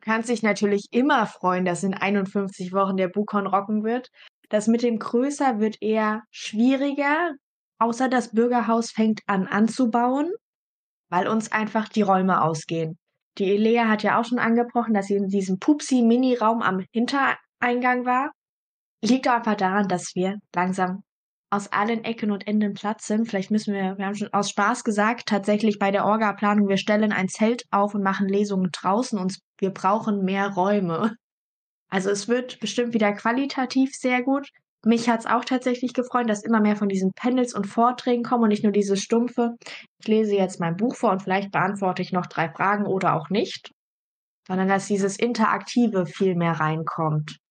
[0.00, 4.10] Kannst dich natürlich immer freuen, dass in 51 Wochen der Bukon rocken wird.
[4.48, 7.32] Das mit dem Größer wird eher schwieriger,
[7.78, 10.32] außer das Bürgerhaus fängt an anzubauen
[11.12, 12.98] weil uns einfach die Räume ausgehen.
[13.36, 18.32] Die Elea hat ja auch schon angebrochen, dass sie in diesem Pupsi-Mini-Raum am Hintereingang war.
[19.02, 21.02] Liegt auch einfach daran, dass wir langsam
[21.50, 23.28] aus allen Ecken und Enden Platz sind.
[23.28, 27.12] Vielleicht müssen wir, wir haben schon aus Spaß gesagt, tatsächlich bei der Orga-Planung, wir stellen
[27.12, 31.14] ein Zelt auf und machen Lesungen draußen und wir brauchen mehr Räume.
[31.90, 34.48] Also es wird bestimmt wieder qualitativ sehr gut.
[34.84, 38.44] Mich hat es auch tatsächlich gefreut, dass immer mehr von diesen Panels und Vorträgen kommen
[38.44, 39.50] und nicht nur dieses stumpfe,
[39.98, 43.28] ich lese jetzt mein Buch vor und vielleicht beantworte ich noch drei Fragen oder auch
[43.28, 43.70] nicht,
[44.48, 47.41] sondern dass dieses Interaktive viel mehr reinkommt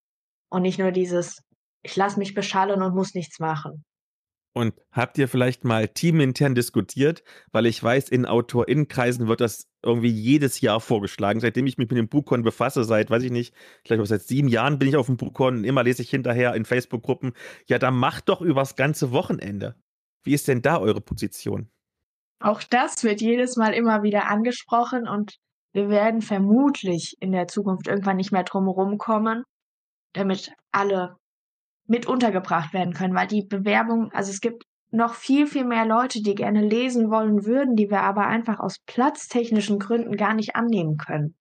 [0.51, 1.41] und nicht nur dieses,
[1.81, 3.83] ich lasse mich beschallen und muss nichts machen.
[4.53, 7.23] Und habt ihr vielleicht mal teamintern diskutiert?
[7.53, 11.39] Weil ich weiß, in AutorInnenkreisen wird das irgendwie jedes Jahr vorgeschlagen.
[11.39, 13.55] Seitdem ich mich mit dem Buchcon befasse, seit, weiß ich nicht,
[13.85, 16.65] vielleicht seit sieben Jahren bin ich auf dem Buchcon und immer lese ich hinterher in
[16.65, 17.31] Facebook-Gruppen,
[17.67, 19.75] ja, da macht doch übers ganze Wochenende.
[20.23, 21.69] Wie ist denn da eure Position?
[22.41, 25.37] Auch das wird jedes Mal immer wieder angesprochen und
[25.71, 29.43] wir werden vermutlich in der Zukunft irgendwann nicht mehr drum kommen,
[30.13, 31.17] damit alle
[31.87, 36.21] mit untergebracht werden können, weil die Bewerbung, also es gibt noch viel, viel mehr Leute,
[36.21, 40.97] die gerne lesen wollen würden, die wir aber einfach aus platztechnischen Gründen gar nicht annehmen
[40.97, 41.35] können.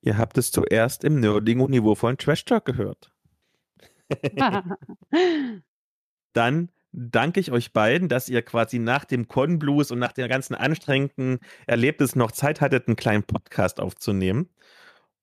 [0.00, 3.12] Ihr habt es zuerst im nerdigen Niveau von Trash Talk gehört.
[6.32, 10.28] Dann danke ich euch beiden, dass ihr quasi nach dem Con Blues und nach dem
[10.28, 14.48] ganzen anstrengenden Erlebnis noch Zeit hattet, einen kleinen Podcast aufzunehmen.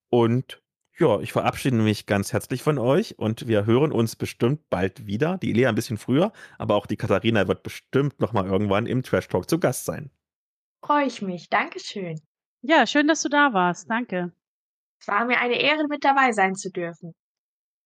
[0.10, 0.62] Und
[0.98, 5.38] ja, ich verabschiede mich ganz herzlich von euch und wir hören uns bestimmt bald wieder.
[5.38, 9.28] Die Lea ein bisschen früher, aber auch die Katharina wird bestimmt nochmal irgendwann im Trash
[9.28, 10.10] Talk zu Gast sein.
[10.84, 11.50] Freue ich mich.
[11.50, 12.20] Dankeschön.
[12.62, 13.90] Ja, schön, dass du da warst.
[13.90, 14.32] Danke.
[15.02, 17.14] Es war mir eine Ehre, mit dabei sein zu dürfen.